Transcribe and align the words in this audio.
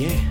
yeah. 0.00 0.29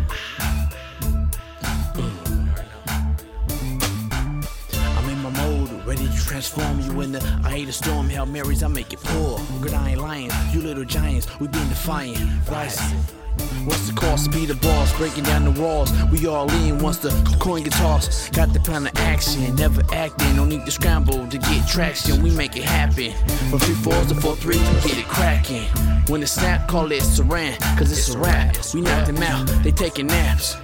Transform 6.40 6.80
you 6.80 7.02
into. 7.02 7.20
I 7.44 7.50
hate 7.50 7.68
a 7.68 7.74
storm, 7.74 8.08
Hail 8.08 8.26
Marys, 8.26 8.64
I 8.64 8.68
make 8.68 8.94
it 8.94 9.00
pour. 9.04 9.40
Good, 9.62 9.74
I 9.74 9.90
ain't 9.90 10.00
lying. 10.00 10.32
You 10.54 10.62
little 10.62 10.86
giants, 10.86 11.28
we 11.40 11.48
been 11.50 11.68
defiant. 11.68 12.18
Rising. 12.50 12.98
What's 13.66 13.90
the 13.90 13.94
cost? 13.94 14.32
Be 14.32 14.46
the 14.46 14.56
boss, 14.56 14.96
breaking 14.98 15.26
down 15.26 15.44
the 15.44 15.62
walls. 15.62 15.92
We 16.12 16.28
all 16.28 16.46
lean 16.46 16.80
once 16.80 16.98
the 17.00 17.10
coin 17.40 17.64
gets 17.64 17.78
tossed. 17.78 18.32
Got 18.32 18.54
the 18.54 18.60
plan 18.62 18.88
of 18.88 18.96
action, 18.96 19.54
never 19.56 19.82
acting. 19.94 20.36
No 20.38 20.46
need 20.46 20.66
to 20.66 20.72
scramble 20.72 21.28
to 21.28 21.38
get 21.38 21.68
traction. 21.68 22.24
We 22.24 22.32
make 22.32 22.56
it 22.56 22.64
happen. 22.64 23.12
From 23.50 23.60
three 23.60 23.76
fours 23.76 24.08
to 24.08 24.16
four 24.16 24.38
threes, 24.38 24.62
we 24.84 24.90
get 24.90 25.00
it 25.00 25.08
cracking. 25.08 25.68
When 26.08 26.22
the 26.22 26.28
snap, 26.28 26.70
call 26.70 26.90
it 26.94 27.04
saran, 27.04 27.60
cause 27.78 27.92
it's 27.92 28.14
a 28.16 28.18
rap. 28.18 28.56
We 28.74 28.80
knock 28.80 29.08
them 29.08 29.22
out, 29.24 29.46
they 29.64 29.72
taking 29.72 30.08
naps. 30.08 30.56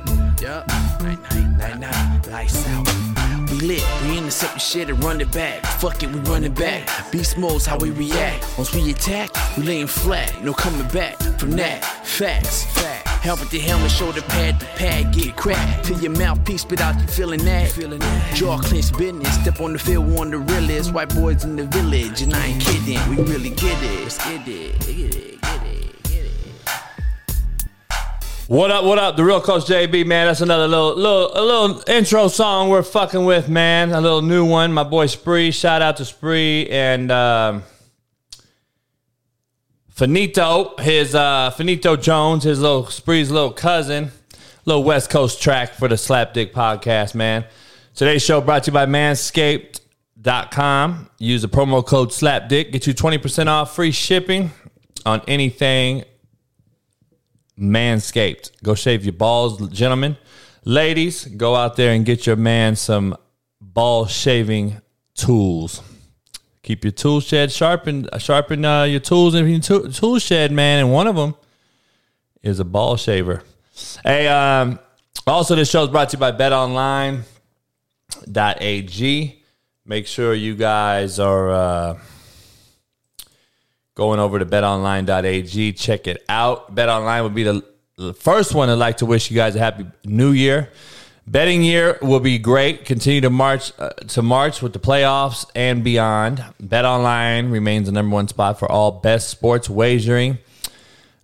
Yup, 0.41 0.67
night 1.01 1.19
night, 1.31 1.57
night 1.57 1.79
night, 1.79 2.27
lights 2.27 2.65
out. 2.67 3.04
We 3.55 3.61
lit, 3.61 3.85
we 4.03 4.17
intercept 4.17 4.55
the 4.55 4.59
shit 4.59 4.89
and 4.89 5.01
run 5.01 5.21
it 5.21 5.31
back. 5.31 5.63
Fuck 5.79 6.03
it, 6.03 6.11
we 6.11 6.19
run 6.21 6.43
it 6.43 6.53
back. 6.55 6.89
Beast 7.09 7.37
mode's 7.37 7.65
how 7.65 7.77
we 7.77 7.89
react. 7.89 8.45
Once 8.57 8.73
we 8.75 8.91
attack, 8.91 9.29
we 9.55 9.63
laying 9.63 9.87
flat. 9.87 10.43
No 10.43 10.53
coming 10.53 10.85
back 10.89 11.17
from 11.39 11.51
that. 11.51 11.81
Facts, 12.05 12.65
fact. 12.77 13.07
Helmet 13.23 13.49
to 13.51 13.59
helmet, 13.59 13.91
shoulder 13.91 14.21
pad 14.23 14.59
to 14.59 14.65
pad, 14.65 15.13
get 15.13 15.37
cracked. 15.37 15.85
Till 15.85 15.97
your 16.01 16.11
mouthpiece 16.11 16.63
spit 16.63 16.81
out, 16.81 16.99
you 16.99 17.07
feeling 17.07 17.45
that? 17.45 17.71
Feeling 17.71 17.99
that. 17.99 18.35
Jaw 18.35 18.57
clench 18.57 18.91
business. 18.97 19.33
Step 19.35 19.61
on 19.61 19.71
the 19.71 19.79
field, 19.79 20.05
we 20.05 20.17
on 20.17 20.31
the 20.31 20.39
realest. 20.39 20.91
White 20.91 21.15
boys 21.15 21.45
in 21.45 21.55
the 21.55 21.63
village, 21.63 22.23
and 22.23 22.33
I 22.33 22.47
ain't 22.47 22.61
kidding. 22.61 22.99
We 23.09 23.23
really 23.23 23.51
get 23.51 23.81
it. 23.81 24.01
Let's 24.01 24.17
get 24.17 24.45
it, 24.49 24.79
get 24.81 25.15
it, 25.15 25.41
get 25.41 25.63
it. 25.63 25.74
What 28.47 28.69
up? 28.69 28.85
What 28.85 28.99
up? 28.99 29.15
The 29.15 29.23
real 29.23 29.41
Coach 29.41 29.63
JB, 29.63 30.05
man. 30.05 30.27
That's 30.27 30.41
another 30.41 30.67
little, 30.67 30.95
little, 30.95 31.35
a 31.35 31.41
little 31.41 31.81
intro 31.87 32.27
song 32.27 32.69
we're 32.69 32.83
fucking 32.83 33.25
with, 33.25 33.49
man. 33.49 33.91
A 33.91 33.99
little 33.99 34.21
new 34.21 34.45
one. 34.45 34.71
My 34.71 34.83
boy 34.83 35.07
Spree. 35.07 35.49
Shout 35.49 35.81
out 35.81 35.97
to 35.97 36.05
Spree 36.05 36.69
and 36.69 37.11
um, 37.11 37.63
Finito. 39.89 40.75
His 40.77 41.15
uh, 41.15 41.49
Finito 41.57 41.95
Jones, 41.95 42.43
his 42.43 42.61
little 42.61 42.85
Spree's 42.85 43.31
little 43.31 43.51
cousin. 43.51 44.11
Little 44.65 44.83
West 44.83 45.09
Coast 45.09 45.41
track 45.41 45.73
for 45.73 45.87
the 45.87 45.95
Slapdick 45.95 46.51
podcast, 46.51 47.15
man. 47.15 47.45
Today's 47.95 48.21
show 48.21 48.41
brought 48.41 48.65
to 48.65 48.69
you 48.69 48.75
by 48.75 48.85
Manscaped.com. 48.85 51.09
Use 51.17 51.41
the 51.41 51.49
promo 51.49 51.83
code 51.83 52.09
SLAPDICK. 52.09 52.71
Get 52.71 52.85
you 52.85 52.93
20% 52.93 53.47
off 53.47 53.75
free 53.75 53.89
shipping 53.89 54.51
on 55.03 55.23
anything 55.27 56.03
Manscaped. 57.59 58.51
Go 58.63 58.75
shave 58.75 59.05
your 59.05 59.13
balls, 59.13 59.69
gentlemen. 59.69 60.17
Ladies, 60.63 61.25
go 61.25 61.55
out 61.55 61.75
there 61.75 61.93
and 61.93 62.05
get 62.05 62.25
your 62.25 62.35
man 62.35 62.75
some 62.75 63.15
ball 63.61 64.05
shaving 64.05 64.81
tools. 65.13 65.81
Keep 66.63 66.83
your 66.83 66.91
tool 66.91 67.19
shed 67.19 67.51
sharpened. 67.51 68.09
Sharpen 68.17 68.65
uh, 68.65 68.83
your 68.83 68.99
tools 68.99 69.35
in 69.35 69.47
your 69.47 69.59
tool, 69.59 69.91
tool 69.91 70.17
shed, 70.19 70.51
man. 70.51 70.79
And 70.79 70.91
one 70.91 71.05
of 71.05 71.15
them 71.15 71.35
is 72.41 72.59
a 72.59 72.65
ball 72.65 72.97
shaver. 72.97 73.43
Hey, 74.03 74.27
um, 74.27 74.79
also 75.27 75.55
this 75.55 75.69
show 75.69 75.83
is 75.83 75.89
brought 75.89 76.09
to 76.09 76.17
you 76.17 76.19
by 76.19 76.31
BetOnline.ag. 76.31 77.23
Make 79.85 80.07
sure 80.07 80.33
you 80.33 80.55
guys 80.55 81.19
are. 81.19 81.51
Uh, 81.51 81.99
going 83.95 84.19
over 84.19 84.37
to 84.39 84.45
betonline.ag. 84.45 85.73
Check 85.73 86.07
it 86.07 86.23
out. 86.29 86.75
BetOnline 86.75 87.23
would 87.23 87.33
be 87.33 87.43
the, 87.43 87.63
first 88.13 88.53
one 88.53 88.69
I'd 88.69 88.73
like 88.73 88.97
to 88.97 89.05
wish 89.05 89.31
you 89.31 89.37
guys 89.37 89.55
a 89.55 89.59
happy 89.59 89.85
new 90.03 90.31
year. 90.31 90.69
Betting 91.27 91.63
year 91.63 91.97
will 92.01 92.19
be 92.19 92.37
great. 92.37 92.83
Continue 92.85 93.21
to 93.21 93.29
march 93.29 93.71
uh, 93.79 93.89
to 94.09 94.21
March 94.21 94.61
with 94.61 94.73
the 94.73 94.79
playoffs 94.79 95.49
and 95.55 95.83
beyond. 95.83 96.43
BetOnline 96.61 97.51
remains 97.51 97.87
the 97.87 97.93
number 97.93 98.13
one 98.13 98.27
spot 98.27 98.59
for 98.59 98.69
all 98.69 98.91
best 98.91 99.29
sports 99.29 99.69
wagering. 99.69 100.37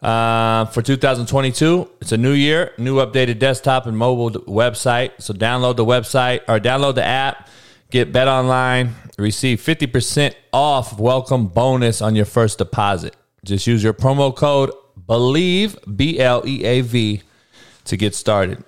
Uh, 0.01 0.65
for 0.65 0.81
2022, 0.81 1.87
it's 2.01 2.11
a 2.11 2.17
new 2.17 2.31
year, 2.31 2.71
new 2.79 2.95
updated 2.95 3.37
desktop 3.37 3.85
and 3.85 3.95
mobile 3.95 4.31
website. 4.45 5.11
So 5.19 5.33
download 5.33 5.75
the 5.75 5.85
website 5.85 6.41
or 6.47 6.59
download 6.59 6.95
the 6.95 7.05
app. 7.05 7.47
Get 7.91 8.13
Bet 8.13 8.29
Online. 8.29 8.95
Receive 9.17 9.59
50% 9.59 10.33
off 10.53 10.97
welcome 10.97 11.47
bonus 11.47 12.01
on 12.01 12.15
your 12.15 12.23
first 12.23 12.57
deposit. 12.57 13.17
Just 13.43 13.67
use 13.67 13.83
your 13.83 13.93
promo 13.93 14.33
code 14.33 14.71
BELIEVE, 14.95 15.77
B 15.97 16.17
L 16.17 16.41
E 16.47 16.63
A 16.63 16.79
V, 16.79 17.21
to 17.83 17.97
get 17.97 18.15
started. 18.15 18.63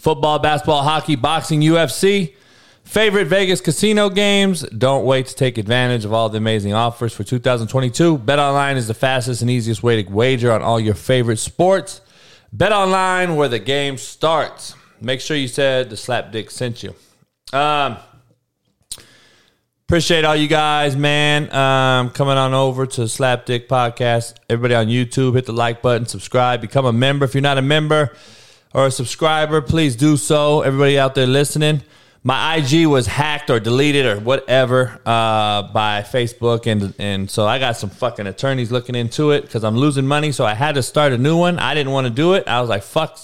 Football, 0.00 0.40
basketball, 0.40 0.82
hockey, 0.82 1.14
boxing, 1.14 1.60
UFC, 1.60 2.34
favorite 2.82 3.26
Vegas 3.26 3.60
casino 3.60 4.10
games. 4.10 4.62
Don't 4.62 5.04
wait 5.04 5.26
to 5.26 5.36
take 5.36 5.56
advantage 5.56 6.04
of 6.04 6.12
all 6.12 6.28
the 6.28 6.38
amazing 6.38 6.74
offers 6.74 7.12
for 7.12 7.22
2022. 7.22 8.18
Bet 8.18 8.40
Online 8.40 8.76
is 8.76 8.88
the 8.88 8.94
fastest 8.94 9.40
and 9.40 9.50
easiest 9.50 9.84
way 9.84 10.02
to 10.02 10.10
wager 10.10 10.50
on 10.50 10.62
all 10.62 10.80
your 10.80 10.94
favorite 10.94 11.38
sports. 11.38 12.00
Bet 12.52 12.72
Online, 12.72 13.36
where 13.36 13.48
the 13.48 13.60
game 13.60 13.96
starts. 13.98 14.74
Make 15.00 15.20
sure 15.20 15.36
you 15.36 15.46
said 15.46 15.90
the 15.90 15.96
slap 15.96 16.32
dick 16.32 16.50
sent 16.50 16.82
you. 16.82 16.96
Um, 17.52 17.98
Appreciate 19.88 20.26
all 20.26 20.36
you 20.36 20.48
guys, 20.48 20.96
man. 20.96 21.50
Um, 21.50 22.10
coming 22.10 22.36
on 22.36 22.52
over 22.52 22.84
to 22.84 23.00
Slapdick 23.04 23.68
Podcast. 23.68 24.34
Everybody 24.50 24.74
on 24.74 24.88
YouTube, 24.88 25.32
hit 25.32 25.46
the 25.46 25.52
like 25.52 25.80
button, 25.80 26.04
subscribe, 26.04 26.60
become 26.60 26.84
a 26.84 26.92
member. 26.92 27.24
If 27.24 27.32
you're 27.32 27.40
not 27.40 27.56
a 27.56 27.62
member 27.62 28.14
or 28.74 28.88
a 28.88 28.90
subscriber, 28.90 29.62
please 29.62 29.96
do 29.96 30.18
so. 30.18 30.60
Everybody 30.60 30.98
out 30.98 31.14
there 31.14 31.26
listening, 31.26 31.80
my 32.22 32.56
IG 32.56 32.86
was 32.86 33.06
hacked 33.06 33.48
or 33.48 33.60
deleted 33.60 34.04
or 34.04 34.20
whatever 34.20 35.00
uh, 35.06 35.62
by 35.72 36.02
Facebook, 36.02 36.66
and 36.66 36.92
and 36.98 37.30
so 37.30 37.46
I 37.46 37.58
got 37.58 37.78
some 37.78 37.88
fucking 37.88 38.26
attorneys 38.26 38.70
looking 38.70 38.94
into 38.94 39.30
it 39.30 39.40
because 39.40 39.64
I'm 39.64 39.78
losing 39.78 40.06
money. 40.06 40.32
So 40.32 40.44
I 40.44 40.52
had 40.52 40.74
to 40.74 40.82
start 40.82 41.14
a 41.14 41.18
new 41.18 41.38
one. 41.38 41.58
I 41.58 41.72
didn't 41.72 41.92
want 41.94 42.06
to 42.06 42.12
do 42.12 42.34
it. 42.34 42.46
I 42.46 42.60
was 42.60 42.68
like, 42.68 42.82
fuck. 42.82 43.18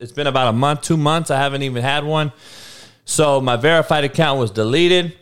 It's 0.00 0.12
been 0.12 0.26
about 0.26 0.48
a 0.48 0.54
month, 0.54 0.80
two 0.80 0.96
months. 0.96 1.30
I 1.30 1.36
haven't 1.36 1.60
even 1.60 1.82
had 1.82 2.04
one. 2.04 2.32
So 3.04 3.42
my 3.42 3.56
verified 3.56 4.04
account 4.04 4.40
was 4.40 4.50
deleted. 4.50 5.14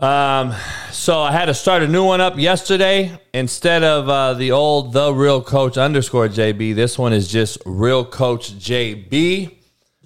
Um, 0.00 0.52
so 0.90 1.20
I 1.20 1.30
had 1.30 1.46
to 1.46 1.54
start 1.54 1.84
a 1.84 1.88
new 1.88 2.04
one 2.04 2.20
up 2.20 2.36
yesterday 2.36 3.16
instead 3.32 3.84
of 3.84 4.08
uh, 4.08 4.34
the 4.34 4.50
old 4.50 4.92
the 4.92 5.14
real 5.14 5.40
coach 5.40 5.78
underscore 5.78 6.28
JB. 6.28 6.74
This 6.74 6.98
one 6.98 7.12
is 7.12 7.28
just 7.28 7.58
real 7.64 8.04
coach 8.04 8.54
JB. 8.54 9.54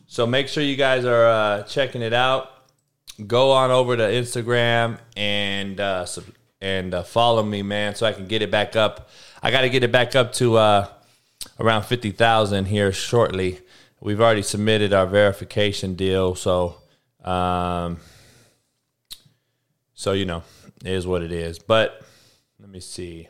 So 0.06 0.26
make 0.26 0.48
sure 0.48 0.62
you 0.62 0.76
guys 0.76 1.06
are 1.06 1.26
uh, 1.26 1.62
checking 1.62 2.02
it 2.02 2.12
out. 2.12 2.50
Go 3.26 3.50
on 3.50 3.70
over 3.70 3.96
to 3.96 4.02
Instagram 4.02 4.98
and 5.16 5.80
uh, 5.80 6.06
and 6.60 6.92
uh, 6.92 7.02
follow 7.02 7.42
me, 7.42 7.62
man, 7.62 7.94
so 7.94 8.04
I 8.04 8.12
can 8.12 8.26
get 8.26 8.42
it 8.42 8.50
back 8.50 8.76
up. 8.76 9.08
I 9.42 9.50
got 9.50 9.62
to 9.62 9.70
get 9.70 9.84
it 9.84 9.90
back 9.90 10.14
up 10.14 10.34
to 10.34 10.56
uh, 10.58 10.88
around 11.58 11.84
fifty 11.84 12.10
thousand 12.10 12.66
here 12.66 12.92
shortly. 12.92 13.60
We've 14.00 14.20
already 14.20 14.42
submitted 14.42 14.92
our 14.92 15.06
verification 15.06 15.94
deal, 15.94 16.34
so. 16.34 16.76
Um, 17.24 17.98
so, 19.98 20.12
you 20.12 20.26
know, 20.26 20.44
is 20.84 21.08
what 21.08 21.24
it 21.24 21.32
is. 21.32 21.58
But 21.58 22.02
let 22.60 22.70
me 22.70 22.78
see. 22.78 23.28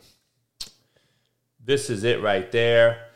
This 1.65 1.89
is 1.89 2.03
it 2.03 2.21
right 2.21 2.51
there. 2.51 3.07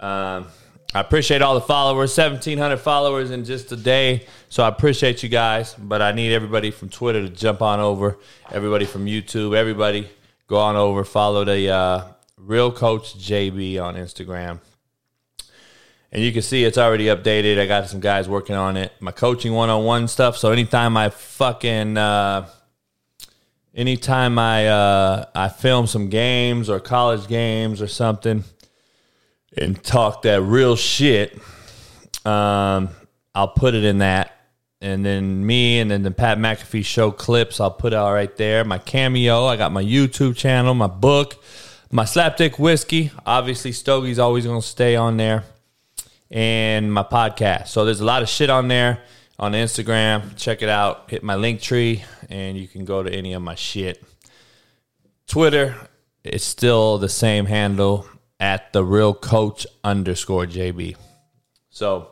Um, 0.00 0.46
I 0.94 1.00
appreciate 1.00 1.42
all 1.42 1.52
the 1.52 1.60
followers, 1.60 2.16
1,700 2.16 2.78
followers 2.78 3.30
in 3.30 3.44
just 3.44 3.70
a 3.70 3.76
day. 3.76 4.26
So 4.48 4.62
I 4.62 4.68
appreciate 4.68 5.22
you 5.22 5.28
guys. 5.28 5.74
But 5.74 6.00
I 6.00 6.12
need 6.12 6.32
everybody 6.32 6.70
from 6.70 6.88
Twitter 6.88 7.20
to 7.20 7.28
jump 7.28 7.60
on 7.60 7.80
over, 7.80 8.16
everybody 8.50 8.86
from 8.86 9.04
YouTube, 9.04 9.54
everybody 9.54 10.08
go 10.46 10.56
on 10.56 10.76
over, 10.76 11.04
follow 11.04 11.44
the 11.44 11.68
uh, 11.68 12.04
Real 12.38 12.72
Coach 12.72 13.18
JB 13.18 13.78
on 13.78 13.96
Instagram. 13.96 14.58
And 16.10 16.22
you 16.22 16.32
can 16.32 16.40
see 16.40 16.64
it's 16.64 16.78
already 16.78 17.06
updated. 17.06 17.58
I 17.58 17.66
got 17.66 17.90
some 17.90 18.00
guys 18.00 18.26
working 18.26 18.56
on 18.56 18.78
it. 18.78 18.90
My 19.00 19.12
coaching 19.12 19.52
one 19.52 19.68
on 19.68 19.84
one 19.84 20.08
stuff. 20.08 20.38
So 20.38 20.50
anytime 20.50 20.96
I 20.96 21.10
fucking. 21.10 21.98
Uh, 21.98 22.48
anytime 23.74 24.38
I 24.38 24.68
uh, 24.68 25.24
I 25.34 25.48
film 25.48 25.86
some 25.86 26.08
games 26.08 26.68
or 26.68 26.80
college 26.80 27.28
games 27.28 27.80
or 27.80 27.88
something 27.88 28.44
and 29.56 29.82
talk 29.82 30.22
that 30.22 30.42
real 30.42 30.76
shit, 30.76 31.34
um, 32.24 32.90
I'll 33.34 33.48
put 33.48 33.74
it 33.74 33.84
in 33.84 33.98
that. 33.98 34.38
And 34.80 35.04
then 35.04 35.46
me 35.46 35.78
and 35.78 35.90
then 35.90 36.02
the 36.02 36.10
Pat 36.10 36.38
McAfee 36.38 36.84
show 36.84 37.12
clips 37.12 37.60
I'll 37.60 37.70
put 37.70 37.92
out 37.92 38.12
right 38.12 38.34
there. 38.36 38.64
My 38.64 38.78
cameo, 38.78 39.44
I 39.44 39.56
got 39.56 39.70
my 39.70 39.82
YouTube 39.82 40.36
channel, 40.36 40.74
my 40.74 40.88
book, 40.88 41.42
my 41.90 42.04
slapdick 42.04 42.58
whiskey. 42.58 43.12
Obviously, 43.24 43.70
Stogie's 43.70 44.18
always 44.18 44.44
gonna 44.44 44.62
stay 44.62 44.96
on 44.96 45.16
there. 45.16 45.44
And 46.30 46.92
my 46.92 47.02
podcast. 47.02 47.68
So 47.68 47.84
there's 47.84 48.00
a 48.00 48.06
lot 48.06 48.22
of 48.22 48.28
shit 48.28 48.48
on 48.48 48.68
there 48.68 49.02
on 49.38 49.52
Instagram. 49.52 50.36
Check 50.36 50.62
it 50.62 50.68
out. 50.68 51.10
Hit 51.10 51.22
my 51.22 51.34
Linktree, 51.34 52.02
and 52.28 52.56
you 52.56 52.68
can 52.68 52.84
go 52.84 53.02
to 53.02 53.12
any 53.12 53.32
of 53.32 53.42
my 53.42 53.54
shit. 53.54 54.02
Twitter, 55.26 55.74
it's 56.24 56.44
still 56.44 56.98
the 56.98 57.08
same 57.08 57.46
handle 57.46 58.06
at 58.38 58.72
the 58.72 58.84
real 58.84 59.14
coach 59.14 59.66
underscore 59.84 60.46
JB. 60.46 60.96
So 61.70 62.08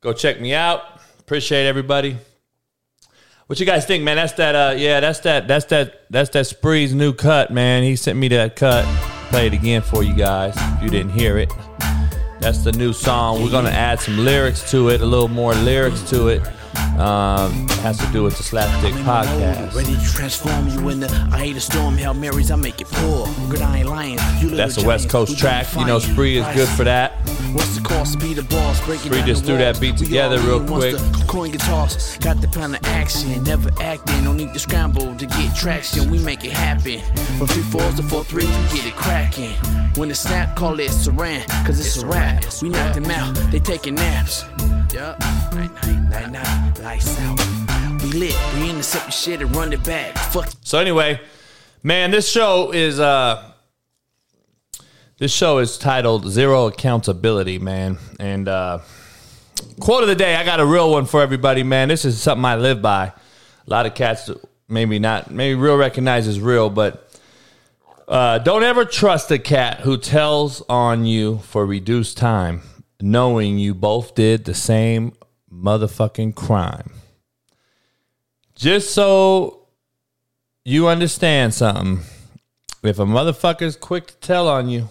go 0.00 0.12
check 0.12 0.40
me 0.40 0.54
out. 0.54 0.82
Appreciate 1.20 1.66
everybody. 1.66 2.16
What 3.46 3.60
you 3.60 3.66
guys 3.66 3.84
think, 3.84 4.02
man? 4.02 4.16
That's 4.16 4.32
that. 4.34 4.54
Uh, 4.54 4.74
yeah, 4.76 5.00
that's 5.00 5.20
that. 5.20 5.46
That's 5.46 5.66
that. 5.66 6.06
That's 6.10 6.30
that 6.30 6.46
Spree's 6.46 6.94
new 6.94 7.12
cut, 7.12 7.50
man. 7.50 7.82
He 7.82 7.96
sent 7.96 8.18
me 8.18 8.28
that 8.28 8.56
cut. 8.56 8.84
Play 9.30 9.48
it 9.48 9.52
again 9.52 9.82
for 9.82 10.02
you 10.02 10.14
guys 10.14 10.54
if 10.56 10.82
you 10.84 10.90
didn't 10.90 11.12
hear 11.12 11.38
it. 11.38 11.52
That's 12.42 12.64
the 12.64 12.72
new 12.72 12.92
song. 12.92 13.40
We're 13.40 13.52
gonna 13.52 13.70
add 13.70 14.00
some 14.00 14.18
lyrics 14.18 14.68
to 14.72 14.88
it, 14.88 15.00
a 15.00 15.06
little 15.06 15.28
more 15.28 15.54
lyrics 15.54 16.02
to 16.10 16.26
it. 16.26 16.42
Um, 16.98 17.68
has 17.82 17.98
to 17.98 18.06
do 18.12 18.22
with 18.22 18.36
the 18.36 18.42
Slapdick 18.42 18.92
podcast. 19.02 19.74
Ready 19.74 19.94
to 19.96 20.12
transform 20.14 20.68
you 20.68 20.88
in 20.90 21.00
the 21.00 21.08
I 21.32 21.38
hate 21.38 21.56
a 21.56 21.60
storm. 21.60 21.96
Hail 21.96 22.14
Marys, 22.14 22.50
I 22.50 22.56
make 22.56 22.80
it 22.80 22.86
pour. 22.88 23.26
Good, 23.48 23.62
I 23.62 23.78
ain't 23.78 23.88
lying. 23.88 24.18
That's 24.42 24.82
a 24.82 24.86
West 24.86 25.08
Coast 25.08 25.38
track. 25.38 25.66
You 25.74 25.84
know, 25.86 25.98
Spree 25.98 26.36
is 26.36 26.46
good 26.54 26.68
for 26.68 26.84
that. 26.84 27.12
What's 27.52 27.76
the 27.76 27.82
cost? 27.82 28.20
Be 28.20 28.34
the 28.34 28.42
boss. 28.44 28.84
Breaking 28.86 29.12
Spree 29.12 29.22
just 29.22 29.44
threw 29.44 29.56
that 29.58 29.80
beat 29.80 29.96
together 29.96 30.38
real 30.40 30.64
quick. 30.64 30.96
Coin 31.26 31.50
guitars. 31.50 32.18
Got 32.18 32.40
the 32.40 32.48
plan 32.48 32.74
of 32.74 32.84
action. 32.84 33.42
Never 33.42 33.70
acting. 33.80 34.24
No 34.24 34.32
need 34.32 34.52
to 34.52 34.58
scramble 34.58 35.14
to 35.16 35.26
get 35.26 35.56
traction. 35.56 36.10
We 36.10 36.18
make 36.18 36.44
it 36.44 36.52
happen. 36.52 37.00
From 37.38 37.46
three 37.48 37.62
fours 37.62 37.96
to 37.96 38.02
four 38.02 38.24
threes, 38.24 38.48
we 38.48 38.78
get 38.78 38.86
it 38.86 38.94
cracking. 38.96 39.52
When 39.96 40.10
it 40.10 40.14
snap, 40.14 40.56
call 40.56 40.78
it 40.78 40.90
saran. 40.90 41.46
Cause 41.66 41.80
it's 41.80 42.02
a 42.02 42.06
rap. 42.06 42.44
We 42.62 42.68
knock 42.68 42.94
them 42.94 43.10
out. 43.10 43.34
They 43.50 43.58
taking 43.58 43.94
naps. 43.94 44.44
Yup. 44.92 45.18
Night 45.54 45.72
night, 45.82 46.10
night 46.10 46.30
night. 46.32 46.61
Lights 46.82 47.18
out. 47.20 47.38
We 48.02 48.12
lit. 48.12 48.36
We 48.54 48.70
intercept 48.70 49.06
the 49.06 49.12
shit 49.12 49.40
and 49.42 49.54
run 49.54 49.72
it 49.72 49.84
back. 49.84 50.16
Fuck 50.18 50.50
So 50.62 50.78
anyway, 50.78 51.20
man, 51.82 52.10
this 52.10 52.30
show 52.30 52.72
is 52.72 52.98
uh 52.98 53.52
this 55.18 55.32
show 55.32 55.58
is 55.58 55.78
titled 55.78 56.28
Zero 56.28 56.66
Accountability, 56.66 57.58
man. 57.58 57.98
And 58.18 58.48
uh 58.48 58.80
quote 59.80 60.02
of 60.02 60.08
the 60.08 60.14
day, 60.14 60.34
I 60.36 60.44
got 60.44 60.60
a 60.60 60.66
real 60.66 60.90
one 60.90 61.06
for 61.06 61.22
everybody, 61.22 61.62
man. 61.62 61.88
This 61.88 62.04
is 62.04 62.20
something 62.20 62.44
I 62.44 62.56
live 62.56 62.82
by. 62.82 63.06
A 63.06 63.70
lot 63.70 63.86
of 63.86 63.94
cats 63.94 64.30
maybe 64.68 64.98
not 64.98 65.30
maybe 65.30 65.54
real 65.54 65.76
recognize 65.76 66.26
is 66.26 66.40
real, 66.40 66.70
but 66.70 67.08
uh, 68.08 68.38
don't 68.38 68.64
ever 68.64 68.84
trust 68.84 69.30
a 69.30 69.38
cat 69.38 69.80
who 69.80 69.96
tells 69.96 70.60
on 70.68 71.06
you 71.06 71.38
for 71.38 71.64
reduced 71.64 72.18
time, 72.18 72.62
knowing 73.00 73.58
you 73.58 73.74
both 73.74 74.14
did 74.14 74.44
the 74.44 74.54
same 74.54 75.12
motherfucking 75.52 76.34
crime. 76.34 76.90
Just 78.54 78.94
so 78.94 79.66
you 80.64 80.86
understand 80.88 81.54
something. 81.54 82.00
If 82.82 82.98
a 82.98 83.04
motherfucker's 83.04 83.76
quick 83.76 84.08
to 84.08 84.16
tell 84.16 84.48
on 84.48 84.68
you 84.68 84.88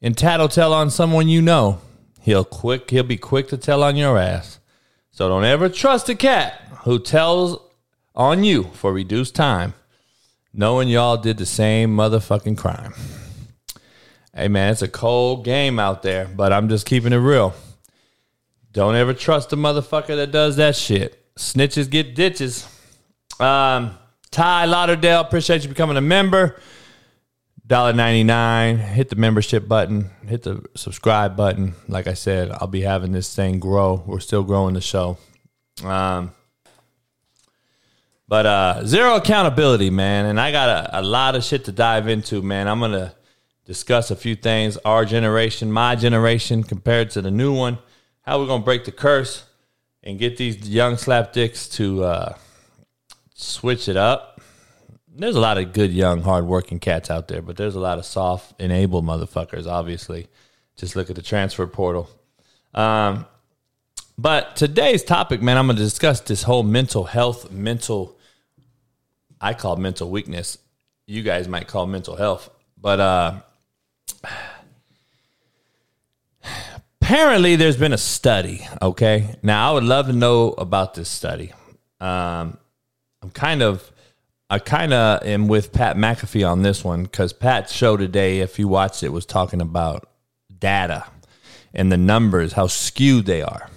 and 0.00 0.16
tattletale 0.16 0.72
on 0.72 0.90
someone 0.90 1.28
you 1.28 1.42
know, 1.42 1.80
he'll 2.20 2.44
quick 2.44 2.90
he'll 2.90 3.02
be 3.02 3.16
quick 3.16 3.48
to 3.48 3.56
tell 3.56 3.82
on 3.82 3.96
your 3.96 4.18
ass. 4.18 4.58
So 5.10 5.28
don't 5.28 5.44
ever 5.44 5.68
trust 5.68 6.08
a 6.08 6.14
cat 6.14 6.60
who 6.82 6.98
tells 6.98 7.58
on 8.14 8.44
you 8.44 8.64
for 8.74 8.92
reduced 8.92 9.34
time, 9.34 9.74
knowing 10.52 10.88
y'all 10.88 11.16
did 11.16 11.38
the 11.38 11.46
same 11.46 11.96
motherfucking 11.96 12.56
crime. 12.56 12.94
Hey 14.34 14.48
man, 14.48 14.72
it's 14.72 14.82
a 14.82 14.88
cold 14.88 15.44
game 15.44 15.78
out 15.78 16.02
there, 16.02 16.26
but 16.26 16.52
I'm 16.52 16.68
just 16.68 16.86
keeping 16.86 17.12
it 17.12 17.16
real. 17.16 17.54
Don't 18.74 18.96
ever 18.96 19.14
trust 19.14 19.52
a 19.52 19.56
motherfucker 19.56 20.16
that 20.16 20.32
does 20.32 20.56
that 20.56 20.74
shit. 20.74 21.32
Snitches 21.36 21.88
get 21.88 22.16
ditches. 22.16 22.66
Um, 23.38 23.96
Ty 24.32 24.64
Lauderdale, 24.64 25.20
appreciate 25.20 25.62
you 25.62 25.68
becoming 25.68 25.96
a 25.96 26.00
member. 26.00 26.60
$1.99. 27.68 28.78
Hit 28.78 29.10
the 29.10 29.16
membership 29.16 29.68
button. 29.68 30.10
Hit 30.26 30.42
the 30.42 30.64
subscribe 30.74 31.36
button. 31.36 31.76
Like 31.86 32.08
I 32.08 32.14
said, 32.14 32.50
I'll 32.50 32.66
be 32.66 32.80
having 32.80 33.12
this 33.12 33.32
thing 33.32 33.60
grow. 33.60 34.02
We're 34.06 34.18
still 34.18 34.42
growing 34.42 34.74
the 34.74 34.80
show. 34.80 35.18
Um, 35.84 36.32
but 38.26 38.44
uh, 38.44 38.84
zero 38.86 39.14
accountability, 39.14 39.90
man. 39.90 40.26
And 40.26 40.40
I 40.40 40.50
got 40.50 40.68
a, 40.68 40.98
a 40.98 41.02
lot 41.02 41.36
of 41.36 41.44
shit 41.44 41.66
to 41.66 41.72
dive 41.72 42.08
into, 42.08 42.42
man. 42.42 42.66
I'm 42.66 42.80
going 42.80 42.90
to 42.90 43.14
discuss 43.66 44.10
a 44.10 44.16
few 44.16 44.34
things. 44.34 44.76
Our 44.78 45.04
generation, 45.04 45.70
my 45.70 45.94
generation, 45.94 46.64
compared 46.64 47.10
to 47.10 47.22
the 47.22 47.30
new 47.30 47.54
one. 47.54 47.78
How 48.24 48.42
going 48.46 48.62
to 48.62 48.64
break 48.64 48.86
the 48.86 48.92
curse 48.92 49.44
and 50.02 50.18
get 50.18 50.38
these 50.38 50.66
young 50.68 50.94
slapdicks 50.94 51.70
to 51.74 52.04
uh, 52.04 52.34
switch 53.34 53.86
it 53.86 53.98
up. 53.98 54.40
There's 55.14 55.36
a 55.36 55.40
lot 55.40 55.58
of 55.58 55.74
good, 55.74 55.92
young, 55.92 56.22
hardworking 56.22 56.78
cats 56.80 57.10
out 57.10 57.28
there, 57.28 57.42
but 57.42 57.56
there's 57.56 57.74
a 57.74 57.80
lot 57.80 57.98
of 57.98 58.06
soft, 58.06 58.58
enabled 58.60 59.04
motherfuckers, 59.04 59.66
obviously. 59.66 60.28
Just 60.76 60.96
look 60.96 61.10
at 61.10 61.16
the 61.16 61.22
transfer 61.22 61.66
portal. 61.66 62.08
Um, 62.72 63.26
but 64.16 64.56
today's 64.56 65.04
topic, 65.04 65.42
man, 65.42 65.58
I'm 65.58 65.66
going 65.66 65.76
to 65.76 65.82
discuss 65.82 66.20
this 66.20 66.44
whole 66.44 66.62
mental 66.62 67.04
health, 67.04 67.50
mental, 67.50 68.16
I 69.38 69.52
call 69.52 69.76
mental 69.76 70.10
weakness. 70.10 70.56
You 71.06 71.22
guys 71.22 71.46
might 71.46 71.68
call 71.68 71.86
mental 71.86 72.16
health. 72.16 72.48
But 72.80 73.00
uh, 73.00 73.40
apparently 77.04 77.54
there's 77.54 77.76
been 77.76 77.92
a 77.92 77.98
study, 77.98 78.66
okay? 78.80 79.36
Now, 79.42 79.68
I 79.68 79.74
would 79.74 79.84
love 79.84 80.06
to 80.06 80.14
know 80.14 80.52
about 80.52 80.94
this 80.94 81.10
study. 81.10 81.52
Um, 82.00 82.56
I'm 83.20 83.28
kind 83.34 83.62
of, 83.62 83.92
I 84.48 84.58
kind 84.58 84.94
of 84.94 85.22
am 85.22 85.46
with 85.46 85.70
Pat 85.74 85.96
McAfee 85.98 86.50
on 86.50 86.62
this 86.62 86.82
one 86.82 87.02
because 87.02 87.34
Pat's 87.34 87.74
show 87.74 87.98
today, 87.98 88.40
if 88.40 88.58
you 88.58 88.68
watched 88.68 89.02
it, 89.02 89.10
was 89.10 89.26
talking 89.26 89.60
about 89.60 90.08
data 90.58 91.04
and 91.74 91.92
the 91.92 91.98
numbers, 91.98 92.54
how 92.54 92.68
skewed 92.68 93.26
they 93.26 93.42
are. 93.42 93.68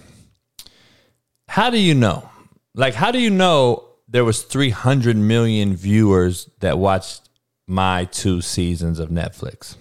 How 1.50 1.70
do 1.70 1.78
you 1.78 1.96
know? 1.96 2.30
Like, 2.76 2.94
how 2.94 3.12
do 3.12 3.20
you 3.20 3.30
know 3.30 3.90
there 4.08 4.24
was 4.24 4.44
300 4.44 5.18
million 5.18 5.76
viewers 5.76 6.50
that 6.62 6.80
watched 6.80 7.28
my 7.68 8.06
two 8.06 8.40
seasons 8.40 9.00
of 9.00 9.10
Netflix? 9.10 9.76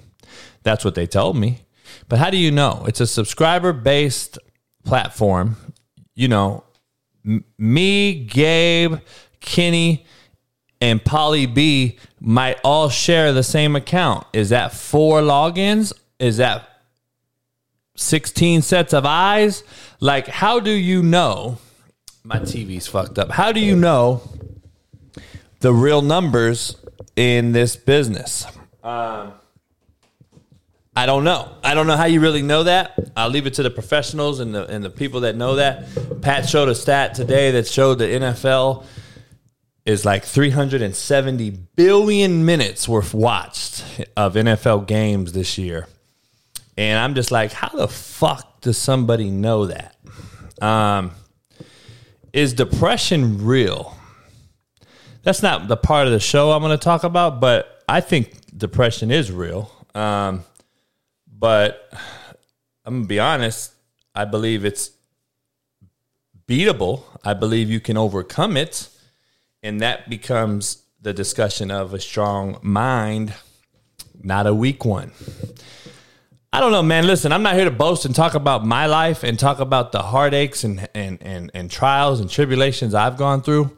That's 0.64 0.84
what 0.84 0.96
they 0.96 1.06
told 1.06 1.36
me. 1.36 1.60
But 2.08 2.18
how 2.18 2.30
do 2.30 2.36
you 2.36 2.50
know? 2.50 2.84
It's 2.86 3.00
a 3.00 3.06
subscriber 3.06 3.72
based 3.72 4.38
platform. 4.84 5.56
You 6.14 6.28
know, 6.28 6.64
m- 7.24 7.44
me, 7.58 8.24
Gabe, 8.24 8.96
Kenny, 9.40 10.06
and 10.80 11.04
Polly 11.04 11.46
B 11.46 11.98
might 12.20 12.58
all 12.64 12.88
share 12.88 13.32
the 13.32 13.42
same 13.42 13.76
account. 13.76 14.26
Is 14.32 14.50
that 14.50 14.72
four 14.72 15.20
logins? 15.20 15.92
Is 16.18 16.38
that 16.38 16.68
16 17.96 18.62
sets 18.62 18.92
of 18.92 19.04
eyes? 19.06 19.64
Like, 20.00 20.26
how 20.26 20.60
do 20.60 20.70
you 20.70 21.02
know? 21.02 21.58
My 22.24 22.38
TV's 22.38 22.86
fucked 22.86 23.18
up. 23.18 23.30
How 23.30 23.52
do 23.52 23.60
you 23.60 23.76
know 23.76 24.22
the 25.60 25.72
real 25.72 26.02
numbers 26.02 26.76
in 27.14 27.52
this 27.52 27.76
business? 27.76 28.46
Um, 28.82 29.32
I 30.96 31.04
don't 31.04 31.24
know. 31.24 31.54
I 31.62 31.74
don't 31.74 31.86
know 31.86 31.96
how 31.96 32.06
you 32.06 32.20
really 32.20 32.40
know 32.40 32.62
that. 32.62 32.98
I'll 33.14 33.28
leave 33.28 33.46
it 33.46 33.52
to 33.54 33.62
the 33.62 33.70
professionals 33.70 34.40
and 34.40 34.54
the 34.54 34.66
and 34.66 34.82
the 34.82 34.88
people 34.88 35.20
that 35.20 35.36
know 35.36 35.56
that. 35.56 35.86
Pat 36.22 36.48
showed 36.48 36.70
a 36.70 36.74
stat 36.74 37.14
today 37.14 37.50
that 37.50 37.66
showed 37.66 37.98
the 37.98 38.06
NFL 38.06 38.86
is 39.84 40.06
like 40.06 40.24
370 40.24 41.50
billion 41.50 42.46
minutes 42.46 42.88
worth 42.88 43.12
watched 43.12 43.84
of 44.16 44.34
NFL 44.34 44.86
games 44.86 45.32
this 45.32 45.58
year. 45.58 45.86
And 46.78 46.98
I'm 46.98 47.14
just 47.14 47.30
like, 47.30 47.52
how 47.52 47.68
the 47.68 47.88
fuck 47.88 48.62
does 48.62 48.78
somebody 48.78 49.30
know 49.30 49.66
that? 49.66 49.96
Um, 50.60 51.12
is 52.32 52.54
depression 52.54 53.44
real? 53.44 53.96
That's 55.22 55.42
not 55.42 55.68
the 55.68 55.76
part 55.76 56.06
of 56.06 56.12
the 56.12 56.20
show 56.20 56.52
I'm 56.52 56.62
going 56.62 56.76
to 56.76 56.82
talk 56.82 57.04
about, 57.04 57.40
but 57.40 57.82
I 57.88 58.00
think 58.00 58.56
depression 58.56 59.10
is 59.10 59.30
real. 59.30 59.70
Um, 59.94 60.44
but 61.38 61.92
I'm 62.84 62.94
going 62.94 63.02
to 63.02 63.08
be 63.08 63.18
honest, 63.18 63.72
I 64.14 64.24
believe 64.24 64.64
it's 64.64 64.90
beatable. 66.46 67.02
I 67.24 67.34
believe 67.34 67.70
you 67.70 67.80
can 67.80 67.96
overcome 67.96 68.56
it. 68.56 68.88
And 69.62 69.80
that 69.80 70.08
becomes 70.08 70.82
the 71.00 71.12
discussion 71.12 71.70
of 71.70 71.92
a 71.92 72.00
strong 72.00 72.58
mind, 72.62 73.34
not 74.22 74.46
a 74.46 74.54
weak 74.54 74.84
one. 74.84 75.12
I 76.52 76.60
don't 76.60 76.72
know, 76.72 76.82
man. 76.82 77.06
Listen, 77.06 77.32
I'm 77.32 77.42
not 77.42 77.54
here 77.54 77.66
to 77.66 77.70
boast 77.70 78.06
and 78.06 78.14
talk 78.14 78.34
about 78.34 78.64
my 78.64 78.86
life 78.86 79.22
and 79.24 79.38
talk 79.38 79.58
about 79.58 79.92
the 79.92 80.00
heartaches 80.00 80.64
and, 80.64 80.88
and, 80.94 81.18
and, 81.20 81.50
and 81.52 81.70
trials 81.70 82.20
and 82.20 82.30
tribulations 82.30 82.94
I've 82.94 83.16
gone 83.16 83.42
through. 83.42 83.76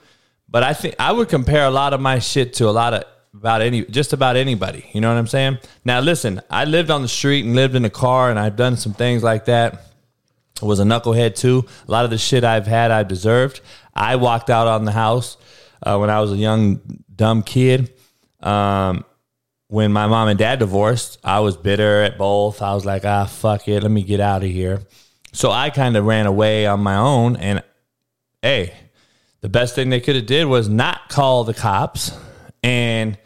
But 0.48 0.62
I 0.62 0.74
think 0.74 0.94
I 0.98 1.12
would 1.12 1.28
compare 1.28 1.64
a 1.64 1.70
lot 1.70 1.92
of 1.92 2.00
my 2.00 2.18
shit 2.18 2.54
to 2.54 2.68
a 2.68 2.70
lot 2.70 2.94
of 2.94 3.04
about 3.38 3.62
any 3.62 3.84
just 3.84 4.12
about 4.12 4.36
anybody. 4.36 4.88
You 4.92 5.00
know 5.00 5.12
what 5.12 5.18
I'm 5.18 5.26
saying? 5.26 5.58
Now 5.84 6.00
listen, 6.00 6.40
I 6.50 6.64
lived 6.64 6.90
on 6.90 7.02
the 7.02 7.08
street 7.08 7.44
and 7.44 7.54
lived 7.54 7.74
in 7.74 7.84
a 7.84 7.90
car 7.90 8.30
and 8.30 8.38
I've 8.38 8.56
done 8.56 8.76
some 8.76 8.92
things 8.92 9.22
like 9.22 9.44
that. 9.46 9.84
I 10.60 10.66
was 10.66 10.80
a 10.80 10.84
knucklehead 10.84 11.36
too. 11.36 11.64
A 11.86 11.90
lot 11.90 12.04
of 12.04 12.10
the 12.10 12.18
shit 12.18 12.42
I've 12.44 12.66
had 12.66 12.90
I've 12.90 13.08
deserved. 13.08 13.60
I 13.94 14.16
walked 14.16 14.50
out 14.50 14.66
on 14.66 14.84
the 14.84 14.92
house 14.92 15.36
uh, 15.82 15.96
when 15.98 16.10
I 16.10 16.20
was 16.20 16.32
a 16.32 16.36
young 16.36 16.80
dumb 17.14 17.42
kid. 17.42 17.92
Um, 18.40 19.04
when 19.68 19.92
my 19.92 20.06
mom 20.06 20.28
and 20.28 20.38
dad 20.38 20.58
divorced, 20.58 21.18
I 21.22 21.40
was 21.40 21.56
bitter 21.56 22.02
at 22.02 22.18
both. 22.18 22.62
I 22.62 22.74
was 22.74 22.84
like, 22.84 23.04
ah, 23.04 23.26
fuck 23.26 23.68
it, 23.68 23.82
let 23.82 23.90
me 23.90 24.02
get 24.02 24.18
out 24.20 24.42
of 24.42 24.50
here. 24.50 24.80
So 25.32 25.50
I 25.52 25.70
kind 25.70 25.96
of 25.96 26.04
ran 26.04 26.26
away 26.26 26.66
on 26.66 26.80
my 26.80 26.96
own 26.96 27.36
and 27.36 27.62
hey, 28.42 28.74
the 29.40 29.48
best 29.48 29.74
thing 29.74 29.90
they 29.90 30.00
could 30.00 30.16
have 30.16 30.26
did 30.26 30.46
was 30.46 30.68
not 30.68 31.08
call 31.08 31.44
the 31.44 31.54
cops 31.54 32.12
and 32.62 33.18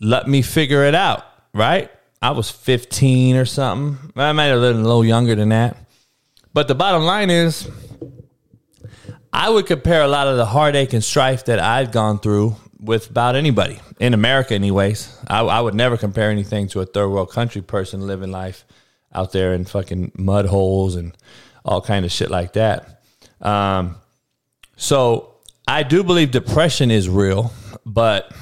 let 0.00 0.28
me 0.28 0.42
figure 0.42 0.84
it 0.84 0.94
out, 0.94 1.24
right? 1.52 1.90
I 2.20 2.30
was 2.30 2.50
15 2.50 3.36
or 3.36 3.44
something. 3.44 4.12
I 4.16 4.32
might 4.32 4.46
have 4.46 4.60
been 4.60 4.76
a 4.76 4.82
little 4.82 5.04
younger 5.04 5.34
than 5.34 5.50
that. 5.50 5.76
But 6.52 6.68
the 6.68 6.74
bottom 6.74 7.02
line 7.02 7.30
is, 7.30 7.68
I 9.32 9.50
would 9.50 9.66
compare 9.66 10.02
a 10.02 10.08
lot 10.08 10.26
of 10.26 10.36
the 10.36 10.46
heartache 10.46 10.92
and 10.92 11.04
strife 11.04 11.44
that 11.44 11.58
I've 11.58 11.92
gone 11.92 12.18
through 12.18 12.56
with 12.80 13.10
about 13.10 13.36
anybody 13.36 13.80
in 14.00 14.14
America, 14.14 14.54
anyways. 14.54 15.14
I, 15.28 15.40
I 15.40 15.60
would 15.60 15.74
never 15.74 15.96
compare 15.96 16.30
anything 16.30 16.68
to 16.68 16.80
a 16.80 16.86
third 16.86 17.08
world 17.08 17.30
country 17.30 17.62
person 17.62 18.06
living 18.06 18.30
life 18.30 18.64
out 19.12 19.32
there 19.32 19.52
in 19.52 19.64
fucking 19.64 20.12
mud 20.16 20.46
holes 20.46 20.96
and 20.96 21.16
all 21.64 21.80
kind 21.80 22.04
of 22.04 22.12
shit 22.12 22.30
like 22.30 22.54
that. 22.54 23.02
Um, 23.40 23.96
so 24.76 25.34
I 25.66 25.82
do 25.82 26.04
believe 26.04 26.30
depression 26.30 26.90
is 26.90 27.08
real, 27.08 27.52
but 27.84 28.32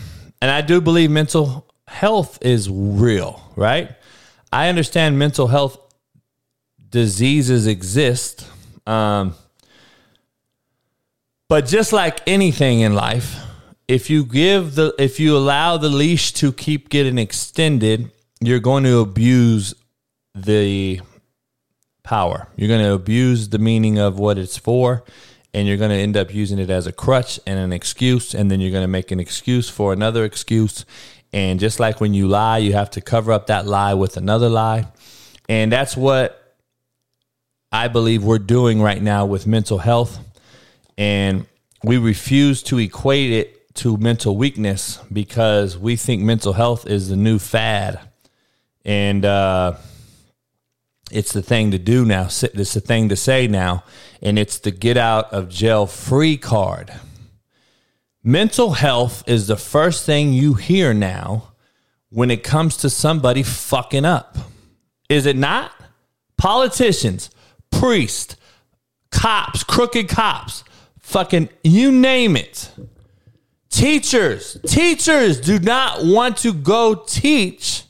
and 0.45 0.51
I 0.51 0.61
do 0.61 0.83
believe 0.83 1.11
mental 1.11 1.67
health 1.89 2.37
is 2.43 2.69
real, 2.69 3.41
right? 3.57 3.91
I 4.53 4.69
understand 4.69 5.19
mental 5.19 5.47
health 5.47 5.79
diseases 6.91 7.67
exist. 7.67 8.47
Um, 8.87 9.37
but 11.49 11.65
just 11.65 11.95
like 11.95 12.21
anything 12.27 12.81
in 12.81 12.93
life, 12.93 13.43
if 13.89 14.11
you 14.11 14.23
give 14.23 14.75
the 14.75 14.95
if 14.99 15.19
you 15.19 15.35
allow 15.35 15.79
the 15.79 15.89
leash 15.89 16.35
to 16.35 16.53
keep 16.53 16.91
getting 16.91 17.17
extended, 17.17 18.13
you're 18.39 18.61
going 18.61 18.85
to 18.85 18.99
abuse 18.99 19.73
the 20.35 21.01
power. 22.03 22.49
You're 22.55 22.69
going 22.69 22.85
to 22.85 22.93
abuse 22.93 23.49
the 23.49 23.59
meaning 23.59 23.99
of 23.99 24.19
what 24.19 24.37
it's 24.37 24.59
for 24.59 25.05
and 25.55 25.69
you're 25.69 25.77
going 25.77 25.91
to 25.91 25.97
end 25.97 26.17
up 26.17 26.35
using 26.35 26.59
it 26.59 26.69
as 26.69 26.87
a 26.89 26.93
crutch 26.93 27.39
and 27.47 27.59
an 27.59 27.73
excuse 27.73 28.35
and 28.35 28.51
then 28.51 28.61
you're 28.61 28.73
going 28.73 28.83
to 28.83 28.89
make 28.89 29.13
an 29.13 29.21
excuse 29.21 29.71
for 29.71 29.93
another 29.93 30.25
excuse 30.25 30.85
and 31.33 31.61
just 31.61 31.79
like 31.81 32.01
when 32.01 32.13
you 32.13 32.27
lie 32.27 32.59
you 32.59 32.73
have 32.73 32.91
to 32.91 33.01
cover 33.01 33.33
up 33.33 33.47
that 33.47 33.65
lie 33.65 33.95
with 33.95 34.17
another 34.17 34.49
lie 34.49 34.87
and 35.49 35.73
that's 35.73 35.97
what 35.97 36.57
i 37.71 37.89
believe 37.89 38.25
we're 38.25 38.39
doing 38.39 38.83
right 38.83 39.01
now 39.01 39.25
with 39.25 39.47
mental 39.47 39.79
health 39.79 40.19
and 40.99 41.47
we 41.85 41.97
refuse 41.99 42.63
to 42.63 42.79
equate 42.79 43.31
it 43.31 43.75
to 43.75 43.97
mental 43.97 44.37
weakness 44.37 45.01
because 45.13 45.79
we 45.79 45.97
think 45.97 46.23
mental 46.23 46.53
health 46.53 46.87
is 46.87 47.09
the 47.09 47.17
new 47.17 47.39
fad 47.39 48.01
and 48.85 49.25
uh 49.25 49.75
it's 51.11 51.33
the 51.33 51.43
thing 51.43 51.71
to 51.71 51.79
do 51.79 52.05
now. 52.05 52.25
It's 52.25 52.41
the 52.75 52.81
thing 52.81 53.09
to 53.11 53.17
say 53.17 53.47
now. 53.47 53.85
And 54.25 54.39
it's 54.39 54.59
the 54.59 54.71
get 54.73 54.97
out 54.97 55.33
of 55.33 55.49
jail 55.49 55.87
free 55.87 56.37
card. 56.37 56.93
Mental 58.25 58.73
health 58.73 59.23
is 59.27 59.47
the 59.47 59.57
first 59.57 60.07
thing 60.07 60.33
you 60.33 60.55
hear 60.55 60.95
now 60.95 61.53
when 62.09 62.31
it 62.31 62.43
comes 62.43 62.79
to 62.79 62.89
somebody 62.89 63.43
fucking 63.43 64.07
up. 64.07 64.39
Is 65.11 65.27
it 65.27 65.37
not? 65.37 65.73
Politicians, 66.39 67.29
priests, 67.71 68.37
cops, 69.11 69.63
crooked 69.63 70.09
cops, 70.09 70.65
fucking 71.01 71.51
you 71.63 71.93
name 71.93 72.37
it. 72.37 72.71
Teachers, 73.69 74.57
teachers 74.67 75.41
do 75.41 75.59
not 75.59 76.05
want 76.05 76.39
to 76.39 76.53
go 76.55 76.95
teach 76.95 77.83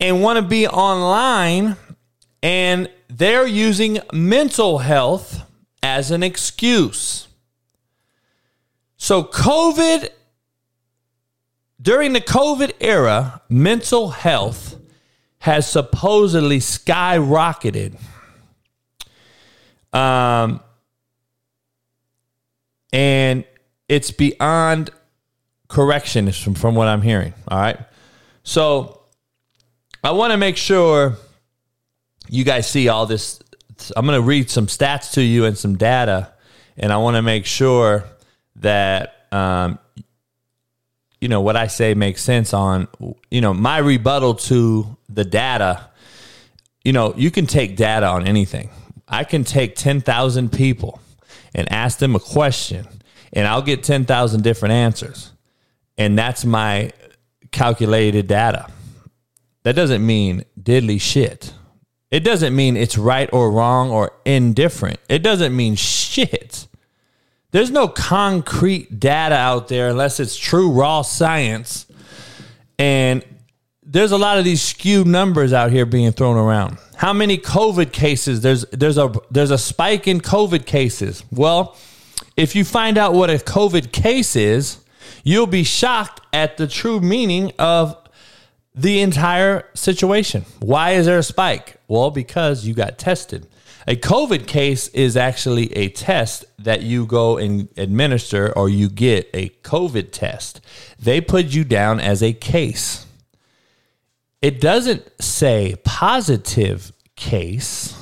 and 0.00 0.22
want 0.22 0.36
to 0.36 0.42
be 0.42 0.66
online 0.66 1.76
and 2.42 2.90
they're 3.12 3.46
using 3.46 3.98
mental 4.12 4.78
health 4.78 5.42
as 5.82 6.10
an 6.10 6.22
excuse. 6.22 7.28
So, 8.96 9.22
COVID, 9.24 10.08
during 11.80 12.14
the 12.14 12.20
COVID 12.20 12.72
era, 12.80 13.42
mental 13.50 14.10
health 14.10 14.76
has 15.40 15.70
supposedly 15.70 16.58
skyrocketed. 16.58 17.98
Um, 19.92 20.60
and 22.94 23.44
it's 23.88 24.10
beyond 24.10 24.90
correction 25.68 26.32
from, 26.32 26.54
from 26.54 26.74
what 26.74 26.88
I'm 26.88 27.02
hearing. 27.02 27.34
All 27.48 27.58
right. 27.58 27.78
So, 28.42 29.02
I 30.02 30.12
want 30.12 30.30
to 30.30 30.38
make 30.38 30.56
sure 30.56 31.18
you 32.32 32.44
guys 32.44 32.66
see 32.66 32.88
all 32.88 33.04
this. 33.04 33.38
I'm 33.94 34.06
going 34.06 34.18
to 34.18 34.26
read 34.26 34.48
some 34.48 34.66
stats 34.66 35.12
to 35.12 35.22
you 35.22 35.44
and 35.44 35.56
some 35.56 35.76
data, 35.76 36.32
and 36.78 36.90
I 36.90 36.96
want 36.96 37.16
to 37.16 37.22
make 37.22 37.44
sure 37.44 38.04
that 38.56 39.26
um, 39.30 39.78
you 41.20 41.28
know 41.28 41.42
what 41.42 41.56
I 41.56 41.66
say 41.66 41.92
makes 41.92 42.22
sense 42.22 42.54
on 42.54 42.88
you 43.30 43.42
know 43.42 43.52
my 43.52 43.78
rebuttal 43.78 44.34
to 44.46 44.96
the 45.10 45.26
data. 45.26 45.90
You 46.84 46.94
know, 46.94 47.14
you 47.16 47.30
can 47.30 47.46
take 47.46 47.76
data 47.76 48.06
on 48.06 48.26
anything. 48.26 48.70
I 49.06 49.24
can 49.24 49.44
take 49.44 49.76
10,000 49.76 50.50
people 50.50 51.00
and 51.54 51.70
ask 51.70 51.98
them 51.98 52.16
a 52.16 52.18
question, 52.18 52.88
and 53.32 53.46
I'll 53.46 53.62
get 53.62 53.84
10,000 53.84 54.42
different 54.42 54.72
answers. 54.72 55.32
And 55.98 56.18
that's 56.18 56.44
my 56.46 56.92
calculated 57.52 58.26
data. 58.26 58.68
That 59.64 59.76
doesn't 59.76 60.04
mean 60.04 60.44
diddly 60.60 61.00
shit. 61.00 61.52
It 62.12 62.20
doesn't 62.20 62.54
mean 62.54 62.76
it's 62.76 62.98
right 62.98 63.28
or 63.32 63.50
wrong 63.50 63.90
or 63.90 64.12
indifferent. 64.26 65.00
It 65.08 65.20
doesn't 65.20 65.56
mean 65.56 65.76
shit. 65.76 66.68
There's 67.52 67.70
no 67.70 67.88
concrete 67.88 69.00
data 69.00 69.34
out 69.34 69.68
there 69.68 69.88
unless 69.88 70.20
it's 70.20 70.36
true 70.36 70.70
raw 70.70 71.00
science. 71.00 71.86
And 72.78 73.24
there's 73.82 74.12
a 74.12 74.18
lot 74.18 74.38
of 74.38 74.44
these 74.44 74.60
skewed 74.60 75.06
numbers 75.06 75.54
out 75.54 75.70
here 75.70 75.86
being 75.86 76.12
thrown 76.12 76.36
around. 76.36 76.76
How 76.96 77.14
many 77.14 77.38
COVID 77.38 77.92
cases? 77.92 78.42
There's 78.42 78.66
there's 78.66 78.98
a 78.98 79.10
there's 79.30 79.50
a 79.50 79.58
spike 79.58 80.06
in 80.06 80.20
COVID 80.20 80.66
cases. 80.66 81.24
Well, 81.30 81.76
if 82.36 82.54
you 82.54 82.64
find 82.64 82.98
out 82.98 83.14
what 83.14 83.30
a 83.30 83.34
COVID 83.34 83.90
case 83.90 84.36
is, 84.36 84.78
you'll 85.24 85.46
be 85.46 85.64
shocked 85.64 86.20
at 86.34 86.58
the 86.58 86.66
true 86.66 87.00
meaning 87.00 87.52
of 87.58 87.96
the 88.74 89.00
entire 89.00 89.68
situation. 89.74 90.44
Why 90.60 90.92
is 90.92 91.06
there 91.06 91.18
a 91.18 91.22
spike? 91.22 91.76
Well, 91.88 92.10
because 92.10 92.66
you 92.66 92.74
got 92.74 92.98
tested. 92.98 93.46
A 93.86 93.96
COVID 93.96 94.46
case 94.46 94.88
is 94.88 95.16
actually 95.16 95.72
a 95.76 95.88
test 95.88 96.44
that 96.58 96.82
you 96.82 97.04
go 97.04 97.36
and 97.36 97.68
administer 97.76 98.52
or 98.56 98.68
you 98.68 98.88
get 98.88 99.28
a 99.34 99.48
COVID 99.62 100.12
test. 100.12 100.60
They 101.00 101.20
put 101.20 101.46
you 101.46 101.64
down 101.64 101.98
as 101.98 102.22
a 102.22 102.32
case. 102.32 103.06
It 104.40 104.60
doesn't 104.60 105.20
say 105.20 105.76
positive 105.84 106.92
case. 107.16 107.98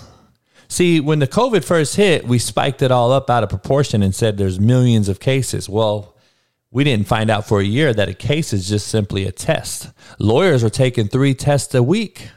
See, 0.69 1.01
when 1.01 1.19
the 1.19 1.27
COVID 1.27 1.65
first 1.65 1.97
hit, 1.97 2.27
we 2.27 2.39
spiked 2.39 2.83
it 2.83 2.93
all 2.93 3.11
up 3.11 3.29
out 3.29 3.43
of 3.43 3.49
proportion 3.49 4.03
and 4.03 4.15
said 4.15 4.37
there's 4.37 4.61
millions 4.61 5.09
of 5.09 5.19
cases. 5.19 5.69
Well, 5.69 6.15
we 6.73 6.85
didn't 6.85 7.09
find 7.09 7.31
out 7.31 7.47
for 7.47 7.61
a 7.61 7.65
year 7.65 7.93
that 7.93 8.09
a 8.09 8.15
case 8.15 8.53
is 8.53 8.69
just 8.69 8.87
simply 8.87 9.27
a 9.27 9.33
test. 9.33 9.91
Lawyers 10.19 10.63
were 10.63 10.71
taking 10.71 11.09
three 11.09 11.35
tests 11.35 11.75
a 11.75 11.83
week. 11.83 12.29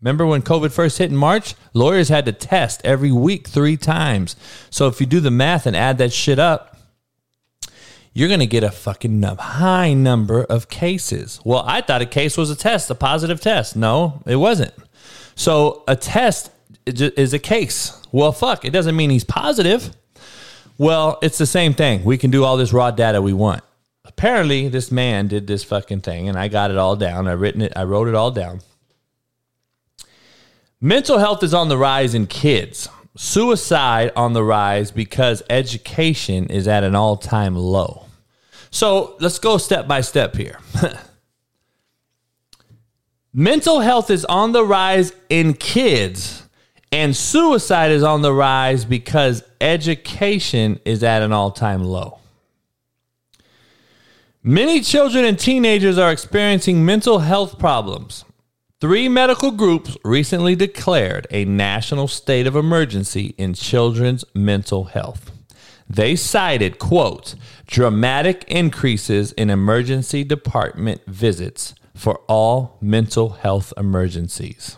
Remember 0.00 0.26
when 0.26 0.42
COVID 0.42 0.72
first 0.72 0.98
hit 0.98 1.10
in 1.10 1.16
March? 1.16 1.54
Lawyers 1.74 2.08
had 2.08 2.24
to 2.24 2.32
test 2.32 2.80
every 2.84 3.12
week 3.12 3.48
three 3.48 3.76
times. 3.76 4.34
So 4.70 4.88
if 4.88 5.00
you 5.00 5.06
do 5.06 5.20
the 5.20 5.30
math 5.30 5.66
and 5.66 5.76
add 5.76 5.98
that 5.98 6.12
shit 6.12 6.38
up, 6.38 6.76
you're 8.14 8.28
going 8.28 8.40
to 8.40 8.46
get 8.46 8.64
a 8.64 8.70
fucking 8.70 9.22
high 9.22 9.94
number 9.94 10.42
of 10.44 10.68
cases. 10.68 11.40
Well, 11.44 11.62
I 11.66 11.82
thought 11.82 12.02
a 12.02 12.06
case 12.06 12.36
was 12.36 12.50
a 12.50 12.56
test, 12.56 12.90
a 12.90 12.94
positive 12.94 13.40
test. 13.40 13.76
No, 13.76 14.22
it 14.26 14.36
wasn't. 14.36 14.74
So 15.34 15.84
a 15.86 15.96
test 15.96 16.50
is 16.86 17.32
a 17.32 17.38
case. 17.38 17.98
Well, 18.10 18.32
fuck, 18.32 18.64
it 18.64 18.70
doesn't 18.70 18.96
mean 18.96 19.10
he's 19.10 19.24
positive. 19.24 19.94
Well, 20.78 21.18
it's 21.22 21.38
the 21.38 21.46
same 21.46 21.74
thing. 21.74 22.04
We 22.04 22.18
can 22.18 22.30
do 22.30 22.44
all 22.44 22.56
this 22.56 22.72
raw 22.72 22.90
data 22.90 23.22
we 23.22 23.32
want 23.32 23.62
apparently 24.22 24.68
this 24.68 24.92
man 24.92 25.26
did 25.26 25.48
this 25.48 25.64
fucking 25.64 26.00
thing 26.00 26.28
and 26.28 26.38
I 26.38 26.46
got 26.46 26.70
it 26.70 26.76
all 26.76 26.94
down. 26.94 27.26
I 27.26 27.32
written 27.32 27.60
it, 27.60 27.72
I 27.74 27.82
wrote 27.82 28.06
it 28.06 28.14
all 28.14 28.30
down. 28.30 28.60
Mental 30.80 31.18
health 31.18 31.42
is 31.42 31.52
on 31.52 31.68
the 31.68 31.76
rise 31.76 32.14
in 32.14 32.28
kids. 32.28 32.88
Suicide 33.16 34.12
on 34.14 34.32
the 34.32 34.44
rise 34.44 34.92
because 34.92 35.42
education 35.50 36.46
is 36.46 36.68
at 36.68 36.84
an 36.84 36.94
all-time 36.94 37.56
low. 37.56 38.06
So, 38.70 39.16
let's 39.18 39.40
go 39.40 39.58
step 39.58 39.88
by 39.88 40.02
step 40.02 40.36
here. 40.36 40.60
Mental 43.34 43.80
health 43.80 44.08
is 44.08 44.24
on 44.26 44.52
the 44.52 44.64
rise 44.64 45.12
in 45.28 45.52
kids 45.54 46.44
and 46.92 47.16
suicide 47.16 47.90
is 47.90 48.04
on 48.04 48.22
the 48.22 48.32
rise 48.32 48.84
because 48.84 49.42
education 49.60 50.78
is 50.84 51.02
at 51.02 51.22
an 51.22 51.32
all-time 51.32 51.82
low. 51.82 52.20
Many 54.44 54.80
children 54.80 55.24
and 55.24 55.38
teenagers 55.38 55.98
are 55.98 56.10
experiencing 56.10 56.84
mental 56.84 57.20
health 57.20 57.60
problems. 57.60 58.24
Three 58.80 59.08
medical 59.08 59.52
groups 59.52 59.96
recently 60.04 60.56
declared 60.56 61.28
a 61.30 61.44
national 61.44 62.08
state 62.08 62.48
of 62.48 62.56
emergency 62.56 63.36
in 63.38 63.54
children's 63.54 64.24
mental 64.34 64.86
health. 64.86 65.30
They 65.88 66.16
cited, 66.16 66.80
quote, 66.80 67.36
dramatic 67.68 68.44
increases 68.48 69.30
in 69.30 69.48
emergency 69.48 70.24
department 70.24 71.02
visits 71.06 71.76
for 71.94 72.18
all 72.26 72.78
mental 72.80 73.28
health 73.28 73.72
emergencies. 73.76 74.76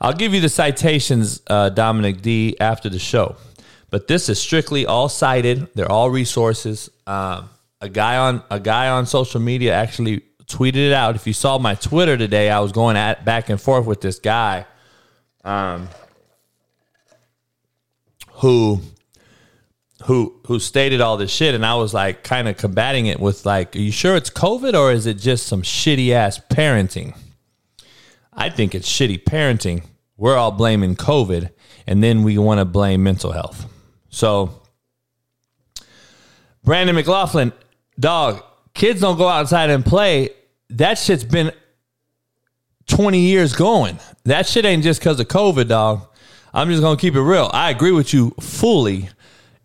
I'll 0.00 0.14
give 0.14 0.32
you 0.32 0.40
the 0.40 0.48
citations, 0.48 1.42
uh, 1.46 1.68
Dominic 1.68 2.22
D, 2.22 2.56
after 2.58 2.88
the 2.88 2.98
show. 2.98 3.36
But 3.90 4.06
this 4.06 4.28
is 4.28 4.40
strictly 4.40 4.86
all 4.86 5.08
cited. 5.08 5.68
They're 5.74 5.90
all 5.90 6.10
resources. 6.10 6.90
Um, 7.06 7.50
a 7.80 7.88
guy 7.88 8.16
on 8.16 8.42
a 8.50 8.60
guy 8.60 8.88
on 8.88 9.06
social 9.06 9.40
media 9.40 9.74
actually 9.74 10.22
tweeted 10.46 10.76
it 10.88 10.92
out. 10.92 11.16
If 11.16 11.26
you 11.26 11.32
saw 11.32 11.58
my 11.58 11.74
Twitter 11.74 12.16
today, 12.16 12.50
I 12.50 12.60
was 12.60 12.72
going 12.72 12.96
at 12.96 13.24
back 13.24 13.48
and 13.48 13.60
forth 13.60 13.86
with 13.86 14.00
this 14.00 14.18
guy, 14.18 14.66
um, 15.44 15.88
who 18.34 18.80
who 20.04 20.40
who 20.46 20.58
stated 20.60 21.00
all 21.00 21.16
this 21.16 21.32
shit, 21.32 21.54
and 21.54 21.64
I 21.64 21.74
was 21.74 21.92
like 21.92 22.22
kind 22.22 22.48
of 22.48 22.56
combating 22.56 23.06
it 23.06 23.18
with 23.18 23.44
like, 23.44 23.74
"Are 23.74 23.80
you 23.80 23.92
sure 23.92 24.16
it's 24.16 24.30
COVID 24.30 24.74
or 24.74 24.92
is 24.92 25.06
it 25.06 25.14
just 25.14 25.46
some 25.46 25.62
shitty 25.62 26.12
ass 26.12 26.40
parenting?" 26.50 27.16
I 28.32 28.50
think 28.50 28.74
it's 28.74 28.90
shitty 28.90 29.24
parenting. 29.24 29.84
We're 30.16 30.36
all 30.36 30.52
blaming 30.52 30.96
COVID, 30.96 31.50
and 31.86 32.02
then 32.02 32.22
we 32.22 32.38
want 32.38 32.58
to 32.58 32.64
blame 32.64 33.02
mental 33.02 33.32
health. 33.32 33.66
So, 34.10 34.62
Brandon 36.64 36.94
McLaughlin, 36.94 37.52
dog, 37.98 38.42
kids 38.74 39.00
don't 39.00 39.16
go 39.16 39.28
outside 39.28 39.70
and 39.70 39.84
play. 39.84 40.30
That 40.70 40.98
shit's 40.98 41.24
been 41.24 41.52
20 42.86 43.18
years 43.20 43.52
going. 43.54 43.98
That 44.24 44.46
shit 44.46 44.64
ain't 44.64 44.82
just 44.82 45.00
because 45.00 45.18
of 45.18 45.28
COVID, 45.28 45.68
dog. 45.68 46.06
I'm 46.52 46.68
just 46.68 46.82
to 46.82 46.96
keep 46.96 47.14
it 47.14 47.22
real. 47.22 47.48
I 47.52 47.70
agree 47.70 47.92
with 47.92 48.12
you 48.12 48.34
fully 48.40 49.08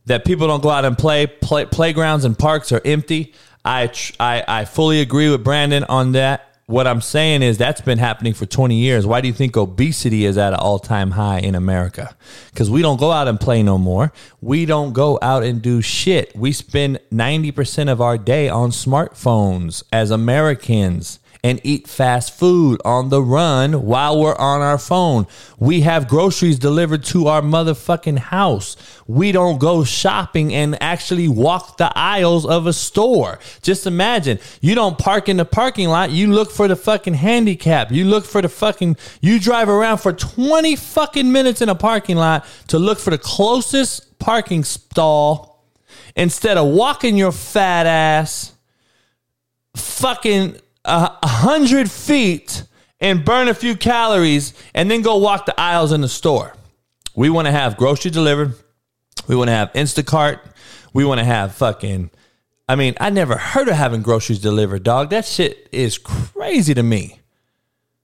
that 0.06 0.24
people 0.24 0.48
don't 0.48 0.62
go 0.62 0.70
out 0.70 0.86
and 0.86 0.98
play. 0.98 1.26
play 1.26 1.66
playgrounds 1.66 2.26
and 2.26 2.38
parks 2.38 2.72
are 2.72 2.82
empty. 2.86 3.34
I, 3.64 3.92
I, 4.20 4.44
I 4.48 4.66
fully 4.66 5.02
agree 5.02 5.30
with 5.30 5.44
Brandon 5.44 5.84
on 5.86 6.12
that 6.12 6.55
what 6.68 6.88
I'm 6.88 7.02
saying 7.02 7.44
is 7.44 7.58
that's 7.58 7.82
been 7.82 8.00
happening 8.00 8.34
for 8.34 8.48
20 8.48 8.76
years. 8.76 9.06
Why 9.06 9.22
do 9.22 9.28
you 9.28 9.34
think 9.34 9.56
obesity 9.56 10.26
is 10.26 10.38
at 10.38 10.54
an 10.54 10.60
all 10.60 10.80
time 10.80 11.12
high 11.12 11.40
in 11.40 11.54
America? 11.54 12.16
Because 12.52 12.72
we 12.72 12.82
don't 12.82 13.00
go 13.00 13.12
out 13.12 13.28
and 13.28 13.40
play 13.40 13.62
no 13.62 13.78
more. 13.78 14.12
We 14.42 14.66
don't 14.66 14.94
go 14.94 15.20
out 15.22 15.44
and 15.44 15.62
do 15.62 15.82
shit. 15.82 16.36
We 16.36 16.52
spend 16.52 17.00
90% 17.12 17.92
of 17.92 18.02
our 18.02 18.18
day 18.18 18.50
on 18.50 18.72
smartphones 18.72 19.84
as 19.94 20.10
Americans 20.10 21.20
and 21.46 21.62
eat 21.64 21.88
fast 21.88 22.34
food 22.34 22.82
on 22.84 23.10
the 23.10 23.22
run 23.22 23.84
while 23.84 24.20
we're 24.20 24.36
on 24.38 24.62
our 24.62 24.80
phone. 24.80 25.28
We 25.60 25.82
have 25.82 26.08
groceries 26.08 26.58
delivered 26.58 27.04
to 27.04 27.28
our 27.28 27.44
motherfucking 27.44 28.18
house. 28.18 28.76
We 29.06 29.32
don't 29.32 29.60
go 29.60 29.84
shopping 29.84 30.56
and 30.56 30.76
actually 30.82 31.28
walk 31.28 31.78
the 31.78 31.96
aisles 31.96 32.48
of 32.48 32.66
a 32.66 32.74
store. 32.74 33.38
Just 33.62 33.86
imagine 33.86 34.40
you 34.60 34.74
don't 34.74 34.98
park 34.98 35.30
in 35.30 35.38
the 35.38 35.46
parking 35.46 35.88
lot. 35.88 36.10
You 36.10 36.34
look 36.34 36.50
for 36.50 36.68
the 36.68 36.76
fucking 36.76 37.14
handicap. 37.14 37.92
You 37.92 38.06
look 38.06 38.26
for 38.26 38.42
the 38.42 38.50
fucking, 38.50 38.98
you 39.22 39.40
drive 39.40 39.70
around 39.70 40.00
for 40.00 40.14
20 40.14 40.76
fucking 40.76 41.32
minutes 41.32 41.62
in 41.62 41.70
a 41.70 41.76
parking 41.76 42.18
lot 42.18 42.44
to 42.70 42.80
look 42.80 42.98
for 42.98 43.12
the 43.12 43.20
closest 43.20 44.18
parking 44.18 44.64
stall 44.64 45.64
instead 46.16 46.58
of 46.58 46.66
walking 46.70 47.16
your 47.16 47.32
fat 47.32 47.86
ass 47.86 48.52
fucking 49.76 50.60
a 50.86 51.28
hundred 51.28 51.92
feet 51.92 52.64
and 53.00 53.26
burn 53.26 53.48
a 53.48 53.54
few 53.54 53.76
calories 53.76 54.54
and 54.74 54.90
then 54.90 55.02
go 55.02 55.18
walk 55.18 55.46
the 55.46 55.60
aisles 55.60 55.92
in 55.92 56.02
the 56.02 56.10
store. 56.10 56.54
We 57.16 57.30
want 57.30 57.48
to 57.48 57.52
have 57.52 57.78
grocery 57.78 58.12
delivered. 58.12 58.54
We 59.28 59.36
want 59.36 59.48
to 59.50 59.54
have 59.54 59.72
Instacart. 59.74 60.40
We 60.94 61.06
want 61.06 61.20
to 61.20 61.26
have 61.26 61.56
fucking. 61.56 62.10
I 62.68 62.76
mean, 62.76 62.96
I 63.00 63.10
never 63.10 63.38
heard 63.38 63.68
of 63.68 63.76
having 63.76 64.02
groceries 64.02 64.40
delivered, 64.40 64.84
dog. 64.84 65.12
That 65.12 65.26
shit 65.26 65.70
is 65.72 65.98
crazy 65.98 66.74
to 66.74 66.84
me. 66.84 67.20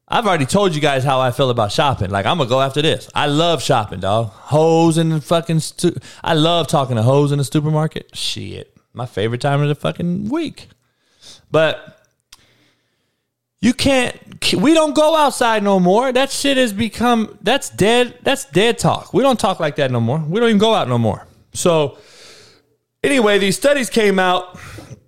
I've 0.08 0.28
already 0.28 0.46
told 0.46 0.76
you 0.76 0.82
guys 0.82 1.06
how 1.06 1.22
I 1.22 1.32
feel 1.32 1.50
about 1.50 1.72
shopping. 1.72 2.10
Like 2.10 2.26
I'm 2.26 2.38
gonna 2.38 2.50
go 2.50 2.62
after 2.62 2.82
this. 2.82 3.10
I 3.16 3.28
love 3.28 3.64
shopping, 3.64 4.02
dog. 4.02 4.28
Hoes 4.28 4.98
in 4.98 5.10
the 5.10 5.22
fucking. 5.22 5.62
Stu- 5.62 5.96
I 6.22 6.34
love 6.34 6.68
talking 6.68 6.98
to 6.98 7.02
hoes 7.04 7.32
in 7.32 7.38
the 7.38 7.46
supermarket. 7.46 8.16
Shit, 8.16 8.76
my 8.94 9.06
favorite 9.06 9.40
time 9.40 9.62
of 9.62 9.70
the 9.70 9.76
fucking 9.76 10.28
week. 10.30 10.68
But 11.50 12.01
you 13.62 13.74
can't. 13.74 14.18
We 14.56 14.74
don't 14.74 14.96
go 14.96 15.16
outside 15.16 15.62
no 15.64 15.80
more. 15.80 16.12
That 16.12 16.32
shit 16.32 16.58
has 16.58 16.74
become. 16.74 17.38
That's 17.42 17.70
dead. 17.70 18.18
That's 18.24 18.46
dead 18.46 18.80
talk. 18.80 19.14
We 19.14 19.22
don't 19.22 19.40
talk 19.40 19.60
like 19.60 19.76
that 19.76 19.92
no 19.92 20.00
more. 20.00 20.18
We 20.18 20.40
don't 20.40 20.50
even 20.50 20.60
go 20.60 20.74
out 20.74 20.88
no 20.88 20.98
more. 20.98 21.28
So, 21.54 21.98
anyway, 23.04 23.38
these 23.38 23.56
studies 23.56 23.90
came 23.90 24.18
out. 24.18 24.60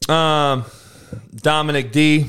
Um, 0.07 0.65
Dominic 1.35 1.91
D 1.91 2.27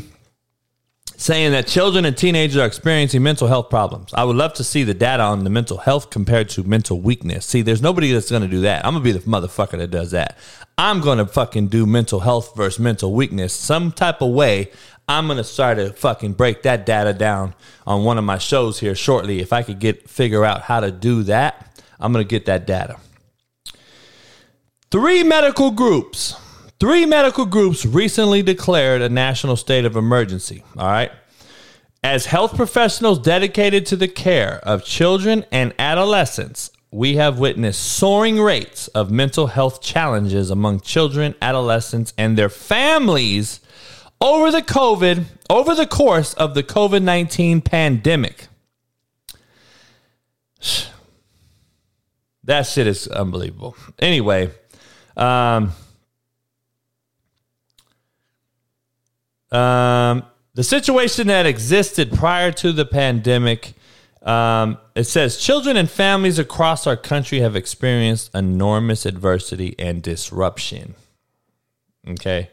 saying 1.17 1.53
that 1.53 1.67
children 1.67 2.05
and 2.05 2.17
teenagers 2.17 2.57
are 2.57 2.67
experiencing 2.67 3.23
mental 3.23 3.49
health 3.49 3.71
problems. 3.71 4.13
I 4.15 4.25
would 4.25 4.37
love 4.37 4.53
to 4.55 4.65
see 4.65 4.83
the 4.83 4.95
data 4.95 5.23
on 5.23 5.45
the 5.45 5.51
mental 5.51 5.79
health 5.79 6.11
compared 6.11 6.49
to 6.51 6.63
mental 6.65 7.01
weakness. 7.01 7.47
See, 7.47 7.63
there's 7.63 7.81
nobody 7.81 8.13
that's 8.13 8.31
going 8.31 8.43
to 8.43 8.49
do 8.49 8.61
that. 8.63 8.85
I'm 8.85 8.93
going 8.95 9.05
to 9.05 9.13
be 9.13 9.19
the 9.19 9.21
motherfucker 9.21 9.79
that 9.79 9.91
does 9.91 10.11
that. 10.11 10.37
I'm 10.77 11.01
going 11.01 11.19
to 11.19 11.27
fucking 11.27 11.69
do 11.69 11.87
mental 11.87 12.21
health 12.21 12.55
versus 12.57 12.81
mental 12.81 13.15
weakness 13.15 13.53
some 13.53 13.93
type 13.93 14.21
of 14.21 14.33
way. 14.33 14.71
I'm 15.09 15.27
gonna 15.27 15.45
start 15.45 15.77
to 15.79 15.93
fucking 15.93 16.33
break 16.33 16.63
that 16.63 16.87
data 16.87 17.13
down 17.13 17.55
on 17.87 18.05
one 18.05 18.17
of 18.17 18.25
my 18.25 18.39
shows 18.39 18.81
here 18.81 18.95
shortly. 18.95 19.41
If 19.41 19.53
I 19.53 19.63
could 19.63 19.79
get 19.79 20.09
figure 20.09 20.45
out 20.45 20.63
how 20.63 20.81
to 20.81 20.91
do 20.91 21.23
that, 21.25 21.83
I'm 22.01 22.13
gonna 22.13 22.25
get 22.25 22.47
that 22.47 22.67
data. 22.67 22.97
Three 24.91 25.23
medical 25.23 25.71
groups, 25.71 26.35
three 26.81 27.05
medical 27.05 27.45
groups 27.45 27.85
recently 27.85 28.43
declared 28.43 29.03
a 29.03 29.09
national 29.09 29.57
state 29.57 29.85
of 29.85 29.97
emergency. 29.97 30.65
All 30.79 30.87
right. 30.87 31.13
As 32.03 32.27
health 32.27 32.55
professionals 32.55 33.19
dedicated 33.19 33.87
to 33.87 33.97
the 33.97 34.09
care 34.09 34.61
of 34.63 34.85
children 34.85 35.45
and 35.51 35.75
adolescents, 35.79 36.71
we 36.91 37.17
have 37.17 37.39
witnessed 37.39 37.83
soaring 37.83 38.41
rates 38.41 38.89
of 38.89 39.11
mental 39.11 39.49
health 39.49 39.83
challenges 39.83 40.51
among 40.51 40.81
children, 40.81 41.35
adolescents, 41.43 42.13
and 42.17 42.39
their 42.39 42.49
families 42.49 43.61
over 44.25 44.51
the 44.51 44.63
COVID, 44.63 45.27
over 45.51 45.75
the 45.75 45.87
course 45.87 46.33
of 46.35 46.55
the 46.55 46.63
COVID 46.63 47.03
19 47.03 47.61
pandemic. 47.61 48.49
That 52.47 52.67
shit 52.67 52.87
is 52.87 53.09
unbelievable. 53.09 53.75
Anyway, 53.99 54.51
um, 55.17 55.73
um, 59.51 60.25
the 60.53 60.63
situation 60.63 61.29
that 61.29 61.47
existed 61.47 62.13
prior 62.13 62.53
to 62.53 62.73
the 62.73 62.85
pandemic, 62.85 63.73
um, 64.21 64.77
it 64.95 65.05
says 65.05 65.39
children 65.39 65.79
and 65.79 65.91
families 65.91 66.39
across 66.39 66.87
our 66.87 66.99
country 66.99 67.41
have 67.41 67.57
experienced 67.57 68.35
enormous 68.35 69.07
adversity 69.07 69.75
and 69.79 70.03
disruption. 70.03 70.97
Okay 72.07 72.51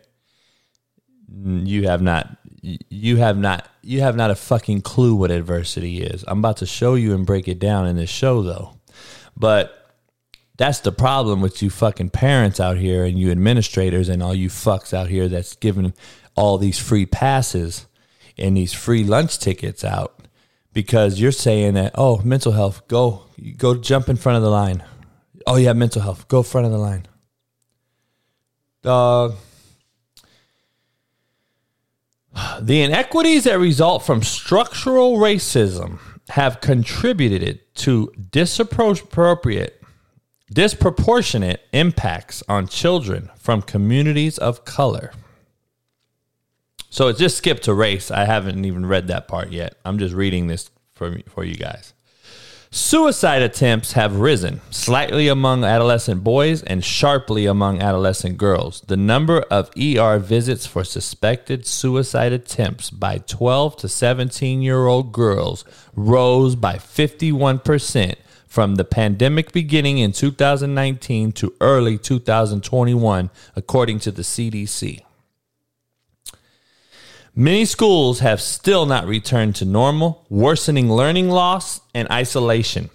you 1.34 1.88
have 1.88 2.02
not 2.02 2.38
you 2.62 3.18
have 3.18 3.38
not 3.38 3.68
you 3.82 4.02
have 4.02 4.16
not 4.16 4.32
a 4.32 4.36
fucking 4.36 4.82
clue 4.82 5.16
what 5.16 5.32
adversity 5.32 6.02
is. 6.02 6.24
I'm 6.28 6.40
about 6.40 6.58
to 6.58 6.66
show 6.66 6.96
you 6.96 7.14
and 7.14 7.26
break 7.26 7.48
it 7.48 7.60
down 7.60 7.88
in 7.88 7.96
this 7.96 8.10
show 8.10 8.42
though. 8.42 8.78
But 9.36 9.78
that's 10.58 10.82
the 10.82 10.92
problem 10.92 11.42
with 11.42 11.64
you 11.64 11.70
fucking 11.70 12.10
parents 12.10 12.60
out 12.60 12.78
here 12.78 13.06
and 13.06 13.18
you 13.18 13.32
administrators 13.32 14.10
and 14.10 14.22
all 14.22 14.36
you 14.36 14.50
fucks 14.50 14.94
out 14.94 15.08
here 15.08 15.28
that's 15.28 15.56
giving 15.56 15.94
all 16.36 16.58
these 16.58 16.78
free 16.78 17.06
passes 17.06 17.88
and 18.38 18.56
these 18.56 18.74
free 18.74 19.04
lunch 19.04 19.40
tickets 19.40 19.84
out 19.84 20.28
because 20.74 21.20
you're 21.20 21.32
saying 21.32 21.74
that 21.74 21.94
oh 21.96 22.22
mental 22.24 22.52
health 22.52 22.88
go 22.88 23.24
go 23.58 23.76
jump 23.76 24.10
in 24.10 24.18
front 24.18 24.38
of 24.38 24.44
the 24.44 24.52
line. 24.52 24.84
Oh 25.48 25.56
yeah, 25.56 25.74
mental 25.74 26.02
health 26.02 26.28
go 26.28 26.44
front 26.44 26.68
of 26.68 26.72
the 26.72 26.78
line. 26.78 27.08
Dog 28.84 29.36
the 32.62 32.82
inequities 32.82 33.44
that 33.44 33.60
result 33.60 34.04
from 34.04 34.24
structural 34.24 35.18
racism 35.18 36.00
have 36.30 36.62
contributed 36.62 37.60
to 37.76 38.12
disappropriate, 38.32 39.82
disproportionate 40.52 41.62
impacts 41.74 42.44
on 42.48 42.68
children 42.68 43.30
from 43.36 43.62
communities 43.62 44.38
of 44.38 44.64
color. 44.64 45.12
So 46.90 47.08
it 47.08 47.18
just 47.18 47.38
skipped 47.38 47.64
to 47.64 47.74
race. 47.74 48.12
I 48.12 48.26
haven't 48.26 48.66
even 48.66 48.86
read 48.86 49.08
that 49.08 49.28
part 49.28 49.52
yet. 49.52 49.76
I'm 49.86 49.98
just 49.98 50.14
reading 50.14 50.48
this 50.48 50.70
for 50.94 51.20
for 51.28 51.44
you 51.44 51.56
guys. 51.56 51.94
Suicide 52.74 53.42
attempts 53.42 53.92
have 53.94 54.16
risen 54.16 54.62
slightly 54.70 55.28
among 55.28 55.66
adolescent 55.66 56.24
boys 56.24 56.64
and 56.64 56.86
sharply 56.86 57.46
among 57.46 57.82
adolescent 57.82 58.38
girls. 58.38 58.80
The 58.88 58.96
number 58.96 59.42
of 59.52 59.70
ER 59.78 60.20
visits 60.20 60.66
for 60.66 60.86
suspected 60.86 61.68
suicide 61.68 62.32
attempts 62.32 62.90
by 62.90 63.18
12 63.28 63.76
to 63.76 63.90
17 63.90 64.62
year 64.62 64.86
old 64.86 65.12
girls 65.12 65.66
rose 65.98 66.56
by 66.56 66.76
51% 66.76 68.16
from 68.48 68.76
the 68.76 68.86
pandemic 68.86 69.52
beginning 69.52 69.98
in 69.98 70.14
2019 70.14 71.34
to 71.34 71.54
early 71.60 71.98
2021, 71.98 73.30
according 73.54 74.00
to 74.00 74.12
the 74.12 74.22
CDC. 74.22 75.02
Many 77.36 77.64
schools 77.64 78.20
have 78.20 78.42
still 78.42 78.86
not 78.86 79.08
returned 79.08 79.56
to 79.56 79.66
normal, 79.66 80.26
worsening 80.30 80.92
learning 80.92 81.30
loss 81.30 81.80
and 81.96 82.10
isolation. 82.12 82.90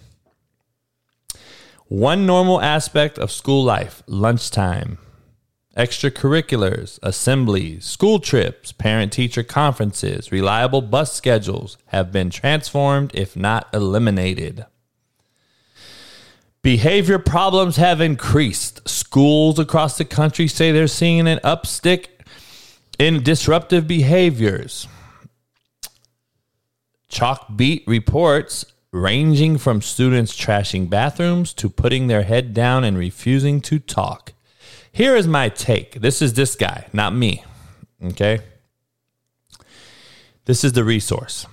One 1.87 2.27
normal 2.27 2.61
aspect 2.61 3.17
of 3.17 3.31
school 3.31 3.63
life 3.63 4.03
lunchtime, 4.05 4.99
extracurriculars, 5.75 6.99
assemblies, 7.01 7.85
school 7.85 8.19
trips, 8.19 8.71
parent 8.71 9.11
teacher 9.11 9.41
conferences, 9.41 10.31
reliable 10.31 10.83
bus 10.83 11.13
schedules 11.13 11.77
have 11.87 12.11
been 12.11 12.29
transformed, 12.29 13.11
if 13.15 13.35
not 13.35 13.67
eliminated. 13.73 14.65
Behavior 16.61 17.17
problems 17.17 17.77
have 17.77 18.01
increased. 18.01 18.87
Schools 18.87 19.57
across 19.57 19.97
the 19.97 20.05
country 20.05 20.47
say 20.47 20.71
they're 20.71 20.87
seeing 20.87 21.27
an 21.27 21.39
upstick 21.43 22.16
in 22.99 23.23
disruptive 23.23 23.87
behaviors. 23.87 24.87
Chalkbeat 27.09 27.83
reports 27.87 28.65
ranging 28.91 29.57
from 29.57 29.81
students 29.81 30.35
trashing 30.35 30.89
bathrooms 30.89 31.53
to 31.53 31.69
putting 31.69 32.07
their 32.07 32.23
head 32.23 32.53
down 32.53 32.83
and 32.83 32.97
refusing 32.97 33.61
to 33.61 33.79
talk. 33.79 34.33
Here 34.91 35.15
is 35.15 35.27
my 35.27 35.49
take. 35.49 36.01
This 36.01 36.21
is 36.21 36.33
this 36.33 36.55
guy, 36.55 36.87
not 36.91 37.13
me. 37.13 37.43
Okay? 38.03 38.39
This 40.45 40.63
is 40.63 40.73
the 40.73 40.83
resource. 40.83 41.45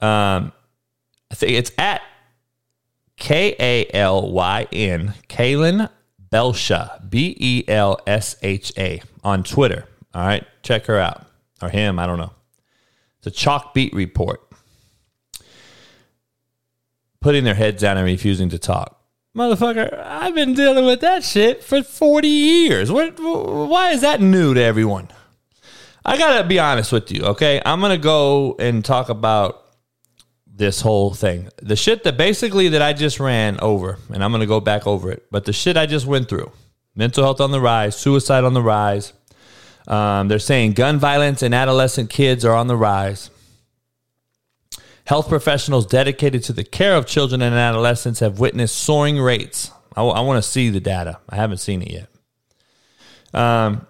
Um, 0.00 0.52
I 1.30 1.34
think 1.34 1.52
it's 1.52 1.72
at 1.78 2.00
K 3.16 3.54
A 3.60 3.90
L 3.94 4.32
Y 4.32 4.66
N, 4.72 5.14
Kalyn 5.28 5.90
Belsha, 6.32 7.08
B 7.10 7.36
E 7.38 7.64
L 7.68 7.98
S 8.06 8.36
H 8.42 8.72
A, 8.78 9.02
on 9.24 9.42
Twitter. 9.42 9.86
All 10.14 10.24
right, 10.24 10.46
check 10.62 10.86
her 10.86 10.98
out. 10.98 11.26
Or 11.62 11.68
him, 11.68 11.98
I 11.98 12.06
don't 12.06 12.18
know. 12.18 12.32
It's 13.18 13.26
a 13.26 13.30
Chalkbeat 13.30 13.92
report. 13.92 14.40
Putting 17.20 17.44
their 17.44 17.54
heads 17.54 17.82
down 17.82 17.98
and 17.98 18.06
refusing 18.06 18.48
to 18.48 18.58
talk. 18.58 18.96
Motherfucker, 19.36 20.02
I've 20.04 20.34
been 20.34 20.54
dealing 20.54 20.86
with 20.86 21.00
that 21.02 21.22
shit 21.22 21.62
for 21.62 21.82
40 21.82 22.26
years. 22.26 22.90
What, 22.90 23.20
why 23.20 23.90
is 23.90 24.00
that 24.00 24.20
new 24.20 24.54
to 24.54 24.62
everyone? 24.62 25.08
I 26.04 26.16
gotta 26.16 26.48
be 26.48 26.58
honest 26.58 26.92
with 26.92 27.12
you, 27.12 27.22
okay? 27.24 27.60
I'm 27.64 27.80
gonna 27.80 27.98
go 27.98 28.56
and 28.58 28.84
talk 28.84 29.08
about 29.08 29.66
this 30.60 30.82
whole 30.82 31.14
thing. 31.14 31.48
The 31.62 31.74
shit 31.74 32.04
that 32.04 32.18
basically 32.18 32.68
that 32.68 32.82
I 32.82 32.92
just 32.92 33.18
ran 33.18 33.58
over, 33.60 33.98
and 34.12 34.22
I'm 34.22 34.30
going 34.30 34.42
to 34.42 34.46
go 34.46 34.60
back 34.60 34.86
over 34.86 35.10
it, 35.10 35.24
but 35.30 35.46
the 35.46 35.54
shit 35.54 35.76
I 35.78 35.86
just 35.86 36.06
went 36.06 36.28
through 36.28 36.52
mental 36.94 37.24
health 37.24 37.40
on 37.40 37.50
the 37.50 37.60
rise, 37.60 37.96
suicide 37.96 38.44
on 38.44 38.52
the 38.52 38.62
rise. 38.62 39.14
Um, 39.88 40.28
they're 40.28 40.38
saying 40.38 40.74
gun 40.74 40.98
violence 40.98 41.42
in 41.42 41.54
adolescent 41.54 42.10
kids 42.10 42.44
are 42.44 42.54
on 42.54 42.66
the 42.66 42.76
rise. 42.76 43.30
Health 45.06 45.30
professionals 45.30 45.86
dedicated 45.86 46.44
to 46.44 46.52
the 46.52 46.62
care 46.62 46.94
of 46.94 47.06
children 47.06 47.40
and 47.40 47.54
adolescents 47.54 48.20
have 48.20 48.38
witnessed 48.38 48.76
soaring 48.76 49.18
rates. 49.18 49.72
I, 49.96 50.02
I 50.02 50.20
want 50.20 50.44
to 50.44 50.48
see 50.48 50.68
the 50.68 50.78
data. 50.78 51.20
I 51.28 51.36
haven't 51.36 51.58
seen 51.58 51.80
it 51.80 51.90
yet. 51.90 52.08
Um, 53.32 53.86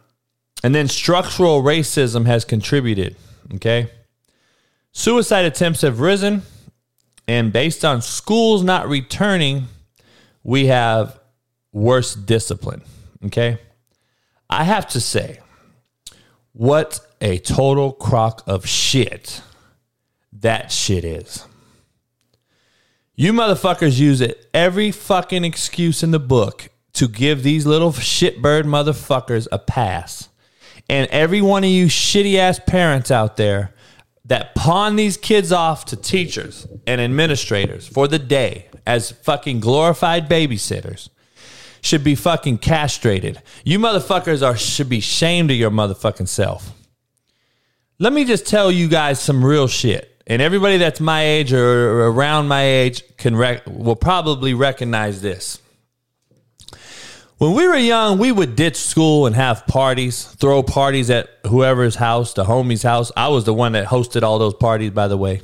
and 0.62 0.72
then 0.72 0.86
structural 0.86 1.62
racism 1.62 2.26
has 2.26 2.44
contributed. 2.44 3.16
Okay. 3.56 3.90
Suicide 4.92 5.44
attempts 5.44 5.82
have 5.82 5.98
risen. 5.98 6.42
And 7.30 7.52
based 7.52 7.84
on 7.84 8.02
schools 8.02 8.64
not 8.64 8.88
returning, 8.88 9.68
we 10.42 10.66
have 10.66 11.20
worse 11.72 12.12
discipline. 12.16 12.82
Okay. 13.26 13.60
I 14.50 14.64
have 14.64 14.88
to 14.88 15.00
say, 15.00 15.38
what 16.52 16.98
a 17.20 17.38
total 17.38 17.92
crock 17.92 18.42
of 18.48 18.66
shit 18.66 19.42
that 20.32 20.72
shit 20.72 21.04
is. 21.04 21.46
You 23.14 23.32
motherfuckers 23.32 24.00
use 24.00 24.20
it 24.20 24.50
every 24.52 24.90
fucking 24.90 25.44
excuse 25.44 26.02
in 26.02 26.10
the 26.10 26.18
book 26.18 26.70
to 26.94 27.06
give 27.06 27.44
these 27.44 27.64
little 27.64 27.92
shitbird 27.92 28.64
motherfuckers 28.64 29.46
a 29.52 29.58
pass. 29.60 30.30
And 30.88 31.08
every 31.12 31.42
one 31.42 31.62
of 31.62 31.70
you 31.70 31.86
shitty 31.86 32.34
ass 32.38 32.58
parents 32.66 33.12
out 33.12 33.36
there 33.36 33.72
that 34.30 34.54
pawn 34.54 34.94
these 34.94 35.16
kids 35.16 35.50
off 35.50 35.84
to 35.84 35.96
teachers 35.96 36.64
and 36.86 37.00
administrators 37.00 37.88
for 37.88 38.06
the 38.06 38.18
day 38.18 38.68
as 38.86 39.10
fucking 39.10 39.58
glorified 39.58 40.28
babysitters 40.28 41.08
should 41.82 42.04
be 42.04 42.14
fucking 42.14 42.56
castrated. 42.58 43.42
You 43.64 43.80
motherfuckers 43.80 44.46
are 44.46 44.56
should 44.56 44.88
be 44.88 45.00
shamed 45.00 45.50
of 45.50 45.56
your 45.56 45.72
motherfucking 45.72 46.28
self. 46.28 46.72
Let 47.98 48.12
me 48.12 48.24
just 48.24 48.46
tell 48.46 48.70
you 48.70 48.86
guys 48.86 49.20
some 49.20 49.44
real 49.44 49.66
shit. 49.66 50.22
And 50.28 50.40
everybody 50.40 50.76
that's 50.76 51.00
my 51.00 51.24
age 51.24 51.52
or 51.52 52.06
around 52.06 52.46
my 52.46 52.62
age 52.62 53.02
can 53.16 53.34
rec- 53.34 53.66
will 53.66 53.96
probably 53.96 54.54
recognize 54.54 55.20
this. 55.22 55.60
When 57.40 57.54
we 57.54 57.66
were 57.66 57.74
young, 57.74 58.18
we 58.18 58.32
would 58.32 58.54
ditch 58.54 58.76
school 58.76 59.24
and 59.24 59.34
have 59.34 59.66
parties, 59.66 60.24
throw 60.24 60.62
parties 60.62 61.08
at 61.08 61.30
whoever's 61.46 61.94
house, 61.94 62.34
the 62.34 62.44
homie's 62.44 62.82
house. 62.82 63.10
I 63.16 63.28
was 63.28 63.44
the 63.44 63.54
one 63.54 63.72
that 63.72 63.86
hosted 63.86 64.22
all 64.22 64.38
those 64.38 64.52
parties, 64.52 64.90
by 64.90 65.08
the 65.08 65.16
way. 65.16 65.40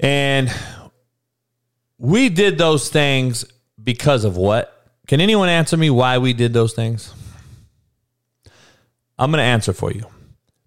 And 0.00 0.50
we 1.98 2.30
did 2.30 2.56
those 2.56 2.88
things 2.88 3.44
because 3.84 4.24
of 4.24 4.38
what? 4.38 4.72
Can 5.08 5.20
anyone 5.20 5.50
answer 5.50 5.76
me 5.76 5.90
why 5.90 6.16
we 6.16 6.32
did 6.32 6.54
those 6.54 6.72
things? 6.72 7.12
I'm 9.18 9.30
going 9.30 9.42
to 9.42 9.44
answer 9.44 9.74
for 9.74 9.92
you. 9.92 10.06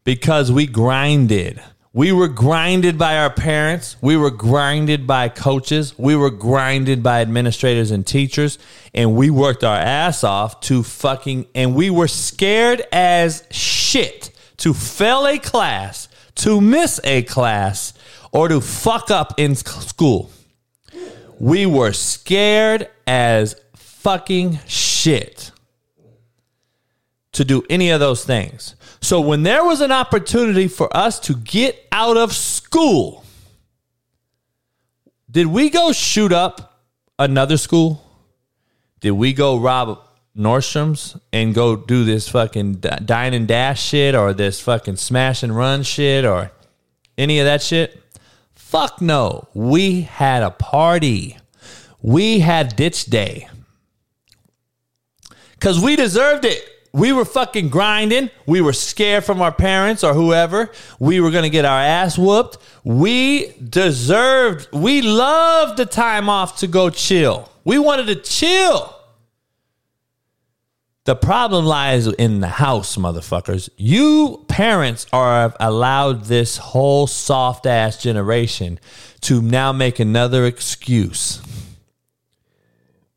Because 0.04 0.52
we 0.52 0.68
grinded. 0.68 1.60
We 2.00 2.14
were 2.14 2.30
grinded 2.30 2.98
by 2.98 3.18
our 3.18 3.30
parents. 3.30 3.98
We 4.00 4.16
were 4.16 4.32
grinded 4.32 5.06
by 5.06 5.28
coaches. 5.28 6.00
We 6.00 6.16
were 6.16 6.30
grinded 6.30 7.04
by 7.04 7.20
administrators 7.20 7.92
and 7.92 8.08
teachers. 8.08 8.58
And 8.94 9.18
we 9.18 9.30
worked 9.30 9.66
our 9.66 9.76
ass 9.76 10.24
off 10.24 10.62
to 10.62 10.82
fucking, 10.82 11.48
and 11.54 11.76
we 11.76 11.90
were 11.90 12.08
scared 12.08 12.84
as 12.94 13.44
shit 13.52 14.32
to 14.60 14.74
fail 14.74 15.28
a 15.28 15.40
class, 15.40 16.08
to 16.36 16.62
miss 16.62 17.02
a 17.04 17.24
class, 17.24 17.94
or 18.32 18.48
to 18.48 18.62
fuck 18.62 19.12
up 19.12 19.34
in 19.38 19.56
school. 19.56 20.32
We 21.38 21.66
were 21.66 21.92
scared 21.92 22.88
as 23.08 23.58
fucking 23.76 24.60
shit 24.68 25.52
to 27.34 27.44
do 27.44 27.62
any 27.70 27.90
of 27.90 28.00
those 28.00 28.24
things. 28.24 28.76
So 29.02 29.22
when 29.22 29.44
there 29.44 29.64
was 29.64 29.82
an 29.82 29.92
opportunity 29.92 30.68
for 30.68 30.96
us 30.96 31.20
to 31.22 31.36
get 31.36 31.88
out 31.92 32.18
of 32.18 32.34
school, 32.34 33.24
did 35.32 35.48
we 35.48 35.70
go 35.70 35.92
shoot 35.92 36.34
up 36.34 36.82
another 37.18 37.58
school? 37.58 38.04
Did 39.00 39.12
we 39.12 39.34
go 39.34 39.58
rob 39.58 40.00
Nordstrom's 40.36 41.18
and 41.32 41.54
go 41.54 41.76
do 41.76 42.04
this 42.04 42.28
fucking 42.30 42.76
dine 42.76 43.34
and 43.34 43.48
dash 43.48 43.82
shit 43.82 44.16
or 44.16 44.34
this 44.34 44.60
fucking 44.60 44.98
smash 44.98 45.44
and 45.44 45.56
run 45.56 45.84
shit 45.84 46.26
or 46.26 46.52
any 47.18 47.40
of 47.40 47.46
that 47.46 47.62
shit? 47.62 48.04
Fuck 48.54 49.02
no. 49.02 49.48
We 49.54 50.02
had 50.02 50.44
a 50.44 50.52
party. 50.52 51.38
We 52.02 52.40
had 52.40 52.76
ditch 52.76 53.06
day. 53.06 53.48
Because 55.52 55.80
we 55.80 55.96
deserved 55.96 56.46
it 56.46 56.64
we 56.92 57.14
were 57.14 57.26
fucking 57.26 57.70
grinding. 57.70 58.30
We 58.46 58.62
were 58.62 58.74
scared 58.74 59.24
from 59.24 59.42
our 59.42 59.52
parents 59.52 60.04
or 60.04 60.14
whoever. 60.14 60.72
We 61.00 61.20
were 61.20 61.32
going 61.32 61.44
to 61.44 61.50
get 61.50 61.66
our 61.66 61.80
ass 61.80 62.18
whooped. 62.18 62.58
We 62.84 63.54
deserved, 63.54 64.70
we 64.74 65.02
loved 65.02 65.78
the 65.78 65.86
time 65.86 66.30
off 66.30 66.58
to 66.60 66.68
go 66.68 66.90
chill. 66.90 67.52
We 67.64 67.78
wanted 67.78 68.08
to 68.08 68.16
chill. 68.16 68.96
The 71.06 71.16
problem 71.16 71.66
lies 71.66 72.08
in 72.08 72.40
the 72.40 72.48
house, 72.48 72.96
motherfuckers. 72.96 73.70
You 73.78 74.46
parents 74.48 75.08
are 75.12 75.56
allowed 75.60 76.26
this 76.26 76.58
whole 76.58 77.08
soft 77.08 77.66
ass 77.66 78.02
generation 78.02 78.80
to 79.22 79.42
now 79.42 79.72
make 79.72 80.00
another 80.00 80.46
excuse, 80.46 81.42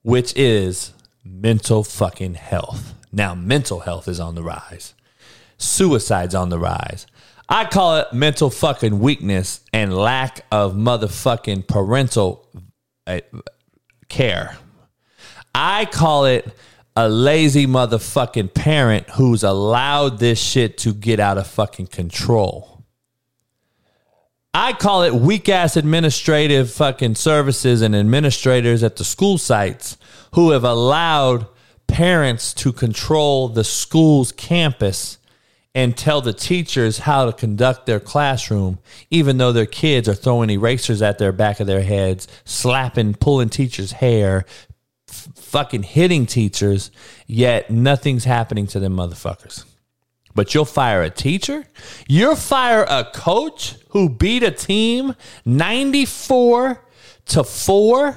which 0.03 0.35
is 0.37 0.93
mental 1.25 1.85
fucking 1.85 2.35
health. 2.35 2.95
Now, 3.13 3.35
mental 3.35 3.81
health 3.81 4.09
is 4.09 4.19
on 4.19 4.35
the 4.35 4.43
rise, 4.43 4.95
suicide's 5.59 6.35
on 6.35 6.49
the 6.49 6.59
rise, 6.59 7.07
I 7.53 7.67
call 7.67 7.99
it 7.99 8.15
mental 8.15 8.49
fucking 8.49 8.99
weakness 8.99 9.61
and 9.75 9.95
lack 9.95 10.47
of 10.51 10.73
motherfucking 10.73 11.67
parental 11.67 12.49
uh, 13.07 13.21
care. 14.09 14.57
I 15.55 15.85
call 15.85 16.25
it 16.25 16.51
a 16.97 17.11
lazy 17.11 17.67
motherfucking 17.67 18.55
parent 18.55 19.11
who's 19.11 19.43
allowed 19.43 20.19
this 20.19 20.41
shit 20.41 20.79
to 20.79 20.95
get 20.95 21.21
out 21.21 21.37
of 21.37 21.47
fucking 21.47 21.89
control. 21.89 22.85
I 24.55 24.73
call 24.73 25.03
it 25.03 25.15
weak 25.15 25.51
ass 25.51 25.77
administrative 25.77 26.71
fucking 26.71 27.17
services 27.17 27.83
and 27.83 27.95
administrators 27.95 28.83
at 28.83 28.97
the 28.97 29.05
school 29.05 29.37
sites 29.37 29.99
who 30.35 30.53
have 30.53 30.65
allowed 30.65 31.47
parents 31.93 32.55
to 32.55 32.73
control 32.73 33.49
the 33.49 33.63
school's 33.63 34.33
campus 34.33 35.19
and 35.75 35.95
tell 35.95 36.23
the 36.23 36.33
teachers 36.33 37.01
how 37.01 37.27
to 37.27 37.33
conduct 37.35 37.85
their 37.85 38.01
classroom, 38.01 38.79
even 39.11 39.37
though 39.37 39.53
their 39.53 39.67
kids 39.67 40.09
are 40.09 40.15
throwing 40.15 40.49
erasers 40.49 41.03
at 41.03 41.19
their 41.19 41.33
back 41.33 41.61
of 41.61 41.67
their 41.67 41.83
heads, 41.83 42.29
slapping, 42.47 43.13
pulling 43.13 43.51
teachers' 43.51 43.93
hair, 43.93 44.47
f- 45.07 45.29
fucking 45.35 45.83
hitting 45.83 46.25
teachers, 46.25 46.91
yet 47.27 47.71
nothing's 47.71 48.25
happening 48.25 48.67
to 48.67 48.81
them 48.81 48.97
motherfuckers. 48.97 49.67
But 50.35 50.55
you'll 50.55 50.65
fire 50.65 51.03
a 51.03 51.11
teacher? 51.11 51.67
You'll 52.09 52.37
fire 52.37 52.87
a 52.89 53.05
coach 53.05 53.77
who 53.91 54.09
beat 54.09 54.43
a 54.43 54.51
team 54.51 55.15
94 55.45 56.83
to 57.27 57.45
4? 57.45 58.17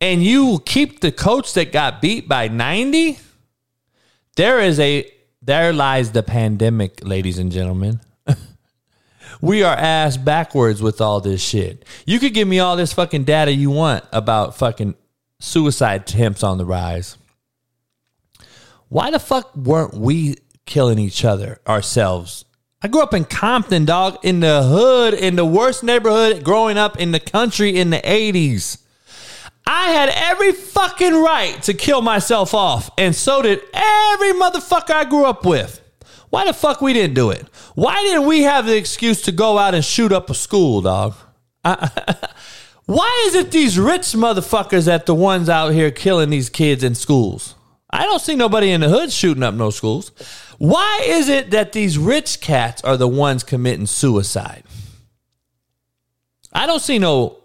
And 0.00 0.22
you 0.22 0.62
keep 0.64 1.00
the 1.00 1.12
coach 1.12 1.52
that 1.54 1.72
got 1.72 2.00
beat 2.00 2.26
by 2.26 2.48
90? 2.48 3.18
There 4.36 4.60
is 4.60 4.80
a 4.80 5.10
there 5.42 5.72
lies 5.72 6.12
the 6.12 6.22
pandemic, 6.22 7.00
ladies 7.02 7.38
and 7.38 7.50
gentlemen. 7.50 8.00
we 9.40 9.62
are 9.62 9.74
ass 9.74 10.16
backwards 10.16 10.82
with 10.82 11.00
all 11.00 11.20
this 11.20 11.42
shit. 11.42 11.84
You 12.06 12.18
could 12.18 12.34
give 12.34 12.46
me 12.46 12.58
all 12.58 12.76
this 12.76 12.92
fucking 12.92 13.24
data 13.24 13.52
you 13.52 13.70
want 13.70 14.04
about 14.12 14.56
fucking 14.56 14.94
suicide 15.38 16.02
attempts 16.02 16.42
on 16.42 16.58
the 16.58 16.66
rise. 16.66 17.16
Why 18.88 19.10
the 19.10 19.18
fuck 19.18 19.54
weren't 19.56 19.94
we 19.94 20.36
killing 20.66 20.98
each 20.98 21.24
other 21.24 21.58
ourselves? 21.66 22.44
I 22.82 22.88
grew 22.88 23.02
up 23.02 23.14
in 23.14 23.24
Compton, 23.24 23.84
dog, 23.84 24.18
in 24.22 24.40
the 24.40 24.62
hood, 24.62 25.14
in 25.14 25.36
the 25.36 25.44
worst 25.44 25.82
neighborhood 25.82 26.44
growing 26.44 26.76
up 26.76 26.98
in 26.98 27.12
the 27.12 27.20
country 27.20 27.76
in 27.76 27.90
the 27.90 27.98
80s. 27.98 28.78
I 29.72 29.90
had 29.92 30.08
every 30.08 30.50
fucking 30.50 31.14
right 31.14 31.62
to 31.62 31.74
kill 31.74 32.02
myself 32.02 32.54
off, 32.54 32.90
and 32.98 33.14
so 33.14 33.40
did 33.40 33.60
every 33.72 34.32
motherfucker 34.32 34.90
I 34.90 35.04
grew 35.04 35.24
up 35.24 35.46
with. 35.46 35.80
Why 36.28 36.44
the 36.44 36.52
fuck 36.52 36.80
we 36.80 36.92
didn't 36.92 37.14
do 37.14 37.30
it? 37.30 37.46
Why 37.76 38.02
didn't 38.02 38.26
we 38.26 38.42
have 38.42 38.66
the 38.66 38.76
excuse 38.76 39.22
to 39.22 39.32
go 39.32 39.58
out 39.58 39.76
and 39.76 39.84
shoot 39.84 40.10
up 40.10 40.28
a 40.28 40.34
school, 40.34 40.80
dog? 40.80 41.14
why 41.62 43.24
is 43.28 43.36
it 43.36 43.52
these 43.52 43.78
rich 43.78 44.06
motherfuckers 44.06 44.86
that 44.86 45.06
the 45.06 45.14
ones 45.14 45.48
out 45.48 45.68
here 45.68 45.92
killing 45.92 46.30
these 46.30 46.50
kids 46.50 46.82
in 46.82 46.96
schools? 46.96 47.54
I 47.90 48.06
don't 48.06 48.20
see 48.20 48.34
nobody 48.34 48.72
in 48.72 48.80
the 48.80 48.88
hood 48.88 49.12
shooting 49.12 49.44
up 49.44 49.54
no 49.54 49.70
schools. 49.70 50.10
Why 50.58 51.02
is 51.04 51.28
it 51.28 51.52
that 51.52 51.70
these 51.70 51.96
rich 51.96 52.40
cats 52.40 52.82
are 52.82 52.96
the 52.96 53.06
ones 53.06 53.44
committing 53.44 53.86
suicide? 53.86 54.64
I 56.52 56.66
don't 56.66 56.82
see 56.82 56.98
no 56.98 57.39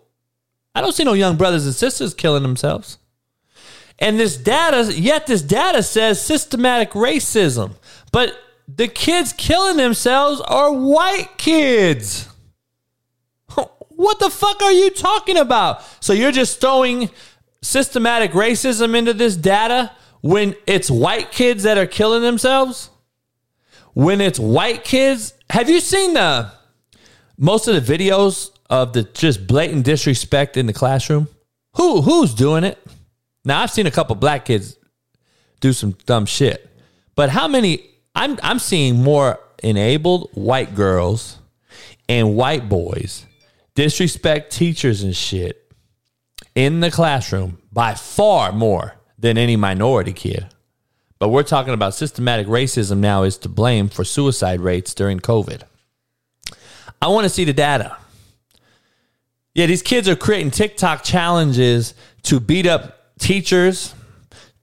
I 0.76 0.82
don't 0.82 0.94
see 0.94 1.06
no 1.06 1.14
young 1.14 1.38
brothers 1.38 1.66
and 1.66 1.74
sisters 1.74 2.14
killing 2.14 2.44
themselves. 2.44 3.00
And 3.98 4.20
this 4.20 4.36
data, 4.36 4.94
yet 4.94 5.26
this 5.26 5.42
data 5.42 5.82
says 5.82 6.22
systematic 6.22 6.92
racism. 6.92 7.76
But 8.12 8.38
the 8.68 8.90
kids 8.90 9.34
killing 9.34 9.78
themselves 9.78 10.42
are 10.42 10.72
white 10.72 11.38
kids. 11.38 12.30
What 13.98 14.20
the 14.20 14.30
fuck 14.30 14.62
are 14.62 14.74
you 14.74 14.90
talking 14.90 15.38
about? 15.38 15.82
So 16.02 16.12
you're 16.12 16.34
just 16.34 16.60
throwing 16.60 17.10
systematic 17.62 18.32
racism 18.32 18.94
into 18.94 19.14
this 19.14 19.38
data 19.38 19.92
when 20.22 20.56
it's 20.68 20.92
white 20.92 21.32
kids 21.32 21.64
that 21.64 21.78
are 21.78 21.86
killing 21.86 22.22
themselves? 22.22 22.90
When 23.94 24.20
it's 24.22 24.38
white 24.40 24.84
kids, 24.84 25.34
have 25.50 25.70
you 25.70 25.80
seen 25.80 26.16
the 26.16 26.52
most 27.38 27.68
of 27.68 27.76
the 27.76 27.98
videos 27.98 28.50
of 28.70 28.94
the 28.94 29.04
just 29.04 29.48
blatant 29.48 29.86
disrespect 29.86 30.58
in 30.58 30.66
the 30.66 30.74
classroom? 30.74 31.28
Who 31.76 32.02
who's 32.02 32.34
doing 32.34 32.64
it? 32.64 32.78
Now 33.44 33.62
I've 33.62 33.72
seen 33.72 33.88
a 33.88 33.92
couple 33.92 34.16
black 34.16 34.46
kids 34.46 34.78
do 35.60 35.74
some 35.74 35.92
dumb 36.06 36.26
shit, 36.26 36.70
but 37.16 37.30
how 37.30 37.48
many? 37.48 37.90
I'm 38.16 38.40
I'm 38.42 38.60
seeing 38.60 39.04
more 39.04 39.40
enabled 39.62 40.30
white 40.34 40.76
girls 40.76 41.40
and 42.08 42.36
white 42.36 42.70
boys 42.70 43.26
disrespect 43.76 44.54
teachers 44.54 45.04
and 45.04 45.16
shit 45.16 45.72
in 46.56 46.80
the 46.80 46.90
classroom 46.90 47.60
by 47.72 47.94
far 47.94 48.52
more 48.52 48.96
than 49.20 49.38
any 49.38 49.56
minority 49.56 50.14
kid. 50.14 50.48
But 51.20 51.30
we're 51.30 51.44
talking 51.44 51.74
about 51.74 51.94
systematic 51.94 52.48
racism 52.48 52.98
now 53.00 53.24
is 53.24 53.38
to 53.40 53.50
blame 53.50 53.90
for 53.90 54.04
suicide 54.04 54.62
rates 54.62 54.94
during 54.94 55.20
COVID. 55.20 55.64
I 57.02 57.08
want 57.08 57.26
to 57.26 57.30
see 57.30 57.44
the 57.44 57.54
data. 57.54 57.98
Yeah, 59.56 59.68
these 59.68 59.82
kids 59.82 60.10
are 60.10 60.18
creating 60.18 60.52
TikTok 60.52 61.04
challenges 61.04 61.94
to 62.24 62.42
beat 62.42 62.68
up 62.68 63.18
teachers, 63.20 63.96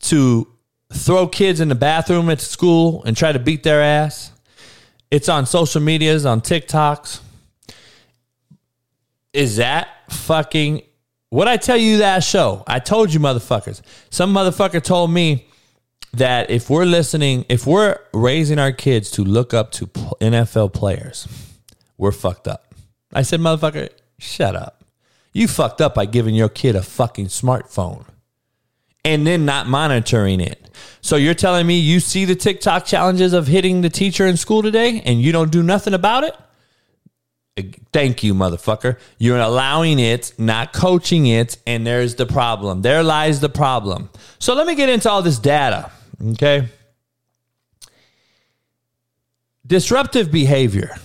to 0.02 0.46
throw 0.92 1.26
kids 1.26 1.60
in 1.60 1.68
the 1.68 1.74
bathroom 1.74 2.28
at 2.28 2.42
school 2.42 3.02
and 3.04 3.16
try 3.16 3.32
to 3.32 3.38
beat 3.38 3.62
their 3.62 3.80
ass. 3.80 4.32
It's 5.10 5.30
on 5.30 5.46
social 5.46 5.80
medias, 5.80 6.26
on 6.26 6.42
TikToks. 6.42 7.20
Is 9.32 9.56
that 9.56 9.88
fucking 10.10 10.82
what 11.30 11.48
I 11.48 11.56
tell 11.56 11.78
you 11.78 11.98
that 11.98 12.22
show? 12.22 12.62
I 12.66 12.78
told 12.78 13.14
you 13.14 13.20
motherfuckers. 13.20 13.80
Some 14.10 14.34
motherfucker 14.34 14.82
told 14.82 15.10
me 15.10 15.46
that 16.12 16.50
if 16.50 16.68
we're 16.68 16.84
listening, 16.84 17.46
if 17.48 17.66
we're 17.66 17.98
raising 18.12 18.58
our 18.58 18.72
kids 18.72 19.10
to 19.12 19.24
look 19.24 19.54
up 19.54 19.72
to 19.72 19.86
NFL 19.86 20.74
players, 20.74 21.26
we're 21.96 22.12
fucked 22.12 22.46
up. 22.46 22.74
I 23.14 23.22
said, 23.22 23.40
motherfucker, 23.40 23.88
shut 24.18 24.54
up. 24.54 24.81
You 25.32 25.48
fucked 25.48 25.80
up 25.80 25.94
by 25.94 26.06
giving 26.06 26.34
your 26.34 26.48
kid 26.48 26.76
a 26.76 26.82
fucking 26.82 27.26
smartphone 27.26 28.04
and 29.04 29.26
then 29.26 29.44
not 29.44 29.66
monitoring 29.66 30.40
it. 30.40 30.70
So 31.00 31.16
you're 31.16 31.34
telling 31.34 31.66
me 31.66 31.78
you 31.78 32.00
see 32.00 32.24
the 32.24 32.34
TikTok 32.36 32.84
challenges 32.84 33.32
of 33.32 33.46
hitting 33.46 33.80
the 33.80 33.90
teacher 33.90 34.26
in 34.26 34.36
school 34.36 34.62
today 34.62 35.02
and 35.04 35.20
you 35.20 35.32
don't 35.32 35.50
do 35.50 35.62
nothing 35.62 35.94
about 35.94 36.24
it? 36.24 36.36
Thank 37.92 38.22
you, 38.22 38.34
motherfucker. 38.34 38.98
You're 39.18 39.38
allowing 39.38 39.98
it, 39.98 40.32
not 40.38 40.72
coaching 40.72 41.26
it, 41.26 41.58
and 41.66 41.86
there's 41.86 42.14
the 42.14 42.24
problem. 42.24 42.80
There 42.80 43.02
lies 43.02 43.40
the 43.40 43.50
problem. 43.50 44.08
So 44.38 44.54
let 44.54 44.66
me 44.66 44.74
get 44.74 44.88
into 44.88 45.10
all 45.10 45.20
this 45.20 45.38
data, 45.38 45.90
okay? 46.30 46.68
Disruptive 49.66 50.32
behavior. 50.32 50.96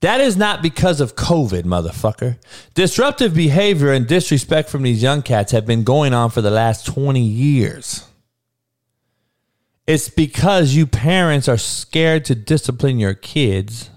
That 0.00 0.20
is 0.20 0.36
not 0.36 0.62
because 0.62 1.00
of 1.00 1.16
COVID, 1.16 1.62
motherfucker. 1.62 2.38
Disruptive 2.74 3.34
behavior 3.34 3.92
and 3.92 4.06
disrespect 4.06 4.68
from 4.68 4.82
these 4.82 5.02
young 5.02 5.22
cats 5.22 5.52
have 5.52 5.64
been 5.66 5.84
going 5.84 6.12
on 6.12 6.30
for 6.30 6.42
the 6.42 6.50
last 6.50 6.84
20 6.86 7.20
years. 7.20 8.06
It's 9.86 10.08
because 10.08 10.74
you 10.74 10.86
parents 10.86 11.48
are 11.48 11.56
scared 11.56 12.24
to 12.26 12.34
discipline 12.34 12.98
your 12.98 13.14
kids. 13.14 13.88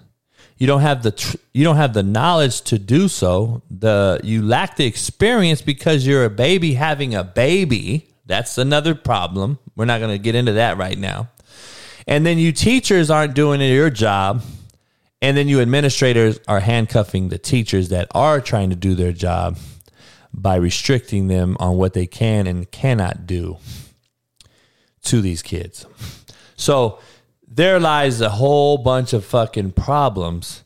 You 0.57 0.67
don't 0.67 0.81
have 0.81 1.03
the 1.03 1.11
tr- 1.11 1.37
you 1.53 1.63
don't 1.63 1.77
have 1.77 1.93
the 1.93 2.03
knowledge 2.03 2.61
to 2.63 2.77
do 2.77 3.07
so. 3.07 3.63
The 3.71 4.19
you 4.23 4.41
lack 4.41 4.75
the 4.75 4.85
experience 4.85 5.61
because 5.61 6.05
you're 6.05 6.25
a 6.25 6.29
baby 6.29 6.73
having 6.73 7.15
a 7.15 7.23
baby. 7.23 8.07
That's 8.25 8.57
another 8.57 8.93
problem. 8.93 9.57
We're 9.75 9.85
not 9.85 9.99
going 9.99 10.11
to 10.11 10.19
get 10.19 10.35
into 10.35 10.53
that 10.53 10.77
right 10.77 10.97
now. 10.97 11.29
And 12.05 12.25
then 12.25 12.37
you 12.37 12.51
teachers 12.51 13.09
aren't 13.09 13.33
doing 13.33 13.61
your 13.61 13.89
job 13.89 14.43
and 15.21 15.35
then 15.35 15.47
you 15.47 15.61
administrators 15.61 16.39
are 16.47 16.59
handcuffing 16.59 17.29
the 17.29 17.37
teachers 17.37 17.89
that 17.89 18.07
are 18.11 18.39
trying 18.39 18.69
to 18.69 18.75
do 18.75 18.95
their 18.95 19.11
job 19.11 19.57
by 20.33 20.55
restricting 20.55 21.27
them 21.27 21.57
on 21.59 21.77
what 21.77 21.93
they 21.93 22.05
can 22.05 22.47
and 22.47 22.69
cannot 22.71 23.25
do 23.25 23.57
to 25.03 25.21
these 25.21 25.41
kids. 25.41 25.85
So 26.55 26.99
there 27.47 27.79
lies 27.79 28.21
a 28.21 28.29
whole 28.29 28.77
bunch 28.77 29.13
of 29.13 29.25
fucking 29.25 29.71
problems 29.71 30.63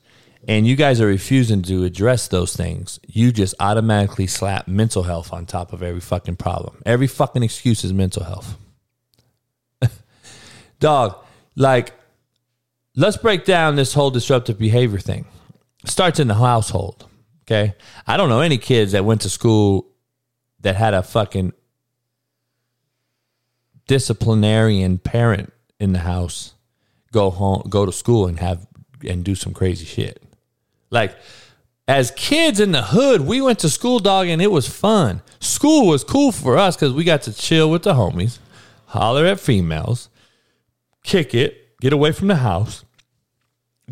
and 0.48 0.68
you 0.68 0.76
guys 0.76 1.00
are 1.00 1.08
refusing 1.08 1.62
to 1.63 1.86
address 1.86 2.28
those 2.28 2.56
things. 2.56 3.00
You 3.08 3.32
just 3.32 3.56
automatically 3.60 4.28
slap 4.28 4.68
mental 4.68 5.04
health 5.04 5.32
on 5.32 5.46
top 5.46 5.72
of 5.72 5.82
every 5.82 6.02
fucking 6.02 6.36
problem. 6.36 6.82
Every 6.86 7.08
fucking 7.08 7.44
excuse 7.44 7.86
is 7.86 7.94
mental 7.94 8.24
health. 8.24 8.58
Dog, 10.80 11.16
like 11.56 11.94
let's 12.96 13.18
break 13.18 13.46
down 13.46 13.76
this 13.76 13.94
whole 13.94 14.12
disruptive 14.12 14.58
behavior 14.58 15.00
thing. 15.00 15.26
Starts 15.86 16.20
in 16.20 16.28
the 16.28 16.36
household. 16.36 17.08
Okay. 17.44 17.76
I 18.08 18.18
don't 18.18 18.30
know 18.30 18.40
any 18.40 18.58
kids 18.58 18.94
that 18.94 19.06
went 19.06 19.22
to 19.22 19.30
school 19.30 19.88
that 20.62 20.76
had 20.76 20.94
a 20.94 21.04
fucking 21.04 21.54
disciplinarian 23.88 24.98
parent 24.98 25.52
in 25.80 25.92
the 25.92 26.00
house 26.00 26.54
go 27.12 27.30
home, 27.30 27.64
go 27.70 27.86
to 27.86 27.92
school 27.92 28.28
and 28.28 28.40
have 28.40 28.66
and 29.08 29.24
do 29.24 29.36
some 29.36 29.54
crazy 29.54 29.86
shit. 29.86 30.24
Like 30.90 31.18
as 31.88 32.12
kids 32.12 32.60
in 32.60 32.72
the 32.72 32.82
hood, 32.82 33.22
we 33.22 33.42
went 33.42 33.60
to 33.60 33.70
school, 33.70 34.00
dog, 34.00 34.28
and 34.28 34.42
it 34.42 34.52
was 34.52 34.68
fun. 34.68 35.22
School 35.40 35.88
was 35.88 36.04
cool 36.04 36.32
for 36.32 36.58
us 36.58 36.76
because 36.76 36.94
we 36.94 37.04
got 37.04 37.24
to 37.24 37.34
chill 37.34 37.70
with 37.70 37.84
the 37.84 37.94
homies, 37.94 38.40
holler 38.86 39.26
at 39.26 39.40
females, 39.40 40.10
kick 41.04 41.36
it, 41.36 41.62
get 41.84 41.91
away 41.91 42.13
from 42.13 42.30
the 42.30 42.38
house, 42.38 42.86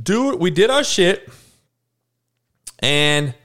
do 0.01 0.37
we 0.37 0.49
did 0.49 0.69
our 0.69 0.83
shit, 0.83 1.29
and 2.79 3.35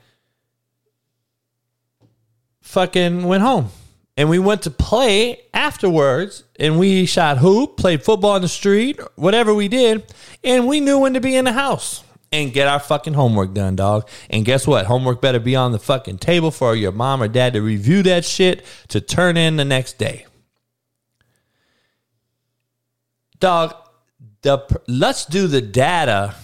fucking 2.61 3.25
went 3.25 3.43
home. 3.43 3.69
And 4.15 4.29
we 4.29 4.39
went 4.39 4.63
to 4.63 4.71
play 4.71 5.41
afterwards, 5.53 6.45
and 6.57 6.79
we 6.79 7.05
shot 7.05 7.37
hoop, 7.37 7.75
played 7.75 8.03
football 8.03 8.37
in 8.37 8.41
the 8.41 8.47
street, 8.47 8.99
whatever 9.15 9.53
we 9.53 9.67
did, 9.67 10.11
and 10.45 10.65
we 10.65 10.79
knew 10.79 10.97
when 10.97 11.13
to 11.13 11.19
be 11.19 11.35
in 11.35 11.43
the 11.43 11.51
house 11.51 12.03
and 12.31 12.53
get 12.53 12.69
our 12.69 12.79
fucking 12.79 13.13
homework 13.15 13.53
done, 13.53 13.75
dog. 13.75 14.09
And 14.29 14.45
guess 14.45 14.65
what? 14.65 14.85
Homework 14.85 15.21
better 15.21 15.39
be 15.39 15.57
on 15.57 15.73
the 15.73 15.79
fucking 15.79 16.19
table 16.19 16.51
for 16.51 16.73
your 16.73 16.93
mom 16.93 17.21
or 17.21 17.27
dad 17.27 17.53
to 17.53 17.61
review 17.61 18.01
that 18.03 18.23
shit 18.23 18.65
to 18.87 19.01
turn 19.01 19.35
in 19.35 19.57
the 19.57 19.65
next 19.65 19.97
day. 19.97 20.25
Dog, 23.39 23.75
the 24.47 24.81
let's 24.87 25.25
do 25.25 25.47
the 25.47 25.61
data. 25.61 26.35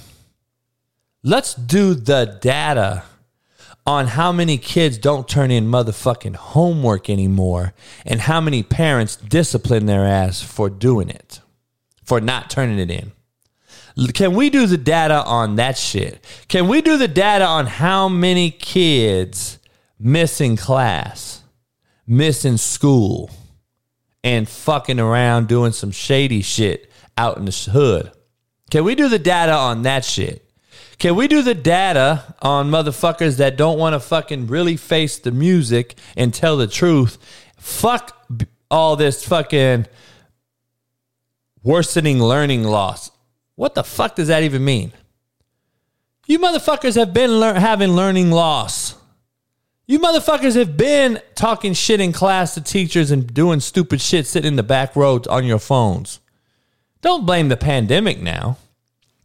Let's 1.23 1.53
do 1.53 1.93
the 1.93 2.37
data 2.41 3.03
on 3.85 4.07
how 4.07 4.33
many 4.33 4.57
kids 4.57 4.97
don't 4.97 5.27
turn 5.27 5.51
in 5.51 5.67
motherfucking 5.67 6.35
homework 6.35 7.09
anymore 7.09 7.73
and 8.05 8.21
how 8.21 8.41
many 8.41 8.61
parents 8.61 9.15
discipline 9.15 9.85
their 9.85 10.05
ass 10.05 10.41
for 10.41 10.69
doing 10.69 11.09
it, 11.09 11.39
for 12.03 12.19
not 12.19 12.49
turning 12.49 12.77
it 12.77 12.91
in. 12.91 13.11
Can 14.13 14.35
we 14.35 14.49
do 14.49 14.65
the 14.65 14.77
data 14.77 15.23
on 15.23 15.55
that 15.55 15.77
shit? 15.77 16.25
Can 16.49 16.67
we 16.67 16.81
do 16.81 16.97
the 16.97 17.07
data 17.07 17.45
on 17.45 17.67
how 17.67 18.09
many 18.09 18.51
kids 18.51 19.59
missing 19.97 20.57
class, 20.57 21.41
missing 22.05 22.57
school, 22.57 23.29
and 24.23 24.49
fucking 24.49 24.99
around 24.99 25.47
doing 25.47 25.71
some 25.71 25.91
shady 25.91 26.41
shit 26.41 26.89
out 27.17 27.37
in 27.37 27.45
the 27.45 27.69
hood? 27.71 28.11
Can 28.71 28.83
we 28.83 28.95
do 28.95 29.09
the 29.09 29.19
data 29.19 29.53
on 29.53 29.83
that 29.83 30.05
shit? 30.05 30.49
Can 30.97 31.15
we 31.15 31.27
do 31.27 31.41
the 31.41 31.53
data 31.53 32.35
on 32.41 32.71
motherfuckers 32.71 33.37
that 33.37 33.57
don't 33.57 33.77
want 33.77 33.93
to 33.93 33.99
fucking 33.99 34.47
really 34.47 34.77
face 34.77 35.19
the 35.19 35.31
music 35.31 35.95
and 36.15 36.33
tell 36.33 36.57
the 36.57 36.67
truth? 36.67 37.17
Fuck 37.57 38.17
all 38.71 38.95
this 38.95 39.25
fucking 39.25 39.85
worsening 41.61 42.21
learning 42.21 42.63
loss. 42.63 43.11
What 43.55 43.75
the 43.75 43.83
fuck 43.83 44.15
does 44.15 44.29
that 44.29 44.43
even 44.43 44.63
mean? 44.63 44.91
You 46.25 46.39
motherfuckers 46.39 46.95
have 46.95 47.13
been 47.13 47.39
lear- 47.39 47.59
having 47.59 47.91
learning 47.91 48.31
loss. 48.31 48.95
You 49.85 49.99
motherfuckers 49.99 50.55
have 50.55 50.77
been 50.77 51.19
talking 51.35 51.73
shit 51.73 51.99
in 51.99 52.13
class 52.13 52.53
to 52.53 52.61
teachers 52.61 53.11
and 53.11 53.31
doing 53.33 53.59
stupid 53.59 53.99
shit 53.99 54.25
sitting 54.25 54.47
in 54.47 54.55
the 54.55 54.63
back 54.63 54.95
rows 54.95 55.27
on 55.27 55.43
your 55.43 55.59
phones. 55.59 56.19
Don't 57.03 57.25
blame 57.25 57.49
the 57.49 57.57
pandemic 57.57 58.21
now. 58.21 58.57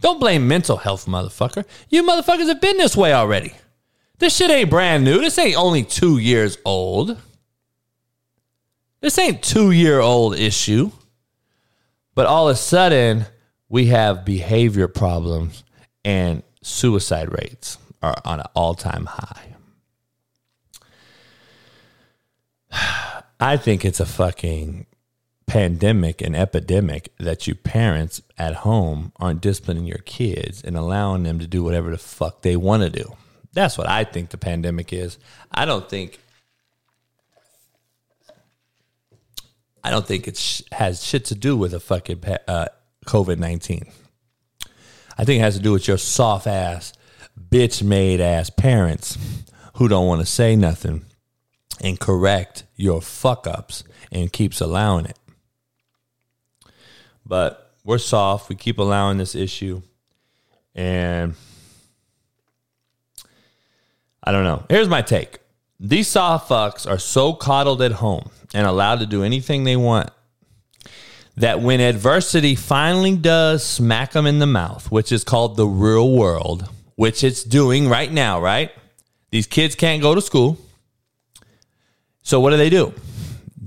Don't 0.01 0.19
blame 0.19 0.49
mental 0.49 0.77
health, 0.77 1.07
motherfucker. 1.07 1.65
You 1.89 2.03
motherfuckers 2.03 2.49
have 2.49 2.61
been 2.61 2.77
this 2.77 2.97
way 2.97 3.13
already. 3.13 3.55
This 4.19 4.37
shit 4.37 4.51
ain't 4.51 4.69
brand 4.69 5.05
new. 5.05 5.21
This 5.21 5.39
ain't 5.39 5.57
only 5.57 5.85
two 5.85 6.19
years 6.19 6.59
old. 6.65 7.17
This 9.01 9.17
ain't 9.17 9.45
two 9.45 9.71
year 9.71 10.01
old 10.01 10.37
issue. 10.37 10.91
But 12.17 12.27
all 12.27 12.49
of 12.49 12.57
a 12.57 12.59
sudden, 12.59 13.27
we 13.69 13.87
have 13.87 14.25
behavior 14.25 14.89
problems 14.89 15.63
and 16.05 16.43
suicide 16.63 17.33
rates 17.33 17.79
are 18.03 18.17
on 18.25 18.41
an 18.41 18.47
all 18.57 18.75
time 18.75 19.07
high. 19.07 19.55
I 23.41 23.57
think 23.57 23.85
it's 23.85 24.01
a 24.01 24.07
fucking 24.07 24.87
pandemic 25.49 26.21
and 26.21 26.37
epidemic 26.37 27.11
that 27.19 27.47
you 27.47 27.55
parents 27.55 28.21
at 28.37 28.55
home 28.57 29.13
aren't 29.17 29.41
disciplining 29.41 29.87
your 29.87 30.03
kids 30.05 30.63
and 30.63 30.77
allowing 30.77 31.23
them 31.23 31.39
to 31.39 31.47
do 31.47 31.65
whatever 31.65 31.91
the 31.91 31.99
fuck 31.99 32.43
they 32.43 32.55
want 32.55 32.83
to 32.83 32.91
do. 32.91 33.17
That's 33.55 33.79
what 33.79 33.89
I 33.89 34.05
think 34.05 34.29
the 34.29 34.39
pandemic 34.39 34.93
is. 34.93 35.19
I 35.51 35.65
don't 35.65 35.89
think 35.89 36.21
I 39.83 39.91
don't 39.91 40.07
think 40.07 40.29
it 40.29 40.63
has 40.73 41.03
shit 41.03 41.25
to 41.27 41.35
do 41.35 41.57
with 41.57 41.73
a 41.73 41.81
fucking 41.81 42.23
uh, 42.47 42.67
COVID 43.07 43.39
nineteen. 43.39 43.91
I 45.17 45.25
think 45.25 45.41
it 45.41 45.43
has 45.43 45.57
to 45.57 45.63
do 45.63 45.73
with 45.73 45.89
your 45.89 45.99
soft 45.99 46.47
ass, 46.47 46.93
bitch 47.51 47.83
made 47.83 48.21
ass 48.21 48.51
parents 48.51 49.17
who 49.77 49.89
don't 49.89 50.07
want 50.07 50.21
to 50.21 50.27
say 50.27 50.55
nothing 50.57 51.07
and 51.81 51.99
correct 51.99 52.65
your 52.77 53.01
fuck 53.01 53.47
ups 53.47 53.83
and 54.13 54.33
keeps 54.33 54.61
allowing 54.61 55.07
it. 55.07 55.19
But 57.29 57.73
we're 57.85 57.99
soft. 57.99 58.49
We 58.49 58.57
keep 58.57 58.79
allowing 58.79 59.19
this 59.19 59.35
issue. 59.37 59.83
And 60.75 61.35
I 64.25 64.33
don't 64.33 64.45
know. 64.45 64.65
Here's 64.69 64.89
my 64.89 65.03
take. 65.03 65.39
These 65.79 66.09
soft 66.09 66.49
fucks 66.49 66.91
are 66.91 66.99
so 66.99 67.35
coddled 67.35 67.83
at 67.83 67.93
home 67.93 68.31
and 68.53 68.67
allowed 68.67 69.01
to 69.01 69.07
do 69.07 69.23
anything 69.23 69.65
they 69.65 69.77
want 69.77 70.11
that 71.37 71.61
when 71.61 71.81
adversity 71.81 72.57
finally 72.57 73.17
does 73.17 73.65
smack 73.65 74.13
them 74.13 74.27
in 74.27 74.41
the 74.41 74.47
mouth, 74.47 74.91
which 74.91 75.13
is 75.13 75.23
called 75.23 75.57
the 75.57 75.67
real 75.67 76.11
world, 76.11 76.69
which 76.97 77.23
it's 77.23 77.45
doing 77.45 77.89
right 77.89 78.11
now, 78.11 78.41
right? 78.41 78.73
These 79.31 79.47
kids 79.47 79.77
can't 79.77 80.03
go 80.03 80.17
to 80.17 80.21
school. 80.21 80.59
So 82.23 82.41
what 82.41 82.51
do 82.51 82.57
they 82.57 82.71
do? 82.71 82.93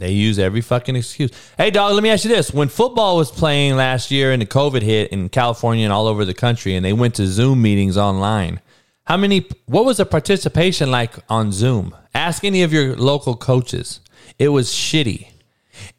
They 0.02 0.14
use 0.14 0.40
every 0.40 0.62
fucking 0.62 0.96
excuse. 0.96 1.30
Hey, 1.58 1.70
dog, 1.70 1.94
let 1.94 2.02
me 2.02 2.10
ask 2.10 2.26
you 2.26 2.32
this. 2.32 2.52
When 2.52 2.70
football 2.70 3.18
was 3.18 3.30
playing 3.30 3.76
last 3.76 4.10
year 4.10 4.32
and 4.32 4.42
the 4.42 4.48
COVID 4.48 4.82
hit 4.82 5.12
in 5.12 5.30
California 5.30 5.84
and 5.84 5.94
all 5.94 6.08
over 6.08 6.26
the 6.26 6.34
country, 6.34 6.74
and 6.74 6.84
they 6.84 6.92
went 6.92 7.14
to 7.16 7.28
Zoom 7.28 7.62
meetings 7.62 7.98
online, 7.98 8.62
how 9.04 9.16
many, 9.16 9.48
what 9.68 9.86
was 9.86 9.98
the 9.98 10.08
participation 10.08 10.90
like 10.90 11.14
on 11.30 11.52
Zoom? 11.52 11.96
Ask 12.16 12.44
any 12.44 12.64
of 12.64 12.74
your 12.74 12.96
local 12.96 13.36
coaches. 13.36 14.00
It 14.40 14.48
was 14.48 14.70
shitty. 14.70 15.28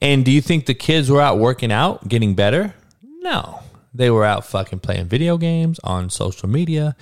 And 0.00 0.24
do 0.24 0.32
you 0.32 0.40
think 0.40 0.66
the 0.66 0.74
kids 0.74 1.08
were 1.08 1.20
out 1.20 1.38
working 1.38 1.70
out, 1.70 2.08
getting 2.08 2.34
better? 2.34 2.74
No. 3.20 3.60
They 3.94 4.10
were 4.10 4.24
out 4.24 4.44
fucking 4.46 4.80
playing 4.80 5.06
video 5.06 5.36
games 5.36 5.78
on 5.84 6.10
social 6.10 6.48
media 6.48 6.96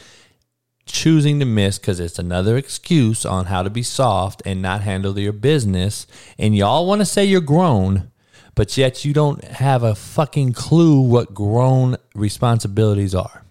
choosing 0.90 1.38
to 1.40 1.44
miss 1.44 1.78
because 1.78 2.00
it's 2.00 2.18
another 2.18 2.56
excuse 2.56 3.24
on 3.24 3.46
how 3.46 3.62
to 3.62 3.70
be 3.70 3.82
soft 3.82 4.42
and 4.44 4.60
not 4.60 4.82
handle 4.82 5.18
your 5.18 5.32
business. 5.32 6.06
And 6.38 6.56
y'all 6.56 6.86
want 6.86 7.00
to 7.00 7.06
say 7.06 7.24
you're 7.24 7.40
grown, 7.40 8.10
but 8.54 8.76
yet 8.76 9.04
you 9.04 9.12
don't 9.12 9.42
have 9.44 9.82
a 9.82 9.94
fucking 9.94 10.52
clue 10.52 11.00
what 11.00 11.34
grown 11.34 11.96
responsibilities 12.14 13.14
are. 13.14 13.44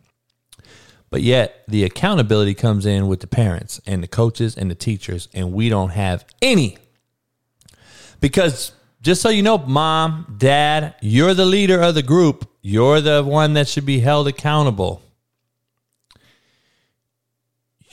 But 1.09 1.21
yet 1.21 1.63
the 1.67 1.83
accountability 1.83 2.53
comes 2.53 2.85
in 2.85 3.07
with 3.07 3.19
the 3.21 3.27
parents 3.27 3.81
and 3.85 4.03
the 4.03 4.07
coaches 4.07 4.55
and 4.55 4.69
the 4.69 4.75
teachers, 4.75 5.27
and 5.33 5.51
we 5.51 5.69
don't 5.69 5.89
have 5.89 6.25
any. 6.41 6.77
Because 8.19 8.73
just 9.01 9.21
so 9.21 9.29
you 9.29 9.41
know, 9.41 9.57
mom, 9.57 10.35
dad, 10.37 10.95
you're 11.01 11.33
the 11.33 11.45
leader 11.45 11.81
of 11.81 11.95
the 11.95 12.03
group. 12.03 12.49
You're 12.61 13.01
the 13.01 13.23
one 13.23 13.53
that 13.53 13.67
should 13.67 13.85
be 13.85 13.99
held 13.99 14.27
accountable 14.27 15.01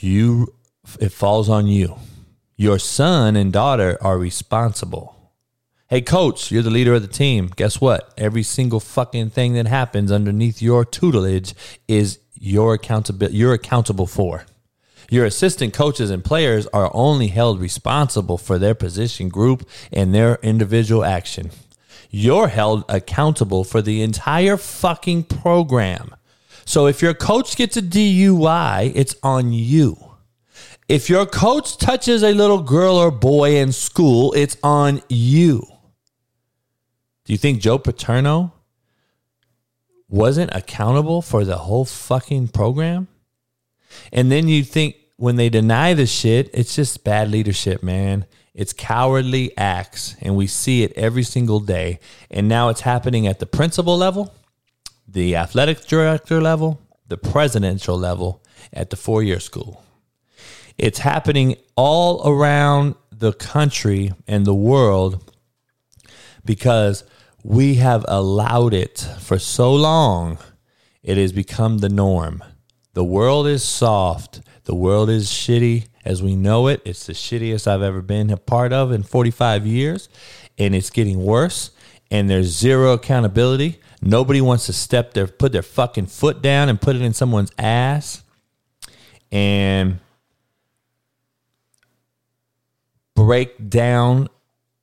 you 0.07 0.55
it 1.01 1.11
falls 1.11 1.49
on 1.49 1.67
you. 1.67 1.97
Your 2.57 2.79
son 2.79 3.37
and 3.37 3.53
daughter 3.53 3.99
are 4.01 4.19
responsible. 4.19 5.15
Hey 5.89 6.01
coach, 6.01 6.51
you're 6.51 6.63
the 6.63 6.71
leader 6.71 6.95
of 6.95 7.03
the 7.03 7.09
team. 7.09 7.51
Guess 7.55 7.81
what? 7.81 8.13
Every 8.17 8.43
single 8.43 8.81
fucking 8.81 9.31
thing 9.31 9.55
that 9.55 9.67
happens 9.67 10.11
underneath 10.11 10.63
your 10.63 10.85
tutelage 10.85 11.55
is 11.87 12.19
your 12.35 12.75
accountability 12.75 13.37
you're 13.37 13.55
accountable 13.55 14.07
for. 14.07 14.47
Your 15.11 15.25
assistant 15.25 15.73
coaches 15.73 16.11
and 16.11 16.25
players 16.25 16.67
are 16.69 16.91
only 16.93 17.29
held 17.29 17.61
responsible 17.61 18.39
for 18.39 18.59
their 18.59 18.75
position 18.75 19.29
group 19.29 19.69
and 19.93 20.13
their 20.15 20.37
individual 20.43 21.05
action. 21.05 21.51
You're 22.11 22.49
held 22.49 22.85
accountable 22.89 23.63
for 23.63 23.83
the 23.83 24.03
entire 24.03 24.57
fucking 24.57 25.25
program. 25.25 26.17
So 26.65 26.87
if 26.87 27.01
your 27.01 27.15
coach 27.15 27.57
gets 27.57 27.77
a 27.77 27.83
DUI, 27.83 28.93
it's 28.95 29.15
on 29.23 29.53
you. 29.53 30.06
If 30.89 31.11
your 31.11 31.27
coach 31.27 31.79
touches 31.79 32.23
a 32.23 32.33
little 32.33 32.63
girl 32.63 32.95
or 32.95 33.11
boy 33.11 33.57
in 33.57 33.73
school, 33.73 34.33
it's 34.35 34.57
on 34.63 35.03
you. 35.09 35.67
Do 37.25 37.33
you 37.33 37.39
think 37.39 37.61
Joe 37.61 37.79
Paterno 37.79 38.53
wasn't 40.09 40.55
accountable 40.55 41.23
for 41.23 41.45
the 41.45 41.59
whole 41.59 41.85
fucking 41.85 42.49
program? 42.49 43.09
And 44.13 44.31
then 44.31 44.47
you 44.47 44.63
think 44.63 44.95
when 45.17 45.35
they 45.35 45.49
deny 45.49 45.93
the 45.95 46.07
shit, 46.07 46.51
it's 46.55 46.77
just 46.77 47.03
bad 47.03 47.33
leadership, 47.33 47.83
man. 47.83 48.27
It's 48.55 48.73
cowardly 48.73 49.57
acts, 49.59 50.15
and 50.23 50.37
we 50.37 50.47
see 50.47 50.85
it 50.85 50.93
every 50.93 51.25
single 51.25 51.59
day. 51.59 51.99
And 52.31 52.49
now 52.49 52.69
it's 52.69 52.83
happening 52.83 53.27
at 53.27 53.41
the 53.41 53.47
principal 53.47 53.97
level 53.97 54.33
the 55.09 55.37
athletic 55.37 55.87
director 55.87 56.41
level, 56.41 56.81
the 57.07 57.17
presidential 57.17 57.97
level 57.97 58.43
at 58.73 58.91
the 58.91 58.97
four 58.97 59.23
year 59.23 59.39
school. 59.39 59.86
It's 60.79 60.99
happening 60.99 61.57
all 61.75 62.29
around 62.29 62.97
the 63.11 63.33
country 63.33 64.13
and 64.27 64.45
the 64.45 64.55
world 64.55 65.33
because 66.45 67.05
we 67.43 67.77
have 67.77 68.05
allowed 68.09 68.75
it 68.75 68.99
for 69.21 69.39
so 69.39 69.75
long. 69.75 70.39
It 71.03 71.17
has 71.17 71.33
become 71.33 71.79
the 71.79 71.89
norm. 71.89 72.45
The 72.93 73.05
world 73.05 73.47
is 73.47 73.63
soft. 73.63 74.41
The 74.65 74.75
world 74.75 75.09
is 75.09 75.29
shitty 75.29 75.87
as 76.05 76.23
we 76.23 76.37
know 76.37 76.67
it. 76.67 76.83
It's 76.85 77.07
the 77.07 77.13
shittiest 77.13 77.67
I've 77.67 77.83
ever 77.83 78.03
been 78.03 78.31
a 78.31 78.37
part 78.37 78.73
of 78.73 78.93
in 78.93 79.03
45 79.03 79.67
years, 79.67 80.09
and 80.59 80.75
it's 80.75 80.91
getting 80.91 81.23
worse. 81.23 81.71
And 82.11 82.29
there's 82.29 82.47
zero 82.47 82.93
accountability. 82.93 83.81
Nobody 84.03 84.41
wants 84.41 84.67
to 84.67 84.73
step 84.73 85.15
their 85.15 85.27
put 85.27 85.53
their 85.53 85.63
fucking 85.63 86.07
foot 86.07 86.43
down 86.43 86.69
and 86.69 86.81
put 86.81 86.97
it 86.97 87.03
in 87.03 87.13
someone's 87.13 87.51
ass. 87.59 88.23
And 89.33 89.99
break 93.17 93.69
down 93.69 94.29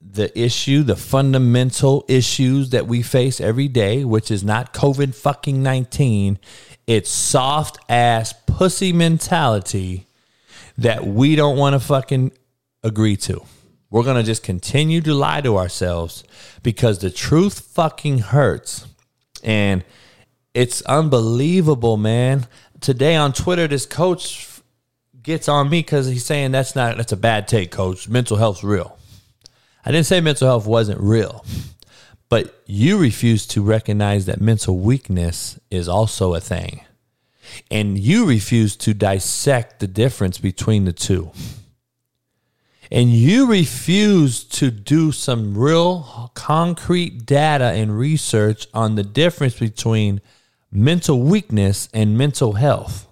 the 0.02 0.38
issue, 0.38 0.84
the 0.84 0.98
fundamental 0.98 2.04
issues 2.10 2.72
that 2.72 2.88
we 2.88 3.02
face 3.02 3.40
every 3.40 3.70
day, 3.70 4.04
which 4.04 4.30
is 4.30 4.44
not 4.44 4.74
COVID 4.74 5.16
fucking 5.16 5.64
19. 5.64 6.38
It's 6.86 7.10
soft 7.10 7.78
ass 7.88 8.34
pussy 8.46 8.92
mentality 8.92 10.06
that 10.78 11.06
we 11.06 11.38
don't 11.38 11.58
want 11.58 11.74
to 11.74 11.80
fucking 11.80 12.34
agree 12.84 13.16
to. 13.16 13.42
We're 13.90 14.04
going 14.04 14.18
to 14.18 14.24
just 14.24 14.44
continue 14.44 15.02
to 15.02 15.14
lie 15.14 15.42
to 15.42 15.58
ourselves 15.58 16.24
because 16.64 17.00
the 17.00 17.12
truth 17.12 17.60
fucking 17.60 18.20
hurts. 18.20 18.88
And 19.44 19.86
it's 20.54 20.82
unbelievable, 20.84 21.96
man. 21.98 22.48
Today 22.82 23.16
on 23.16 23.34
Twitter, 23.34 23.68
this 23.68 23.86
coach 23.86 24.46
gets 25.24 25.47
on 25.47 25.69
me 25.69 25.80
because 25.80 26.07
he's 26.07 26.26
saying 26.26 26.51
that's 26.51 26.76
not 26.76 26.97
that's 26.97 27.11
a 27.11 27.17
bad 27.17 27.47
take, 27.47 27.71
coach. 27.71 28.07
Mental 28.07 28.38
health's 28.38 28.63
real. 28.63 28.97
I 29.86 29.91
didn't 29.91 30.05
say 30.05 30.21
mental 30.21 30.47
health 30.47 30.65
wasn't 30.65 30.99
real, 31.01 31.45
but 32.30 32.61
you 32.65 32.97
refuse 32.97 33.45
to 33.47 33.61
recognize 33.61 34.26
that 34.28 34.39
mental 34.39 34.78
weakness 34.78 35.59
is 35.69 35.88
also 35.88 36.34
a 36.34 36.39
thing. 36.39 36.86
And 37.69 37.97
you 37.97 38.26
refuse 38.26 38.76
to 38.78 38.93
dissect 38.93 39.80
the 39.80 39.88
difference 39.88 40.38
between 40.38 40.86
the 40.86 40.93
two. 40.93 41.32
And 42.89 43.09
you 43.09 43.47
refuse 43.47 44.43
to 44.45 44.71
do 44.71 45.11
some 45.11 45.57
real 45.57 46.32
concrete 46.36 47.26
data 47.26 47.65
and 47.65 47.97
research 47.97 48.67
on 48.74 48.95
the 48.95 49.03
difference 49.03 49.57
between 49.59 50.21
mental 50.71 51.21
weakness 51.21 51.89
and 51.93 52.17
mental 52.17 52.53
health. 52.53 53.07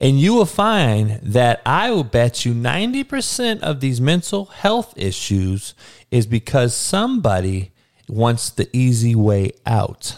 And 0.00 0.20
you 0.20 0.34
will 0.34 0.46
find 0.46 1.18
that 1.22 1.60
I 1.66 1.90
will 1.90 2.04
bet 2.04 2.44
you 2.44 2.54
90% 2.54 3.60
of 3.60 3.80
these 3.80 4.00
mental 4.00 4.44
health 4.46 4.94
issues 4.96 5.74
is 6.10 6.26
because 6.26 6.74
somebody 6.74 7.72
wants 8.08 8.50
the 8.50 8.68
easy 8.72 9.16
way 9.16 9.52
out. 9.66 10.16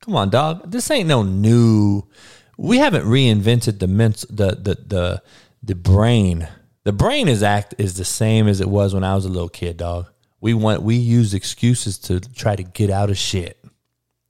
Come 0.00 0.14
on, 0.14 0.30
dog. 0.30 0.70
This 0.70 0.90
ain't 0.90 1.08
no 1.08 1.22
new. 1.24 2.04
We 2.56 2.78
haven't 2.78 3.04
reinvented 3.04 3.78
the 3.78 3.88
mental 3.88 4.28
the 4.34 4.54
the 4.54 4.74
the 4.86 5.22
the 5.62 5.74
brain. 5.74 6.48
The 6.84 6.92
brain 6.92 7.28
is 7.28 7.42
act 7.42 7.74
is 7.76 7.94
the 7.94 8.04
same 8.04 8.48
as 8.48 8.60
it 8.60 8.70
was 8.70 8.94
when 8.94 9.04
I 9.04 9.14
was 9.14 9.26
a 9.26 9.28
little 9.28 9.50
kid, 9.50 9.76
dog. 9.76 10.06
We 10.40 10.54
want 10.54 10.82
we 10.82 10.94
use 10.94 11.34
excuses 11.34 11.98
to 12.00 12.20
try 12.20 12.56
to 12.56 12.62
get 12.62 12.88
out 12.88 13.10
of 13.10 13.18
shit. 13.18 13.62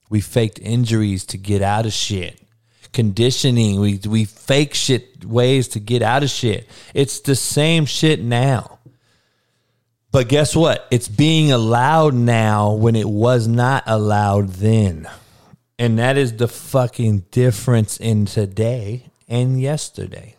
We 0.09 0.19
faked 0.19 0.59
injuries 0.59 1.25
to 1.27 1.37
get 1.37 1.61
out 1.61 1.85
of 1.85 1.93
shit 1.93 2.48
conditioning. 2.93 3.79
We 3.79 3.99
we 4.05 4.25
fake 4.25 4.73
shit 4.73 5.25
ways 5.25 5.69
to 5.69 5.79
get 5.79 6.01
out 6.01 6.23
of 6.23 6.29
shit. 6.29 6.67
It's 6.93 7.19
the 7.19 7.35
same 7.35 7.85
shit 7.85 8.21
now. 8.21 8.79
But 10.11 10.27
guess 10.27 10.55
what? 10.55 10.87
It's 10.89 11.07
being 11.07 11.51
allowed 11.51 12.15
now 12.15 12.73
when 12.73 12.95
it 12.95 13.07
was 13.07 13.47
not 13.47 13.83
allowed 13.85 14.49
then. 14.49 15.07
And 15.77 15.99
that 15.99 16.17
is 16.17 16.35
the 16.35 16.47
fucking 16.47 17.25
difference 17.31 17.97
in 17.97 18.25
today 18.25 19.05
and 19.27 19.61
yesterday. 19.61 20.35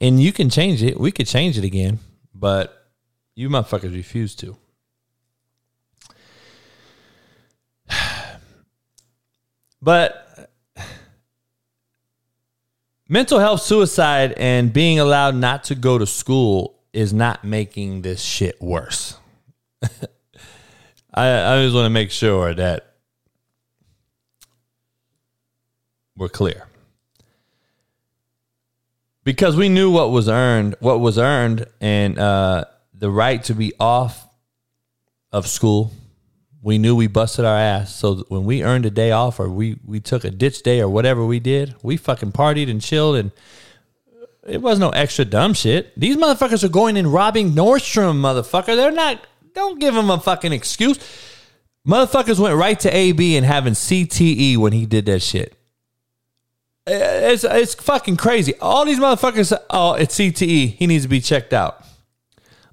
And 0.00 0.20
you 0.20 0.32
can 0.32 0.48
change 0.48 0.82
it. 0.82 0.98
We 0.98 1.12
could 1.12 1.26
change 1.26 1.58
it 1.58 1.64
again, 1.64 1.98
but 2.34 2.88
you 3.34 3.50
motherfuckers 3.50 3.94
refuse 3.94 4.34
to. 4.36 4.56
But 9.82 10.29
mental 13.10 13.40
health, 13.40 13.60
suicide, 13.60 14.32
and 14.36 14.72
being 14.72 15.00
allowed 15.00 15.34
not 15.34 15.64
to 15.64 15.74
go 15.74 15.98
to 15.98 16.06
school 16.06 16.78
is 16.92 17.12
not 17.12 17.44
making 17.44 18.02
this 18.02 18.22
shit 18.22 18.62
worse. 18.62 19.18
I, 19.82 21.58
I 21.58 21.62
just 21.62 21.74
want 21.74 21.86
to 21.86 21.90
make 21.90 22.12
sure 22.12 22.54
that 22.54 22.94
we're 26.16 26.28
clear. 26.28 26.68
Because 29.24 29.56
we 29.56 29.68
knew 29.68 29.90
what 29.90 30.12
was 30.12 30.28
earned, 30.28 30.76
what 30.78 31.00
was 31.00 31.18
earned, 31.18 31.66
and 31.80 32.18
uh, 32.18 32.64
the 32.94 33.10
right 33.10 33.42
to 33.44 33.54
be 33.54 33.72
off 33.80 34.26
of 35.32 35.46
school 35.46 35.92
we 36.62 36.78
knew 36.78 36.94
we 36.94 37.06
busted 37.06 37.44
our 37.44 37.56
ass. 37.56 37.94
So 37.94 38.24
when 38.28 38.44
we 38.44 38.62
earned 38.62 38.86
a 38.86 38.90
day 38.90 39.12
off 39.12 39.40
or 39.40 39.48
we, 39.48 39.78
we 39.84 40.00
took 40.00 40.24
a 40.24 40.30
ditch 40.30 40.62
day 40.62 40.80
or 40.80 40.88
whatever 40.88 41.24
we 41.24 41.40
did, 41.40 41.74
we 41.82 41.96
fucking 41.96 42.32
partied 42.32 42.70
and 42.70 42.80
chilled 42.80 43.16
and 43.16 43.32
it 44.46 44.60
was 44.60 44.78
no 44.78 44.90
extra 44.90 45.24
dumb 45.24 45.54
shit. 45.54 45.98
These 45.98 46.16
motherfuckers 46.16 46.64
are 46.64 46.68
going 46.68 46.96
and 46.96 47.12
robbing 47.12 47.52
Nordstrom, 47.52 48.20
motherfucker. 48.20 48.76
They're 48.76 48.90
not, 48.90 49.26
don't 49.54 49.78
give 49.78 49.94
them 49.94 50.10
a 50.10 50.18
fucking 50.18 50.52
excuse. 50.52 50.98
Motherfuckers 51.86 52.38
went 52.38 52.56
right 52.56 52.78
to 52.80 52.94
AB 52.94 53.36
and 53.36 53.46
having 53.46 53.72
CTE 53.74 54.56
when 54.56 54.72
he 54.72 54.86
did 54.86 55.06
that 55.06 55.20
shit. 55.20 55.56
Eh, 56.86 57.32
it's, 57.32 57.44
it's 57.44 57.74
fucking 57.74 58.16
crazy. 58.16 58.54
All 58.60 58.84
these 58.84 58.98
motherfuckers, 58.98 59.56
oh, 59.70 59.94
it's 59.94 60.18
CTE. 60.18 60.74
He 60.74 60.86
needs 60.86 61.04
to 61.04 61.08
be 61.08 61.20
checked 61.20 61.52
out. 61.52 61.84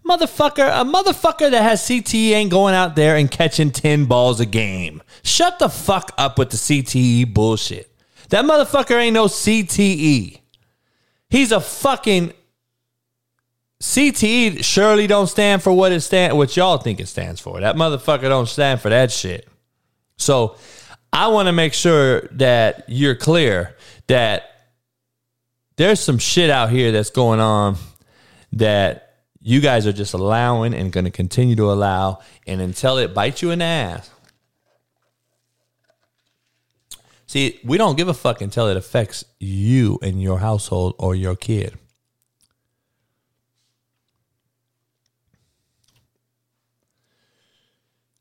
Motherfucker, 0.08 0.70
a 0.70 0.86
motherfucker 0.86 1.52
that 1.52 1.64
has 1.64 1.82
CTE 1.82 2.32
ain't 2.32 2.52
going 2.52 2.74
out 2.74 2.96
there 2.96 3.18
and 3.18 3.30
catching 3.30 3.72
10 3.72 4.06
balls 4.06 4.40
a 4.40 4.46
game. 4.46 5.04
Shut 5.24 5.60
the 5.60 5.68
fuck 5.68 6.14
up 6.18 6.40
with 6.40 6.52
the 6.52 6.58
CTE 6.58 7.34
bullshit. 7.34 7.92
That 8.30 8.46
motherfucker 8.46 9.00
ain't 9.00 9.14
no 9.14 9.26
CTE. 9.26 10.40
He's 11.30 11.52
a 11.52 11.60
fucking 11.60 12.34
CTE 13.82 14.64
surely 14.64 15.06
don't 15.06 15.28
stand 15.28 15.62
for 15.62 15.72
what 15.72 15.92
it 15.92 16.02
stand 16.02 16.36
what 16.36 16.58
y'all 16.58 16.78
think 16.78 17.00
it 17.00 17.08
stands 17.08 17.40
for. 17.40 17.60
That 17.60 17.76
motherfucker 17.76 18.24
don't 18.24 18.48
stand 18.48 18.82
for 18.82 18.90
that 18.90 19.12
shit. 19.12 19.48
So 20.18 20.56
I 21.14 21.28
want 21.28 21.48
to 21.48 21.52
make 21.52 21.74
sure 21.74 22.22
that 22.32 22.86
you're 22.88 23.16
clear 23.16 23.76
that 24.08 24.70
there's 25.76 26.00
some 26.00 26.18
shit 26.18 26.50
out 26.50 26.72
here 26.72 26.92
that's 26.92 27.12
going 27.12 27.40
on 27.40 27.78
that 28.54 29.07
you 29.48 29.62
guys 29.62 29.88
are 29.88 29.94
just 29.94 30.14
allowing 30.14 30.74
and 30.74 30.92
going 30.92 31.06
to 31.06 31.10
continue 31.10 31.56
to 31.56 31.72
allow, 31.72 32.20
and 32.46 32.60
until 32.60 32.98
it 32.98 33.14
bites 33.14 33.42
you 33.42 33.50
in 33.52 33.60
the 33.60 33.66
ass. 33.66 34.12
See, 37.28 37.58
we 37.64 37.78
don't 37.78 37.96
give 37.96 38.10
a 38.10 38.14
fuck 38.14 38.42
until 38.42 38.68
it 38.68 38.76
affects 38.76 39.24
you 39.40 40.00
and 40.02 40.22
your 40.22 40.40
household 40.40 40.96
or 41.00 41.16
your 41.16 41.36
kid. 41.38 41.78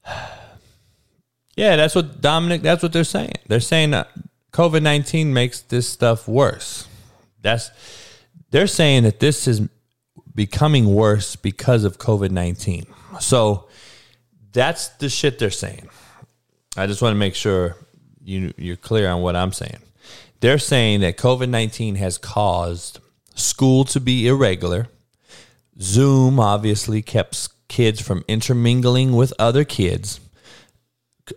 Yeah, 1.58 1.76
that's 1.76 1.94
what 1.94 2.20
Dominic. 2.20 2.60
That's 2.60 2.82
what 2.82 2.92
they're 2.92 3.02
saying. 3.02 3.32
They're 3.46 3.60
saying 3.60 3.92
that 3.92 4.10
COVID 4.52 4.82
nineteen 4.82 5.32
makes 5.32 5.62
this 5.62 5.88
stuff 5.88 6.28
worse. 6.28 6.86
That's 7.40 7.70
they're 8.50 8.66
saying 8.66 9.04
that 9.04 9.20
this 9.20 9.48
is 9.48 9.62
becoming 10.36 10.94
worse 10.94 11.34
because 11.34 11.82
of 11.82 11.98
COVID 11.98 12.30
19. 12.30 12.86
So 13.18 13.66
that's 14.52 14.88
the 14.88 15.08
shit 15.08 15.40
they're 15.40 15.50
saying. 15.50 15.88
I 16.76 16.86
just 16.86 17.02
want 17.02 17.14
to 17.14 17.18
make 17.18 17.34
sure 17.34 17.76
you, 18.22 18.52
you're 18.56 18.76
clear 18.76 19.08
on 19.08 19.22
what 19.22 19.34
I'm 19.34 19.52
saying. 19.52 19.78
They're 20.40 20.58
saying 20.58 21.00
that 21.00 21.16
COVID 21.16 21.48
19 21.48 21.96
has 21.96 22.18
caused 22.18 23.00
school 23.34 23.84
to 23.86 23.98
be 23.98 24.28
irregular. 24.28 24.88
Zoom 25.80 26.38
obviously 26.38 27.02
kept 27.02 27.48
kids 27.68 28.00
from 28.00 28.24
intermingling 28.28 29.12
with 29.12 29.32
other 29.38 29.64
kids 29.64 30.20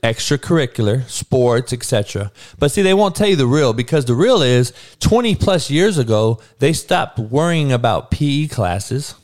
extracurricular, 0.03 1.07
sports, 1.09 1.73
etc. 1.73 2.31
But 2.57 2.71
see, 2.71 2.81
they 2.81 2.93
won't 2.93 3.15
tell 3.15 3.27
you 3.27 3.35
the 3.35 3.47
real 3.47 3.73
because 3.73 4.05
the 4.05 4.13
real 4.13 4.41
is 4.41 4.73
20 4.99 5.35
plus 5.35 5.69
years 5.69 5.97
ago, 5.97 6.39
they 6.59 6.73
stopped 6.73 7.19
worrying 7.19 7.71
about 7.71 8.11
PE 8.11 8.47
classes. 8.47 9.15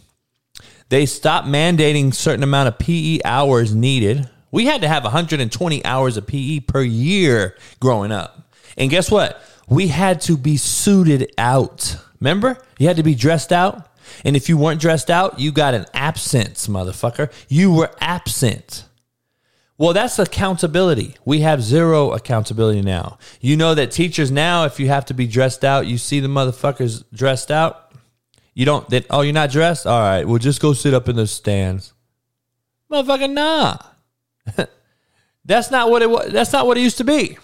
They 0.89 1.05
stopped 1.05 1.47
mandating 1.47 2.13
certain 2.13 2.43
amount 2.43 2.67
of 2.67 2.79
PE 2.79 3.19
hours 3.25 3.73
needed, 3.73 4.29
We 4.51 4.65
had 4.65 4.81
to 4.81 4.87
have 4.87 5.03
120 5.03 5.83
hours 5.83 6.15
of 6.15 6.27
PE 6.27 6.61
per 6.61 6.81
year 6.81 7.57
growing 7.79 8.11
up. 8.11 8.53
And 8.77 8.89
guess 8.89 9.11
what? 9.11 9.41
We 9.67 9.87
had 9.87 10.21
to 10.21 10.37
be 10.37 10.57
suited 10.57 11.31
out. 11.37 11.97
Remember? 12.19 12.57
You 12.77 12.87
had 12.87 12.97
to 12.97 13.03
be 13.03 13.15
dressed 13.15 13.51
out. 13.51 13.91
And 14.23 14.35
if 14.35 14.47
you 14.47 14.57
weren't 14.57 14.79
dressed 14.79 15.09
out, 15.09 15.39
you 15.39 15.51
got 15.51 15.73
an 15.73 15.85
absence, 15.93 16.67
motherfucker. 16.67 17.31
You 17.49 17.73
were 17.73 17.91
absent. 17.99 18.84
Well, 19.77 19.91
that's 19.91 20.19
accountability. 20.19 21.15
We 21.25 21.41
have 21.41 21.61
zero 21.61 22.11
accountability 22.11 22.81
now. 22.81 23.17
You 23.41 23.57
know 23.57 23.75
that 23.75 23.91
teachers 23.91 24.31
now, 24.31 24.63
if 24.63 24.79
you 24.79 24.87
have 24.87 25.05
to 25.05 25.13
be 25.13 25.27
dressed 25.27 25.65
out, 25.65 25.85
you 25.85 25.97
see 25.97 26.21
the 26.21 26.29
motherfuckers 26.29 27.03
dressed 27.13 27.51
out. 27.51 27.91
You 28.53 28.65
don't, 28.65 28.87
that, 28.89 29.05
oh, 29.09 29.19
you're 29.19 29.33
not 29.33 29.51
dressed? 29.51 29.85
All 29.85 29.99
right, 29.99 30.25
well, 30.25 30.37
just 30.37 30.61
go 30.61 30.71
sit 30.71 30.93
up 30.93 31.09
in 31.09 31.17
the 31.17 31.27
stands. 31.27 31.93
Motherfucker, 32.89 33.29
nah. 33.33 33.77
that's 35.45 35.71
not 35.71 35.89
what 35.89 36.01
it 36.01 36.09
was. 36.09 36.31
That's 36.31 36.53
not 36.53 36.65
what 36.65 36.77
it 36.77 36.81
used 36.81 36.99
to 36.99 37.03
be. 37.03 37.37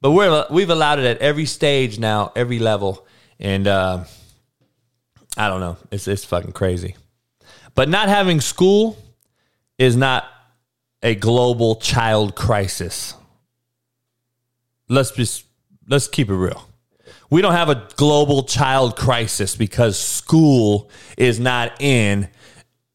But 0.00 0.12
we're, 0.12 0.46
we've 0.50 0.70
allowed 0.70 0.98
it 0.98 1.04
at 1.04 1.18
every 1.18 1.44
stage 1.44 1.98
now, 1.98 2.32
every 2.34 2.58
level. 2.58 3.06
And 3.38 3.68
uh, 3.68 4.04
I 5.36 5.48
don't 5.48 5.60
know. 5.60 5.76
It's, 5.90 6.08
it's 6.08 6.24
fucking 6.24 6.52
crazy. 6.52 6.96
But 7.74 7.90
not 7.90 8.08
having 8.08 8.40
school 8.40 8.96
is 9.78 9.94
not 9.94 10.24
a 11.02 11.14
global 11.14 11.76
child 11.76 12.34
crisis. 12.34 13.14
Let's 14.88 15.10
just 15.12 15.44
let's 15.88 16.08
keep 16.08 16.28
it 16.28 16.34
real. 16.34 16.68
We 17.30 17.40
don't 17.40 17.54
have 17.54 17.70
a 17.70 17.88
global 17.96 18.42
child 18.42 18.96
crisis 18.96 19.56
because 19.56 19.98
school 19.98 20.90
is 21.16 21.40
not 21.40 21.80
in 21.80 22.28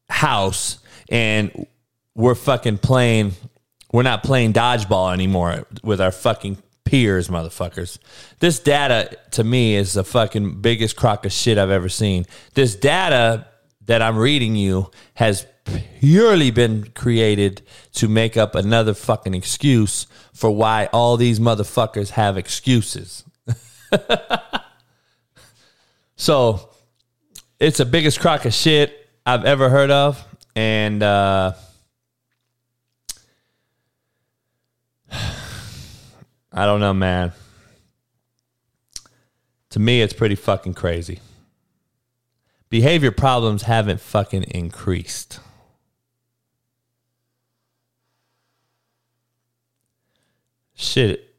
house 0.08 0.78
and 1.10 1.66
we're 2.14 2.34
fucking 2.34 2.78
playing 2.78 3.32
we're 3.92 4.02
not 4.02 4.22
playing 4.22 4.52
dodgeball 4.52 5.12
anymore 5.12 5.66
with 5.82 6.00
our 6.00 6.12
fucking 6.12 6.58
peers, 6.84 7.28
motherfuckers. 7.28 7.98
This 8.38 8.60
data 8.60 9.18
to 9.32 9.44
me 9.44 9.76
is 9.76 9.94
the 9.94 10.04
fucking 10.04 10.60
biggest 10.60 10.96
crock 10.96 11.26
of 11.26 11.32
shit 11.32 11.58
I've 11.58 11.70
ever 11.70 11.88
seen. 11.88 12.24
This 12.54 12.74
data 12.74 13.47
that 13.88 14.00
I'm 14.02 14.16
reading 14.18 14.54
you 14.54 14.90
has 15.14 15.46
purely 15.98 16.50
been 16.50 16.90
created 16.94 17.62
to 17.94 18.06
make 18.06 18.36
up 18.36 18.54
another 18.54 18.92
fucking 18.92 19.32
excuse 19.34 20.06
for 20.34 20.50
why 20.50 20.90
all 20.92 21.16
these 21.16 21.40
motherfuckers 21.40 22.10
have 22.10 22.36
excuses. 22.36 23.24
so 26.16 26.68
it's 27.58 27.78
the 27.78 27.86
biggest 27.86 28.20
crock 28.20 28.44
of 28.44 28.52
shit 28.52 29.08
I've 29.24 29.46
ever 29.46 29.70
heard 29.70 29.90
of. 29.90 30.22
And 30.54 31.02
uh, 31.02 31.52
I 35.10 36.66
don't 36.66 36.80
know, 36.80 36.92
man. 36.92 37.32
To 39.70 39.78
me, 39.78 40.02
it's 40.02 40.12
pretty 40.12 40.34
fucking 40.34 40.74
crazy. 40.74 41.20
Behavior 42.68 43.10
problems 43.10 43.62
haven't 43.62 44.00
fucking 44.00 44.44
increased. 44.44 45.40
shit, 50.78 51.34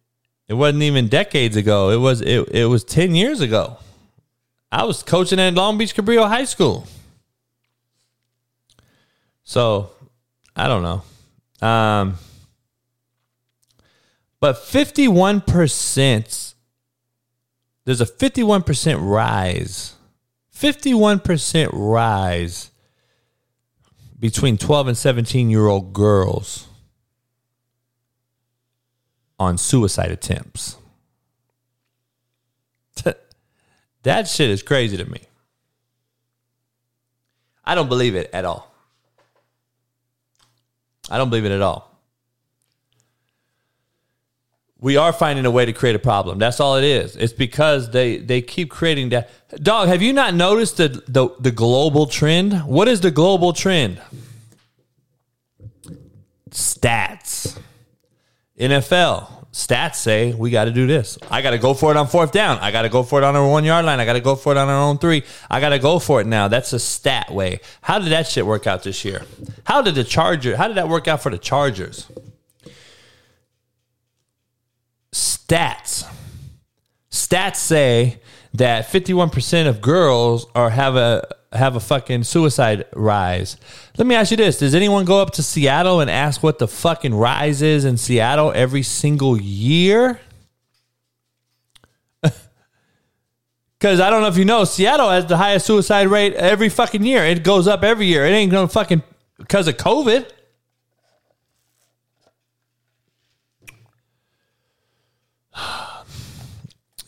it 0.48 0.54
wasn't 0.54 0.84
even 0.84 1.08
decades 1.08 1.56
ago. 1.56 1.90
It 1.90 1.98
was 1.98 2.22
it, 2.22 2.50
it 2.50 2.66
was 2.66 2.84
10 2.84 3.16
years 3.16 3.42
ago. 3.42 3.78
I 4.72 4.84
was 4.84 5.02
coaching 5.02 5.40
at 5.40 5.54
Long 5.56 5.78
Beach 5.80 5.96
Cabrillo 5.96 6.28
High 6.28 6.44
School. 6.44 6.86
So, 9.44 9.92
I 10.56 10.68
don't 10.68 10.84
know. 10.84 11.68
Um 11.68 12.16
but 14.40 14.56
51% 14.56 16.54
there's 17.84 18.02
a 18.02 18.06
51% 18.06 19.00
rise. 19.02 19.96
51% 20.60 21.70
rise 21.72 22.72
between 24.20 24.58
12 24.58 24.90
and 24.90 24.98
17 24.98 25.50
year 25.50 25.68
old 25.68 25.94
girls 25.94 26.68
on 29.40 29.58
suicide 29.58 30.12
attempts. 30.12 30.76
that 34.04 34.28
shit 34.28 34.50
is 34.50 34.62
crazy 34.62 34.98
to 34.98 35.06
me. 35.10 35.22
I 37.64 37.74
don't 37.74 37.88
believe 37.88 38.16
it 38.16 38.30
at 38.34 38.44
all. 38.44 38.70
I 41.10 41.18
don't 41.18 41.30
believe 41.30 41.46
it 41.46 41.54
at 41.54 41.62
all. 41.62 41.89
We 44.82 44.96
are 44.96 45.12
finding 45.12 45.46
a 45.46 45.52
way 45.52 45.66
to 45.66 45.74
create 45.74 45.96
a 45.96 46.00
problem. 46.00 46.40
That's 46.40 46.60
all 46.60 46.78
it 46.78 46.86
is. 46.86 47.16
It's 47.16 47.34
because 47.34 47.92
they 47.92 48.18
they 48.18 48.42
keep 48.42 48.70
creating 48.70 49.10
that. 49.10 49.30
Dog, 49.62 49.90
have 49.90 50.02
you 50.02 50.14
not 50.14 50.34
noticed 50.34 50.78
the 50.78 51.04
the, 51.08 51.30
the 51.40 51.52
global 51.52 52.06
trend? 52.06 52.54
What 52.66 52.88
is 52.88 53.02
the 53.02 53.12
global 53.12 53.54
trend? 53.54 54.02
Stats. 56.50 57.60
NFL 58.58 59.40
stats 59.52 59.96
say 59.96 60.34
we 60.34 60.52
got 60.52 60.66
to 60.66 60.72
do 60.72 60.88
this. 60.88 61.18
I 61.30 61.42
got 61.42 61.52
to 61.52 61.58
go 61.58 61.74
for 61.74 61.92
it 61.92 61.98
on 61.98 62.08
fourth 62.08 62.32
down. 62.32 62.60
I 62.60 62.72
got 62.72 62.84
to 62.84 62.90
go 62.90 63.04
for 63.04 63.20
it 63.20 63.26
on 63.26 63.36
our 63.36 63.48
one 63.48 63.64
yard 63.64 63.86
line. 63.86 64.00
I 64.00 64.06
got 64.06 64.14
to 64.14 64.22
go 64.22 64.36
for 64.36 64.52
it 64.52 64.58
on 64.58 64.70
our 64.70 64.82
own 64.82 64.98
three. 64.98 65.24
I 65.50 65.60
got 65.60 65.70
to 65.70 65.80
go 65.80 66.00
for 66.00 66.22
it 66.22 66.28
now. 66.28 66.48
That's 66.48 66.74
a 66.74 66.80
stat 66.80 67.32
way. 67.32 67.60
How 67.82 68.00
did 68.00 68.10
that 68.12 68.28
shit 68.28 68.46
work 68.46 68.68
out 68.68 68.84
this 68.84 69.04
year? 69.04 69.24
How 69.66 69.82
did 69.82 69.96
the 69.96 70.04
Charger? 70.04 70.56
How 70.56 70.68
did 70.68 70.78
that 70.78 70.90
work 70.90 71.08
out 71.08 71.22
for 71.22 71.30
the 71.30 71.38
Chargers? 71.38 72.08
Stats. 75.50 76.06
Stats 77.10 77.56
say 77.56 78.20
that 78.54 78.88
51% 78.88 79.68
of 79.68 79.82
girls 79.82 80.46
are 80.54 80.70
have 80.70 80.96
a 80.96 81.28
have 81.52 81.76
a 81.76 81.80
fucking 81.80 82.24
suicide 82.24 82.86
rise. 82.94 83.58
Let 83.98 84.06
me 84.06 84.14
ask 84.14 84.30
you 84.30 84.38
this: 84.38 84.60
Does 84.60 84.76
anyone 84.76 85.06
go 85.06 85.20
up 85.20 85.32
to 85.32 85.44
Seattle 85.44 86.02
and 86.02 86.10
ask 86.10 86.44
what 86.44 86.60
the 86.60 86.68
fucking 86.68 87.16
rise 87.16 87.64
is 87.64 87.84
in 87.84 87.98
Seattle 87.98 88.52
every 88.54 88.84
single 88.84 89.40
year? 89.40 90.20
Because 93.80 94.02
I 94.02 94.10
don't 94.10 94.22
know 94.22 94.28
if 94.28 94.36
you 94.36 94.44
know, 94.44 94.66
Seattle 94.66 95.10
has 95.10 95.26
the 95.26 95.38
highest 95.38 95.66
suicide 95.66 96.10
rate 96.10 96.34
every 96.34 96.68
fucking 96.68 97.02
year. 97.02 97.24
It 97.24 97.46
goes 97.46 97.66
up 97.66 97.82
every 97.82 98.08
year. 98.08 98.26
It 98.26 98.32
ain't 98.32 98.52
gonna 98.52 98.68
fucking 98.68 99.02
because 99.38 99.70
of 99.70 99.78
COVID. 99.78 100.30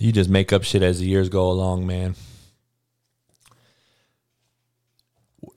You 0.01 0.11
just 0.11 0.31
make 0.31 0.51
up 0.51 0.63
shit 0.63 0.81
as 0.81 0.99
the 0.99 1.05
years 1.05 1.29
go 1.29 1.51
along, 1.51 1.85
man. 1.85 2.15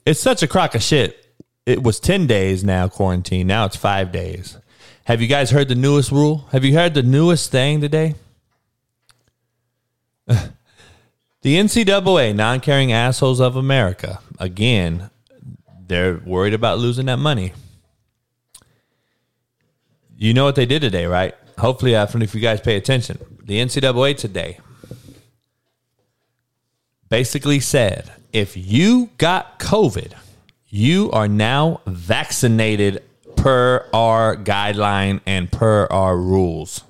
It's 0.05 0.21
such 0.21 0.43
a 0.43 0.47
crock 0.47 0.75
of 0.75 0.83
shit. 0.83 1.35
It 1.65 1.83
was 1.83 1.99
10 1.99 2.27
days 2.27 2.63
now 2.63 2.89
quarantine. 2.89 3.47
Now 3.47 3.65
it's 3.65 3.77
5 3.77 4.13
days. 4.13 4.59
Have 5.05 5.23
you 5.23 5.29
guys 5.29 5.51
heard 5.51 5.69
the 5.69 5.75
newest 5.75 6.13
rule? 6.13 6.47
Have 6.53 6.63
you 6.63 6.75
heard 6.75 6.93
the 6.93 7.03
newest 7.03 7.51
thing 7.51 7.81
today? 7.81 8.17
the 10.27 10.51
NCAA, 11.43 12.37
non 12.37 12.61
caring 12.61 12.93
assholes 12.93 13.41
of 13.41 13.57
America, 13.57 14.21
again, 14.39 15.09
they're 15.87 16.19
worried 16.19 16.53
about 16.53 16.79
losing 16.79 17.07
that 17.07 17.19
money. 17.19 17.55
You 20.19 20.35
know 20.35 20.45
what 20.45 20.55
they 20.55 20.67
did 20.67 20.83
today, 20.83 21.07
right? 21.07 21.35
Hopefully, 21.59 21.95
if 21.95 22.35
you 22.35 22.41
guys 22.43 22.61
pay 22.61 22.77
attention, 22.77 23.19
the 23.45 23.61
NCAA 23.61 24.17
today 24.17 24.59
basically 27.09 27.61
said 27.61 28.11
if 28.33 28.57
you 28.57 29.11
got 29.19 29.61
COVID, 29.61 30.13
you 30.69 31.11
are 31.13 31.29
now 31.29 31.81
vaccinated 31.87 33.03
per 33.37 33.89
our 33.93 34.37
guideline 34.37 35.21
and 35.27 35.53
per 35.53 35.87
our 35.87 36.17
rules. 36.17 36.83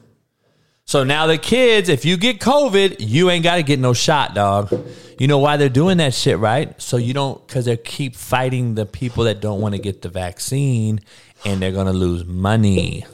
So 0.86 1.02
now 1.02 1.26
the 1.26 1.38
kids, 1.38 1.88
if 1.88 2.04
you 2.04 2.16
get 2.16 2.38
COVID, 2.38 2.96
you 3.00 3.30
ain't 3.30 3.42
got 3.42 3.56
to 3.56 3.62
get 3.62 3.80
no 3.80 3.92
shot, 3.92 4.34
dog. 4.34 4.72
You 5.18 5.26
know 5.26 5.38
why 5.38 5.56
they're 5.56 5.68
doing 5.68 5.98
that 5.98 6.14
shit, 6.14 6.38
right? 6.38 6.80
So 6.80 6.96
you 6.98 7.12
don't, 7.14 7.44
because 7.46 7.64
they 7.64 7.76
keep 7.76 8.14
fighting 8.14 8.74
the 8.74 8.86
people 8.86 9.24
that 9.24 9.40
don't 9.40 9.60
want 9.60 9.74
to 9.74 9.80
get 9.80 10.02
the 10.02 10.08
vaccine 10.08 11.00
and 11.44 11.60
they're 11.60 11.72
going 11.72 11.86
to 11.86 11.92
lose 11.92 12.24
money. 12.24 13.04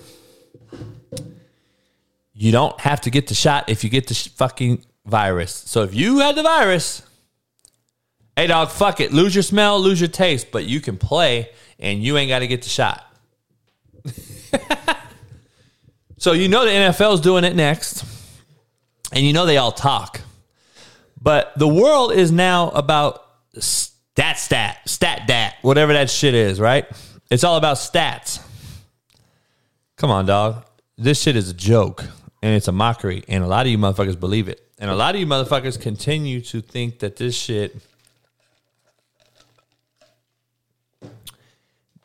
You 2.41 2.53
don't 2.53 2.81
have 2.81 3.03
to 3.03 3.11
get 3.11 3.27
the 3.27 3.35
shot 3.35 3.69
if 3.69 3.85
you 3.85 3.91
get 3.91 4.07
the 4.07 4.15
fucking 4.15 4.83
virus. 5.05 5.53
So 5.53 5.83
if 5.83 5.95
you 5.95 6.21
had 6.21 6.37
the 6.37 6.43
virus, 6.43 7.03
hey 8.35 8.47
dog, 8.47 8.71
fuck 8.71 8.99
it. 9.01 9.13
Lose 9.13 9.35
your 9.35 9.43
smell, 9.43 9.79
lose 9.79 10.01
your 10.01 10.09
taste, 10.09 10.51
but 10.51 10.65
you 10.65 10.81
can 10.81 10.97
play 10.97 11.51
and 11.79 12.03
you 12.03 12.17
ain't 12.17 12.31
got 12.31 12.39
to 12.39 12.47
get 12.47 12.63
the 12.63 12.71
shot. 12.71 13.05
so 16.17 16.33
you 16.33 16.49
know 16.49 16.65
the 16.65 16.71
NFL 16.71 17.13
is 17.13 17.21
doing 17.21 17.45
it 17.45 17.55
next. 17.55 18.07
And 19.13 19.23
you 19.23 19.35
know 19.35 19.45
they 19.45 19.59
all 19.59 19.71
talk. 19.71 20.23
But 21.21 21.53
the 21.59 21.69
world 21.69 22.13
is 22.13 22.33
now 22.33 22.71
about 22.71 23.23
stat 23.59 24.39
stat, 24.39 24.79
stat 24.89 25.27
dat, 25.27 25.57
whatever 25.61 25.93
that 25.93 26.09
shit 26.09 26.35
is, 26.35 26.59
right? 26.59 26.87
It's 27.31 27.45
all 27.45 27.59
about 27.59 27.77
stats. 27.77 28.43
Come 29.99 30.11
on, 30.11 30.25
dog. 30.25 30.65
This 30.97 31.21
shit 31.21 31.37
is 31.37 31.51
a 31.51 31.55
joke 31.55 32.07
and 32.43 32.55
it's 32.55 32.69
a 32.69 32.73
mockery, 32.73 33.23
and 33.29 33.45
a 33.45 33.47
lot 33.47 33.67
of 33.67 33.73
you 33.73 33.79
motherfuckers 33.79 34.19
believe 34.19 34.49
it. 34.49 34.67
And 34.79 34.91
a 34.91 34.95
lot 34.95 35.15
of 35.15 35.21
you 35.21 35.27
motherfuckers 35.27 35.81
continue 35.81 36.41
to 36.43 36.61
think 36.61 37.01
that 37.01 37.17
this 37.17 37.37
shit 37.37 37.77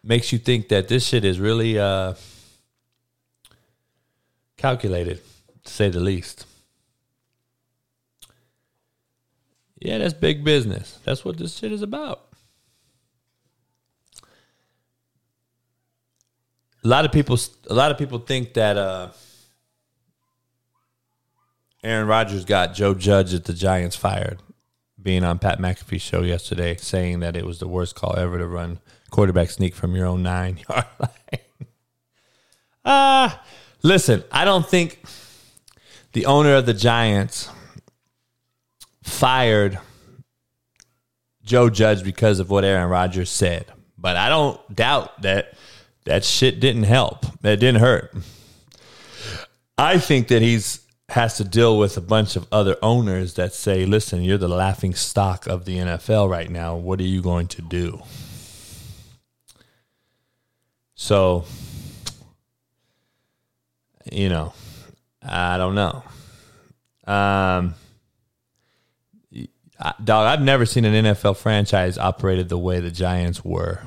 makes 0.03 0.31
you 0.31 0.37
think 0.37 0.69
that 0.69 0.87
this 0.87 1.07
shit 1.07 1.25
is 1.25 1.39
really 1.39 1.79
uh, 1.79 2.13
calculated, 4.57 5.21
to 5.63 5.71
say 5.71 5.89
the 5.89 5.99
least. 5.99 6.45
Yeah, 9.79 9.97
that's 9.97 10.13
big 10.13 10.43
business. 10.43 10.99
That's 11.03 11.23
what 11.23 11.37
this 11.37 11.57
shit 11.57 11.71
is 11.71 11.81
about. 11.81 12.27
A 16.83 16.87
lot 16.87 17.05
of 17.05 17.11
people, 17.11 17.37
a 17.69 17.73
lot 17.73 17.91
of 17.91 17.97
people 17.97 18.19
think 18.19 18.53
that 18.53 18.77
uh, 18.77 19.09
Aaron 21.85 22.07
Rodgers 22.07 22.45
got 22.45 22.73
Joe 22.73 22.95
Judge 22.95 23.33
at 23.35 23.45
the 23.45 23.53
Giants 23.53 23.95
fired, 23.95 24.41
being 24.99 25.23
on 25.23 25.37
Pat 25.37 25.59
McAfee's 25.59 26.01
show 26.01 26.23
yesterday, 26.23 26.75
saying 26.77 27.19
that 27.19 27.35
it 27.35 27.45
was 27.45 27.59
the 27.59 27.67
worst 27.67 27.95
call 27.95 28.17
ever 28.17 28.39
to 28.39 28.47
run 28.47 28.79
quarterback 29.11 29.51
sneak 29.51 29.75
from 29.75 29.95
your 29.95 30.07
own 30.07 30.23
nine 30.23 30.57
yard 30.69 30.85
line. 30.99 31.41
Ah, 32.83 33.39
uh, 33.39 33.43
listen, 33.83 34.23
I 34.31 34.45
don't 34.45 34.67
think 34.67 34.99
the 36.13 36.25
owner 36.25 36.55
of 36.55 36.65
the 36.65 36.73
Giants 36.73 37.49
fired 39.03 39.77
Joe 41.43 41.69
Judge 41.69 42.03
because 42.03 42.39
of 42.39 42.49
what 42.49 42.63
Aaron 42.63 42.89
Rodgers 42.89 43.29
said. 43.29 43.71
But 43.95 44.15
I 44.17 44.29
don't 44.29 44.75
doubt 44.75 45.21
that 45.21 45.53
that 46.05 46.23
shit 46.23 46.59
didn't 46.59 46.83
help. 46.83 47.25
That 47.41 47.59
didn't 47.59 47.81
hurt. 47.81 48.11
I 49.77 49.99
think 49.99 50.29
that 50.29 50.41
he's 50.41 50.84
has 51.09 51.37
to 51.37 51.43
deal 51.43 51.77
with 51.77 51.97
a 51.97 52.01
bunch 52.01 52.35
of 52.35 52.47
other 52.51 52.77
owners 52.81 53.35
that 53.35 53.53
say, 53.53 53.85
"Listen, 53.85 54.23
you're 54.23 54.37
the 54.37 54.47
laughing 54.47 54.93
stock 54.93 55.45
of 55.47 55.65
the 55.65 55.77
NFL 55.77 56.27
right 56.29 56.49
now. 56.49 56.75
What 56.75 56.99
are 56.99 57.03
you 57.03 57.21
going 57.21 57.47
to 57.47 57.61
do?" 57.61 58.01
So, 60.95 61.45
you 64.11 64.29
know, 64.29 64.53
I 65.21 65.57
don't 65.57 65.75
know. 65.75 66.03
Um, 67.05 67.75
dog, 70.03 70.27
I've 70.27 70.41
never 70.41 70.65
seen 70.65 70.85
an 70.85 71.05
NFL 71.05 71.37
franchise 71.37 71.97
operated 71.97 72.49
the 72.49 72.57
way 72.57 72.79
the 72.79 72.91
Giants 72.91 73.43
were 73.43 73.81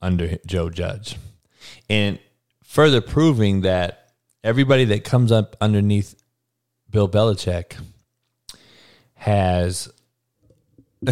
under 0.00 0.38
Joe 0.46 0.68
Judge. 0.68 1.16
And 1.88 2.18
further 2.64 3.00
proving 3.00 3.62
that 3.62 4.12
everybody 4.42 4.84
that 4.86 5.04
comes 5.04 5.30
up 5.30 5.56
underneath 5.60 6.21
Bill 6.92 7.08
Belichick 7.08 7.76
has 9.14 9.90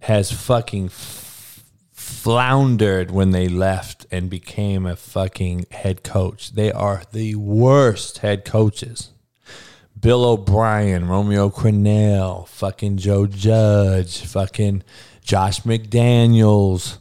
has 0.00 0.32
fucking 0.32 0.90
floundered 1.92 3.10
when 3.10 3.30
they 3.30 3.46
left 3.46 4.06
and 4.10 4.30
became 4.30 4.86
a 4.86 4.96
fucking 4.96 5.66
head 5.70 6.02
coach. 6.02 6.52
They 6.54 6.72
are 6.72 7.02
the 7.12 7.34
worst 7.34 8.18
head 8.18 8.44
coaches. 8.46 9.10
Bill 10.00 10.24
O'Brien, 10.24 11.08
Romeo 11.08 11.50
Crennel, 11.50 12.48
fucking 12.48 12.96
Joe 12.96 13.26
Judge, 13.26 14.24
fucking 14.24 14.82
Josh 15.22 15.60
McDaniels. 15.60 16.98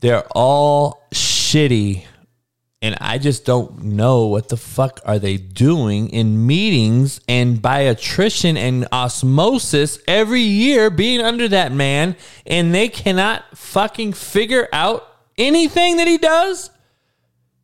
They're 0.00 0.26
all 0.32 1.06
shitty 1.12 2.04
and 2.86 2.96
I 3.00 3.18
just 3.18 3.44
don't 3.44 3.82
know 3.82 4.26
what 4.28 4.48
the 4.48 4.56
fuck 4.56 5.00
are 5.04 5.18
they 5.18 5.36
doing 5.36 6.08
in 6.10 6.46
meetings 6.46 7.20
and 7.28 7.60
by 7.60 7.80
attrition 7.80 8.56
and 8.56 8.86
osmosis 8.92 9.98
every 10.06 10.42
year 10.42 10.88
being 10.88 11.20
under 11.20 11.48
that 11.48 11.72
man 11.72 12.14
and 12.46 12.72
they 12.72 12.88
cannot 12.88 13.44
fucking 13.58 14.12
figure 14.12 14.68
out 14.72 15.04
anything 15.36 15.96
that 15.96 16.06
he 16.06 16.16
does 16.16 16.70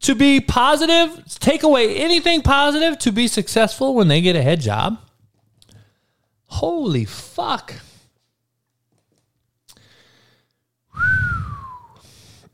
to 0.01 0.17
be 0.17 0.41
positive, 0.41 1.25
take 1.39 1.63
away 1.63 1.95
anything 1.97 2.43
positive 2.43 2.99
to 2.99 3.13
be 3.13 3.29
successful 3.29 3.95
when 3.95 4.09
they 4.09 4.21
get 4.21 4.35
a 4.35 4.43
head 4.43 4.61
job. 4.61 4.99
Holy 6.47 7.05
fuck. 7.05 7.75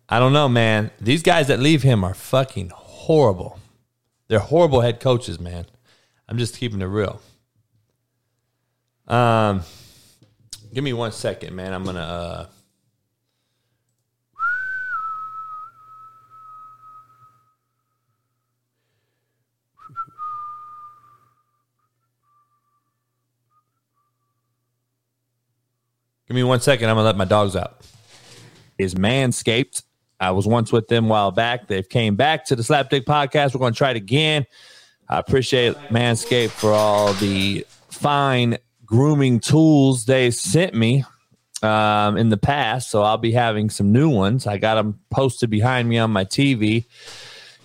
I 0.08 0.18
don't 0.18 0.32
know, 0.32 0.48
man. 0.48 0.90
These 1.00 1.22
guys 1.22 1.48
that 1.48 1.60
leave 1.60 1.82
him 1.82 2.02
are 2.02 2.14
fucking 2.14 2.70
horrible. 2.74 3.58
They're 4.28 4.38
horrible 4.38 4.80
head 4.80 5.00
coaches, 5.00 5.38
man. 5.38 5.66
I'm 6.28 6.38
just 6.38 6.56
keeping 6.56 6.80
it 6.80 6.86
real. 6.86 7.20
Um, 9.06 9.62
give 10.72 10.84
me 10.84 10.92
one 10.92 11.12
second, 11.12 11.54
man. 11.54 11.72
I'm 11.72 11.84
gonna. 11.84 12.00
Uh, 12.00 12.46
Give 26.26 26.34
me 26.34 26.42
one 26.42 26.60
second. 26.60 26.90
I'm 26.90 26.96
gonna 26.96 27.06
let 27.06 27.16
my 27.16 27.24
dogs 27.24 27.56
out. 27.56 27.80
Is 28.76 28.94
Manscaped 28.94 29.82
I 30.20 30.32
was 30.32 30.46
once 30.46 30.72
with 30.72 30.88
them 30.88 31.06
a 31.06 31.08
while 31.08 31.30
back. 31.30 31.68
They've 31.68 31.88
came 31.88 32.16
back 32.16 32.46
to 32.46 32.56
the 32.56 32.62
Slapdick 32.62 33.04
podcast. 33.04 33.54
We're 33.54 33.60
going 33.60 33.72
to 33.72 33.78
try 33.78 33.90
it 33.90 33.96
again. 33.96 34.46
I 35.08 35.18
appreciate 35.18 35.76
Manscaped 35.90 36.50
for 36.50 36.72
all 36.72 37.12
the 37.14 37.66
fine 37.88 38.58
grooming 38.84 39.40
tools 39.40 40.06
they 40.06 40.30
sent 40.30 40.74
me 40.74 41.04
um, 41.62 42.16
in 42.16 42.30
the 42.30 42.36
past. 42.36 42.90
So 42.90 43.02
I'll 43.02 43.18
be 43.18 43.32
having 43.32 43.70
some 43.70 43.92
new 43.92 44.10
ones. 44.10 44.46
I 44.46 44.58
got 44.58 44.74
them 44.74 45.00
posted 45.10 45.50
behind 45.50 45.88
me 45.88 45.98
on 45.98 46.10
my 46.10 46.24
TV. 46.24 46.86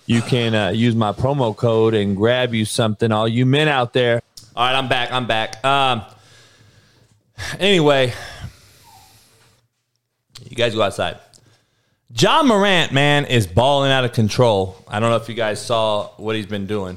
You 0.06 0.22
can 0.22 0.54
uh, 0.54 0.68
use 0.70 0.94
my 0.94 1.12
promo 1.12 1.56
code 1.56 1.94
and 1.94 2.16
grab 2.16 2.54
you 2.54 2.64
something. 2.64 3.10
All 3.10 3.26
you 3.26 3.46
men 3.46 3.68
out 3.68 3.94
there. 3.94 4.22
All 4.54 4.66
right, 4.66 4.76
I'm 4.76 4.88
back. 4.88 5.10
I'm 5.10 5.26
back. 5.26 5.64
Um, 5.64 6.02
anyway, 7.58 8.12
you 10.48 10.56
guys 10.56 10.74
go 10.74 10.82
outside. 10.82 11.18
Ja 12.16 12.44
Morant, 12.44 12.92
man, 12.92 13.24
is 13.24 13.44
balling 13.44 13.90
out 13.90 14.04
of 14.04 14.12
control. 14.12 14.76
I 14.86 15.00
don't 15.00 15.10
know 15.10 15.16
if 15.16 15.28
you 15.28 15.34
guys 15.34 15.60
saw 15.60 16.10
what 16.16 16.36
he's 16.36 16.46
been 16.46 16.66
doing. 16.66 16.96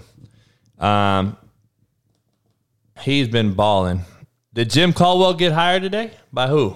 Um, 0.77 1.35
he's 2.99 3.27
been 3.27 3.55
balling. 3.55 4.01
Did 4.53 4.69
Jim 4.69 4.93
Caldwell 4.93 5.33
get 5.33 5.53
hired 5.53 5.81
today? 5.81 6.11
By 6.31 6.47
who? 6.47 6.75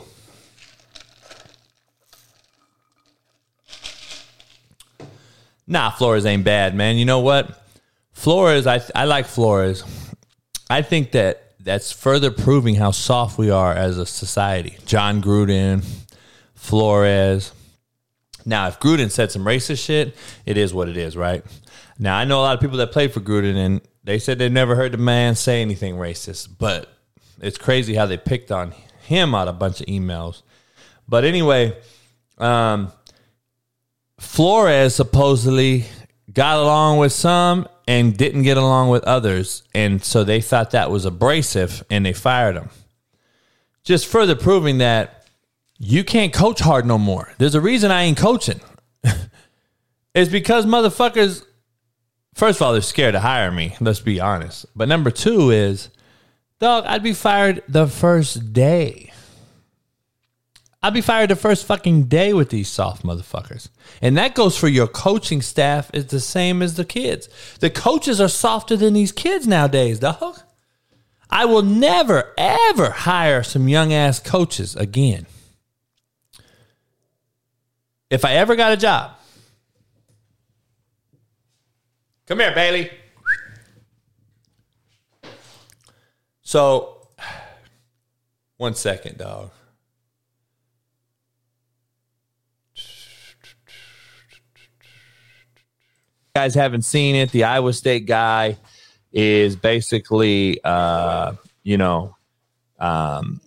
Nah, 5.68 5.92
Flores 5.92 6.26
ain't 6.26 6.44
bad, 6.44 6.74
man. 6.74 6.98
You 6.98 7.06
know 7.06 7.20
what? 7.20 7.64
Flores, 8.12 8.66
I 8.66 8.82
I 8.96 9.06
like 9.06 9.28
Flores. 9.28 9.84
I 10.68 10.82
think 10.82 11.12
that 11.12 11.54
that's 11.60 11.92
further 11.92 12.32
proving 12.32 12.74
how 12.74 12.90
soft 12.90 13.38
we 13.38 13.52
are 13.52 13.72
as 13.72 14.00
a 14.00 14.06
society. 14.06 14.78
Jon 14.88 15.22
Gruden, 15.22 15.86
Flores. 16.56 17.54
Now, 18.46 18.68
if 18.68 18.80
Gruden 18.80 19.12
said 19.12 19.32
some 19.32 19.46
racist 19.46 19.86
shit, 19.86 20.16
it 20.46 20.58
is 20.58 20.74
what 20.74 20.90
it 20.90 20.98
is, 20.98 21.16
right? 21.16 21.44
Now, 22.00 22.18
I 22.18 22.26
know 22.26 22.40
a 22.40 22.44
lot 22.44 22.56
of 22.56 22.62
people 22.62 22.78
that 22.78 22.92
played 22.92 23.14
for 23.14 23.20
Gruden, 23.20 23.56
and 23.56 23.82
they 24.04 24.20
said 24.20 24.40
they 24.40 24.50
never 24.50 24.76
heard 24.76 24.92
the 24.92 24.98
man 24.98 25.36
say 25.36 25.62
anything 25.62 25.96
racist, 25.96 26.50
but 26.58 26.90
it's 27.40 27.58
crazy 27.58 27.96
how 27.96 28.06
they 28.06 28.18
picked 28.18 28.52
on 28.52 28.74
him 29.04 29.36
out 29.36 29.48
of 29.48 29.56
a 29.56 29.58
bunch 29.58 29.82
of 29.82 29.88
emails. 29.88 30.42
But 31.08 31.26
anyway, 31.26 31.78
um, 32.38 32.92
Flores 34.20 34.96
supposedly 34.96 35.86
got 36.32 36.58
along 36.58 37.00
with 37.00 37.12
some 37.12 37.68
and 37.88 38.16
didn't 38.16 38.44
get 38.44 38.58
along 38.58 38.90
with 38.90 39.04
others. 39.04 39.64
And 39.74 40.04
so 40.04 40.24
they 40.24 40.42
thought 40.42 40.72
that 40.72 40.92
was 40.92 41.06
abrasive 41.06 41.84
and 41.90 42.06
they 42.06 42.14
fired 42.14 42.56
him. 42.56 42.70
Just 43.84 44.08
further 44.08 44.36
proving 44.36 44.78
that 44.78 45.21
you 45.84 46.04
can't 46.04 46.32
coach 46.32 46.60
hard 46.60 46.86
no 46.86 47.00
more. 47.00 47.34
There's 47.40 47.56
a 47.56 47.62
reason 47.62 47.90
I 47.90 48.04
ain't 48.04 48.18
coaching. 48.18 48.62
it's 50.14 50.30
because 50.30 50.68
motherfuckers, 50.68 51.44
first 52.36 52.60
of 52.60 52.62
all, 52.62 52.74
they're 52.74 52.84
scared 52.84 53.14
to 53.14 53.20
hire 53.20 53.52
me. 53.52 53.76
Let's 53.82 54.00
be 54.00 54.20
honest. 54.20 54.68
But 54.76 54.88
number 54.88 55.10
two 55.10 55.50
is, 55.50 55.90
dog, 56.60 56.86
I'd 56.86 57.02
be 57.02 57.14
fired 57.14 57.64
the 57.68 57.88
first 57.88 58.54
day. 58.54 59.12
I'd 60.84 60.94
be 60.94 61.02
fired 61.02 61.32
the 61.32 61.36
first 61.36 61.66
fucking 61.66 62.04
day 62.04 62.32
with 62.32 62.52
these 62.52 62.70
soft 62.70 63.02
motherfuckers. 63.04 63.70
And 64.04 64.16
that 64.18 64.36
goes 64.36 64.56
for 64.56 64.68
your 64.68 64.88
coaching 64.88 65.42
staff, 65.42 65.90
is 65.96 66.06
the 66.08 66.20
same 66.20 66.62
as 66.62 66.76
the 66.76 66.86
kids. 66.86 67.28
The 67.60 67.72
coaches 67.72 68.22
are 68.22 68.30
softer 68.30 68.78
than 68.78 68.94
these 68.94 69.12
kids 69.12 69.48
nowadays, 69.48 69.98
dog. 69.98 70.42
I 71.32 71.46
will 71.46 71.64
never, 71.64 72.34
ever 72.38 72.92
hire 72.92 73.42
some 73.42 73.68
young 73.68 73.92
ass 73.92 74.20
coaches 74.20 74.76
again 74.76 75.26
if 78.12 78.24
I 78.24 78.34
ever 78.34 78.56
got 78.56 78.72
a 78.72 78.78
job, 78.78 79.14
Come 82.32 82.40
here, 82.40 82.56
Bailey. 82.56 82.90
So, 86.44 87.10
one 88.56 88.74
second, 88.74 89.18
dog. 89.18 89.52
guys 96.34 96.56
haven't 96.56 96.84
seen 96.84 97.16
it, 97.16 97.32
the 97.32 97.44
Iowa 97.44 97.74
State 97.74 98.06
guy 98.06 98.58
is 99.12 99.58
basically, 99.58 100.64
uh, 100.64 101.34
you 101.64 101.78
know, 101.78 102.16
um, 102.80 103.42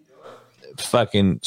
fucking 0.77 1.41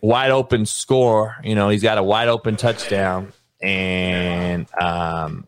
wide 0.00 0.30
open 0.30 0.66
score. 0.66 1.36
You 1.42 1.54
know, 1.54 1.68
he's 1.68 1.82
got 1.82 1.98
a 1.98 2.02
wide 2.02 2.28
open 2.28 2.56
touchdown, 2.56 3.32
and 3.60 4.66
um, 4.80 5.46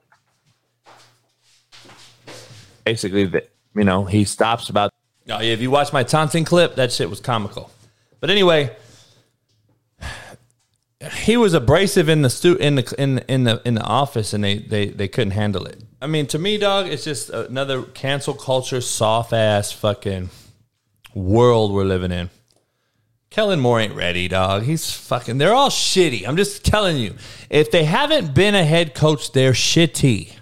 basically, 2.85 3.27
the, 3.27 3.47
you 3.75 3.85
know, 3.85 4.05
he 4.05 4.25
stops 4.25 4.69
about. 4.69 4.91
Oh, 5.29 5.41
yeah, 5.41 5.53
if 5.53 5.61
you 5.61 5.71
watch 5.71 5.93
my 5.93 6.03
taunting 6.03 6.45
clip, 6.45 6.75
that 6.77 6.93
shit 6.93 7.09
was 7.09 7.21
comical. 7.21 7.71
But 8.19 8.31
anyway, 8.31 8.75
he 11.15 11.37
was 11.37 11.55
abrasive 11.55 12.09
in 12.09 12.23
the 12.23 12.31
stu- 12.31 12.57
in 12.57 12.75
the 12.75 12.95
in 12.99 13.19
in 13.21 13.45
the 13.45 13.63
in 13.65 13.75
the 13.75 13.83
office, 13.83 14.33
and 14.33 14.43
they 14.43 14.59
they 14.59 14.87
they 14.87 15.09
couldn't 15.09 15.33
handle 15.33 15.65
it. 15.67 15.83
I 16.03 16.07
mean, 16.07 16.27
to 16.29 16.39
me, 16.39 16.59
dog, 16.59 16.87
it's 16.87 17.05
just 17.05 17.31
another 17.31 17.83
cancel 17.83 18.35
culture, 18.35 18.81
soft 18.81 19.33
ass 19.33 19.71
fucking 19.73 20.31
world 21.15 21.73
we're 21.73 21.85
living 21.85 22.13
in. 22.13 22.31
Kellen 23.31 23.61
Moore 23.61 23.79
ain't 23.79 23.95
ready, 23.95 24.27
dog. 24.27 24.65
He's 24.65 24.93
fucking. 24.93 25.39
They're 25.39 25.55
all 25.55 25.71
shitty. 25.71 26.27
I'm 26.27 26.37
just 26.37 26.65
telling 26.65 26.97
you. 26.97 27.15
If 27.49 27.71
they 27.71 27.85
haven't 27.85 28.35
been 28.35 28.57
a 28.57 28.65
head 28.65 28.93
coach, 28.93 29.31
they're 29.31 29.53
shitty. 29.53 30.33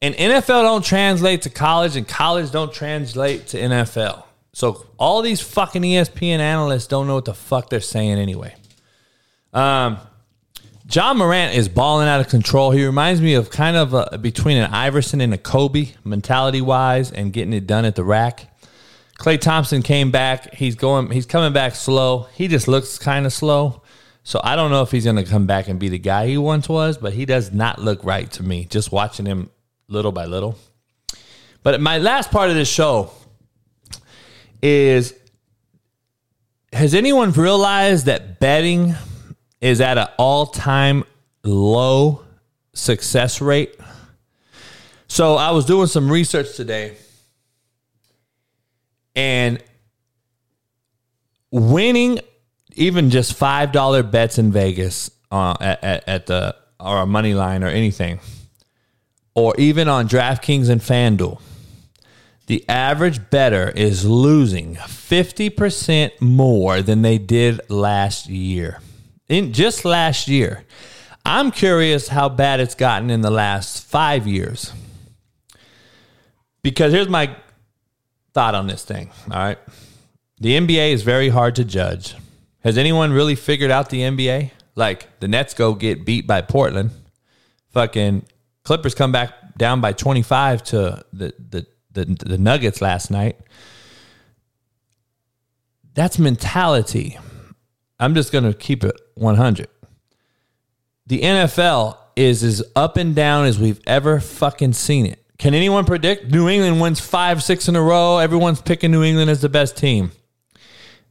And 0.00 0.14
NFL 0.14 0.62
don't 0.62 0.84
translate 0.84 1.42
to 1.42 1.50
college, 1.50 1.96
and 1.96 2.08
college 2.08 2.50
don't 2.52 2.72
translate 2.72 3.48
to 3.48 3.58
NFL. 3.58 4.24
So 4.54 4.86
all 4.98 5.20
these 5.20 5.42
fucking 5.42 5.82
ESPN 5.82 6.38
analysts 6.38 6.86
don't 6.86 7.06
know 7.06 7.16
what 7.16 7.26
the 7.26 7.34
fuck 7.34 7.68
they're 7.68 7.80
saying 7.80 8.18
anyway. 8.18 8.54
Um, 9.52 9.98
Ja 10.90 11.12
Morant 11.12 11.54
is 11.54 11.68
balling 11.68 12.08
out 12.08 12.20
of 12.20 12.28
control. 12.28 12.70
He 12.70 12.84
reminds 12.84 13.20
me 13.20 13.34
of 13.34 13.50
kind 13.50 13.76
of 13.76 13.92
a, 13.92 14.16
between 14.16 14.56
an 14.56 14.72
Iverson 14.72 15.20
and 15.20 15.34
a 15.34 15.38
Kobe 15.38 15.90
mentality 16.02 16.62
wise, 16.62 17.12
and 17.12 17.30
getting 17.30 17.52
it 17.52 17.66
done 17.66 17.84
at 17.84 17.94
the 17.94 18.04
rack. 18.04 18.49
Klay 19.20 19.38
Thompson 19.38 19.82
came 19.82 20.10
back. 20.10 20.54
He's 20.54 20.76
going. 20.76 21.10
He's 21.10 21.26
coming 21.26 21.52
back 21.52 21.74
slow. 21.74 22.28
He 22.32 22.48
just 22.48 22.66
looks 22.66 22.98
kind 22.98 23.26
of 23.26 23.34
slow. 23.34 23.82
So 24.22 24.40
I 24.42 24.56
don't 24.56 24.70
know 24.70 24.80
if 24.80 24.90
he's 24.90 25.04
going 25.04 25.16
to 25.16 25.24
come 25.24 25.46
back 25.46 25.68
and 25.68 25.78
be 25.78 25.90
the 25.90 25.98
guy 25.98 26.26
he 26.26 26.38
once 26.38 26.70
was, 26.70 26.96
but 26.96 27.12
he 27.12 27.26
does 27.26 27.52
not 27.52 27.78
look 27.78 28.02
right 28.02 28.30
to 28.32 28.42
me. 28.42 28.64
Just 28.64 28.92
watching 28.92 29.26
him 29.26 29.50
little 29.88 30.10
by 30.10 30.24
little. 30.24 30.56
But 31.62 31.82
my 31.82 31.98
last 31.98 32.30
part 32.30 32.48
of 32.48 32.56
this 32.56 32.68
show 32.70 33.10
is: 34.62 35.14
Has 36.72 36.94
anyone 36.94 37.32
realized 37.32 38.06
that 38.06 38.40
betting 38.40 38.94
is 39.60 39.82
at 39.82 39.98
an 39.98 40.08
all-time 40.16 41.04
low 41.44 42.24
success 42.72 43.42
rate? 43.42 43.78
So 45.08 45.34
I 45.34 45.50
was 45.50 45.66
doing 45.66 45.88
some 45.88 46.10
research 46.10 46.56
today 46.56 46.96
and 49.14 49.62
winning 51.50 52.20
even 52.74 53.10
just 53.10 53.34
five 53.34 53.72
dollar 53.72 54.02
bets 54.02 54.38
in 54.38 54.52
Vegas 54.52 55.10
uh, 55.30 55.56
at, 55.60 55.84
at, 55.84 56.08
at, 56.08 56.26
the 56.26 56.56
or 56.78 57.02
a 57.02 57.06
money 57.06 57.34
line 57.34 57.62
or 57.62 57.68
anything, 57.68 58.20
or 59.34 59.54
even 59.58 59.88
on 59.88 60.08
DraftKings 60.08 60.70
and 60.70 60.80
FanDuel, 60.80 61.40
the 62.46 62.66
average 62.68 63.30
better 63.30 63.70
is 63.70 64.04
losing 64.04 64.76
fifty 64.76 65.50
percent 65.50 66.20
more 66.20 66.80
than 66.82 67.02
they 67.02 67.18
did 67.18 67.60
last 67.68 68.28
year. 68.28 68.80
In 69.28 69.52
just 69.52 69.84
last 69.84 70.26
year, 70.26 70.64
I'm 71.24 71.50
curious 71.50 72.08
how 72.08 72.28
bad 72.28 72.60
it's 72.60 72.74
gotten 72.74 73.10
in 73.10 73.20
the 73.20 73.30
last 73.30 73.84
five 73.84 74.26
years. 74.26 74.72
Because 76.62 76.92
here's 76.92 77.08
my 77.08 77.36
thought 78.40 78.54
on 78.54 78.66
this 78.66 78.84
thing. 78.84 79.10
All 79.30 79.36
right. 79.36 79.58
The 80.38 80.56
NBA 80.56 80.92
is 80.92 81.02
very 81.02 81.28
hard 81.28 81.56
to 81.56 81.64
judge. 81.64 82.14
Has 82.60 82.78
anyone 82.78 83.12
really 83.12 83.34
figured 83.34 83.70
out 83.70 83.90
the 83.90 84.00
NBA? 84.00 84.50
Like 84.74 85.20
the 85.20 85.28
Nets 85.28 85.52
go 85.52 85.74
get 85.74 86.06
beat 86.06 86.26
by 86.26 86.40
Portland. 86.40 86.90
Fucking 87.74 88.24
Clippers 88.64 88.94
come 88.94 89.12
back 89.12 89.58
down 89.58 89.82
by 89.82 89.92
25 89.92 90.62
to 90.62 91.04
the, 91.12 91.34
the, 91.50 91.66
the, 91.92 92.04
the 92.06 92.38
Nuggets 92.38 92.80
last 92.80 93.10
night. 93.10 93.36
That's 95.92 96.18
mentality. 96.18 97.18
I'm 97.98 98.14
just 98.14 98.32
going 98.32 98.44
to 98.44 98.54
keep 98.54 98.84
it 98.84 98.98
100. 99.16 99.68
The 101.08 101.20
NFL 101.20 101.98
is 102.16 102.42
as 102.42 102.62
up 102.74 102.96
and 102.96 103.14
down 103.14 103.44
as 103.44 103.58
we've 103.58 103.82
ever 103.86 104.18
fucking 104.18 104.72
seen 104.72 105.04
it. 105.04 105.19
Can 105.40 105.54
anyone 105.54 105.86
predict 105.86 106.30
New 106.30 106.50
England 106.50 106.82
wins 106.82 107.00
five, 107.00 107.42
six 107.42 107.66
in 107.66 107.74
a 107.74 107.80
row? 107.80 108.18
Everyone's 108.18 108.60
picking 108.60 108.90
New 108.90 109.02
England 109.02 109.30
as 109.30 109.40
the 109.40 109.48
best 109.48 109.74
team. 109.74 110.12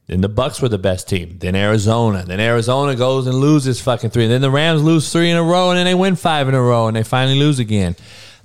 Then 0.06 0.20
the 0.20 0.28
Bucs 0.28 0.62
were 0.62 0.68
the 0.68 0.78
best 0.78 1.08
team. 1.08 1.38
Then 1.40 1.56
Arizona. 1.56 2.22
Then 2.24 2.38
Arizona 2.38 2.94
goes 2.94 3.26
and 3.26 3.34
loses 3.34 3.80
fucking 3.80 4.10
three. 4.10 4.28
then 4.28 4.40
the 4.40 4.48
Rams 4.48 4.84
lose 4.84 5.12
three 5.12 5.32
in 5.32 5.36
a 5.36 5.42
row, 5.42 5.70
and 5.70 5.78
then 5.78 5.84
they 5.84 5.96
win 5.96 6.14
five 6.14 6.48
in 6.48 6.54
a 6.54 6.62
row, 6.62 6.86
and 6.86 6.96
they 6.96 7.02
finally 7.02 7.40
lose 7.40 7.58
again. 7.58 7.96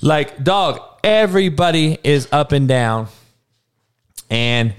Like 0.01 0.43
dog, 0.43 0.81
everybody 1.03 1.99
is 2.03 2.27
up 2.31 2.51
and 2.51 2.67
down, 2.67 3.07
and 4.27 4.73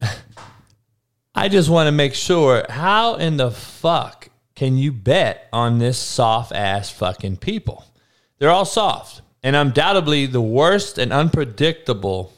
I 1.34 1.48
just 1.48 1.68
want 1.68 1.88
to 1.88 1.92
make 1.92 2.14
sure 2.14 2.64
how 2.68 3.16
in 3.16 3.36
the 3.36 3.50
fuck 3.50 4.28
can 4.54 4.78
you 4.78 4.92
bet 4.92 5.48
on 5.52 5.80
this 5.80 5.98
soft 5.98 6.52
ass 6.52 6.88
fucking 6.88 7.38
people? 7.38 7.84
They're 8.38 8.50
all 8.50 8.64
soft 8.64 9.22
and 9.42 9.56
undoubtedly 9.56 10.26
the 10.26 10.40
worst 10.40 10.98
and 10.98 11.12
unpredictable 11.12 12.32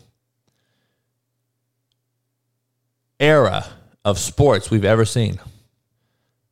era 3.19 3.67
of 4.05 4.19
sports 4.19 4.71
we've 4.71 4.85
ever 4.85 5.05
seen. 5.05 5.39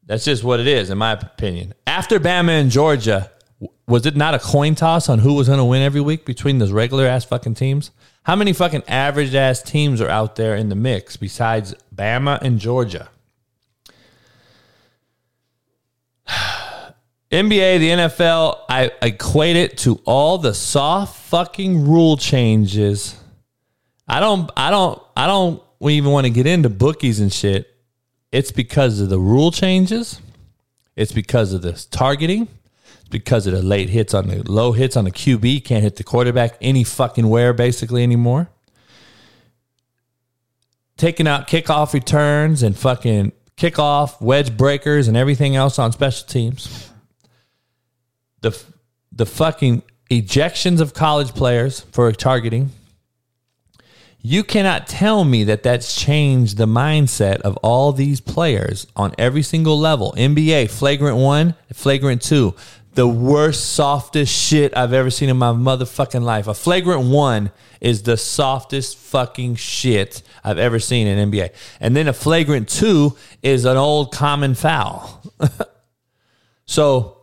That's 0.04 0.24
just 0.24 0.44
what 0.44 0.60
it 0.60 0.66
is, 0.66 0.90
in 0.90 0.98
my 0.98 1.12
opinion. 1.12 1.74
After 1.86 2.18
Bama 2.18 2.60
and 2.60 2.70
Georgia, 2.70 3.30
was 3.86 4.06
it 4.06 4.16
not 4.16 4.34
a 4.34 4.38
coin 4.38 4.74
toss 4.74 5.08
on 5.08 5.18
who 5.18 5.34
was 5.34 5.48
going 5.48 5.58
to 5.58 5.64
win 5.64 5.82
every 5.82 6.00
week 6.00 6.24
between 6.24 6.58
those 6.58 6.72
regular 6.72 7.06
ass 7.06 7.24
fucking 7.24 7.54
teams? 7.54 7.90
How 8.22 8.36
many 8.36 8.52
fucking 8.52 8.84
average 8.88 9.34
ass 9.34 9.62
teams 9.62 10.00
are 10.00 10.08
out 10.08 10.36
there 10.36 10.54
in 10.54 10.68
the 10.68 10.74
mix 10.74 11.16
besides 11.16 11.74
Bama 11.94 12.40
and 12.42 12.58
Georgia? 12.58 13.08
NBA, 17.30 17.78
the 17.78 17.90
NFL, 17.90 18.60
I 18.70 18.90
equate 19.02 19.56
it 19.56 19.76
to 19.78 20.00
all 20.06 20.38
the 20.38 20.54
soft 20.54 21.20
fucking 21.24 21.86
rule 21.86 22.16
changes. 22.16 23.20
I 24.06 24.18
don't, 24.18 24.50
I 24.56 24.70
don't, 24.70 25.02
I 25.14 25.26
don't 25.26 25.62
even 25.82 26.10
want 26.10 26.24
to 26.24 26.30
get 26.30 26.46
into 26.46 26.70
bookies 26.70 27.20
and 27.20 27.30
shit. 27.30 27.74
It's 28.32 28.50
because 28.50 29.00
of 29.00 29.10
the 29.10 29.18
rule 29.18 29.50
changes. 29.50 30.22
It's 30.96 31.12
because 31.12 31.52
of 31.52 31.60
this 31.60 31.84
targeting. 31.84 32.48
It's 33.00 33.08
because 33.10 33.46
of 33.46 33.52
the 33.52 33.62
late 33.62 33.90
hits 33.90 34.14
on 34.14 34.28
the 34.28 34.42
low 34.50 34.72
hits 34.72 34.96
on 34.96 35.04
the 35.04 35.12
QB. 35.12 35.64
Can't 35.64 35.82
hit 35.82 35.96
the 35.96 36.04
quarterback 36.04 36.56
any 36.62 36.82
fucking 36.82 37.28
where 37.28 37.52
basically 37.52 38.02
anymore. 38.02 38.48
Taking 40.96 41.28
out 41.28 41.46
kickoff 41.46 41.92
returns 41.92 42.62
and 42.62 42.76
fucking 42.76 43.32
kickoff 43.58 44.18
wedge 44.22 44.56
breakers 44.56 45.08
and 45.08 45.16
everything 45.16 45.56
else 45.56 45.78
on 45.78 45.92
special 45.92 46.26
teams 46.26 46.87
the 48.40 48.58
the 49.12 49.26
fucking 49.26 49.82
ejections 50.10 50.80
of 50.80 50.94
college 50.94 51.34
players 51.34 51.80
for 51.92 52.10
targeting. 52.12 52.70
You 54.20 54.42
cannot 54.42 54.88
tell 54.88 55.24
me 55.24 55.44
that 55.44 55.62
that's 55.62 55.94
changed 55.94 56.56
the 56.56 56.66
mindset 56.66 57.40
of 57.42 57.56
all 57.58 57.92
these 57.92 58.20
players 58.20 58.86
on 58.96 59.14
every 59.16 59.42
single 59.42 59.78
level. 59.78 60.12
NBA, 60.16 60.70
flagrant 60.70 61.16
one, 61.16 61.54
flagrant 61.72 62.22
two. 62.22 62.54
The 62.94 63.06
worst, 63.06 63.74
softest 63.74 64.34
shit 64.34 64.76
I've 64.76 64.92
ever 64.92 65.08
seen 65.08 65.28
in 65.28 65.36
my 65.36 65.52
motherfucking 65.52 66.22
life. 66.22 66.48
A 66.48 66.54
flagrant 66.54 67.08
one 67.08 67.52
is 67.80 68.02
the 68.02 68.16
softest 68.16 68.96
fucking 68.96 69.54
shit 69.54 70.22
I've 70.42 70.58
ever 70.58 70.80
seen 70.80 71.06
in 71.06 71.30
NBA. 71.30 71.50
And 71.78 71.94
then 71.94 72.08
a 72.08 72.12
flagrant 72.12 72.68
two 72.68 73.16
is 73.40 73.64
an 73.64 73.76
old 73.76 74.12
common 74.12 74.56
foul. 74.56 75.22
so 76.66 77.17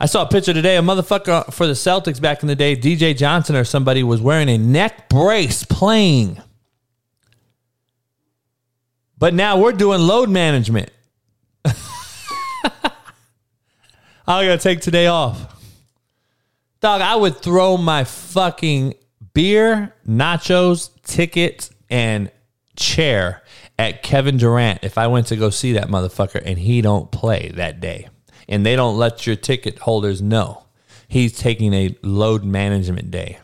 I 0.00 0.06
saw 0.06 0.22
a 0.22 0.28
picture 0.28 0.54
today. 0.54 0.76
A 0.76 0.80
motherfucker 0.80 1.52
for 1.52 1.66
the 1.66 1.72
Celtics 1.72 2.20
back 2.20 2.42
in 2.42 2.48
the 2.48 2.54
day, 2.54 2.76
DJ 2.76 3.16
Johnson 3.16 3.56
or 3.56 3.64
somebody, 3.64 4.02
was 4.02 4.20
wearing 4.20 4.48
a 4.48 4.58
neck 4.58 5.08
brace 5.08 5.64
playing. 5.64 6.40
But 9.18 9.34
now 9.34 9.58
we're 9.58 9.72
doing 9.72 10.00
load 10.00 10.28
management. 10.28 10.90
I 11.64 11.74
gotta 14.26 14.58
take 14.58 14.80
today 14.80 15.08
off. 15.08 15.56
Dog, 16.80 17.00
I 17.00 17.16
would 17.16 17.38
throw 17.38 17.76
my 17.76 18.04
fucking 18.04 18.94
beer, 19.34 19.92
nachos, 20.06 20.90
tickets, 21.02 21.70
and 21.90 22.30
chair 22.76 23.42
at 23.76 24.04
Kevin 24.04 24.36
Durant 24.36 24.84
if 24.84 24.96
I 24.96 25.08
went 25.08 25.26
to 25.28 25.36
go 25.36 25.50
see 25.50 25.72
that 25.72 25.88
motherfucker 25.88 26.40
and 26.44 26.56
he 26.56 26.80
don't 26.82 27.10
play 27.10 27.50
that 27.56 27.80
day. 27.80 28.08
And 28.48 28.64
they 28.64 28.76
don't 28.76 28.96
let 28.96 29.26
your 29.26 29.36
ticket 29.36 29.80
holders 29.80 30.22
know. 30.22 30.64
He's 31.06 31.38
taking 31.38 31.74
a 31.74 31.96
load 32.02 32.44
management 32.44 33.10
day. 33.10 33.38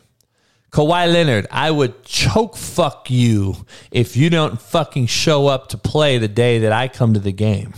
Kawhi 0.71 1.13
Leonard, 1.13 1.47
I 1.53 1.71
would 1.71 2.03
choke 2.03 2.57
fuck 2.57 3.09
you 3.09 3.65
if 3.93 4.17
you 4.17 4.29
don't 4.29 4.61
fucking 4.61 5.07
show 5.07 5.47
up 5.47 5.69
to 5.69 5.79
play 5.79 6.19
the 6.19 6.27
day 6.27 6.59
that 6.61 6.73
I 6.73 6.89
come 6.89 7.15
to 7.15 7.21
the 7.21 7.33
game. 7.33 7.75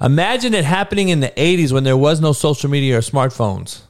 Imagine 0.00 0.54
it 0.54 0.64
happening 0.64 1.08
in 1.08 1.18
the 1.20 1.30
80s 1.30 1.72
when 1.72 1.84
there 1.84 1.96
was 1.96 2.20
no 2.20 2.32
social 2.32 2.70
media 2.70 2.98
or 2.98 3.00
smartphones. 3.00 3.82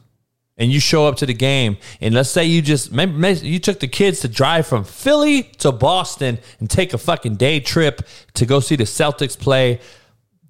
And 0.56 0.70
you 0.70 0.80
show 0.80 1.06
up 1.06 1.16
to 1.16 1.26
the 1.26 1.34
game, 1.34 1.76
and 2.00 2.14
let's 2.14 2.30
say 2.30 2.44
you 2.44 2.62
just 2.62 2.92
maybe, 2.92 3.46
you 3.46 3.58
took 3.58 3.80
the 3.80 3.88
kids 3.88 4.20
to 4.20 4.28
drive 4.28 4.66
from 4.66 4.84
Philly 4.84 5.42
to 5.58 5.72
Boston 5.72 6.38
and 6.60 6.70
take 6.70 6.92
a 6.92 6.98
fucking 6.98 7.36
day 7.36 7.60
trip 7.60 8.02
to 8.34 8.46
go 8.46 8.60
see 8.60 8.76
the 8.76 8.84
Celtics 8.84 9.38
play 9.38 9.80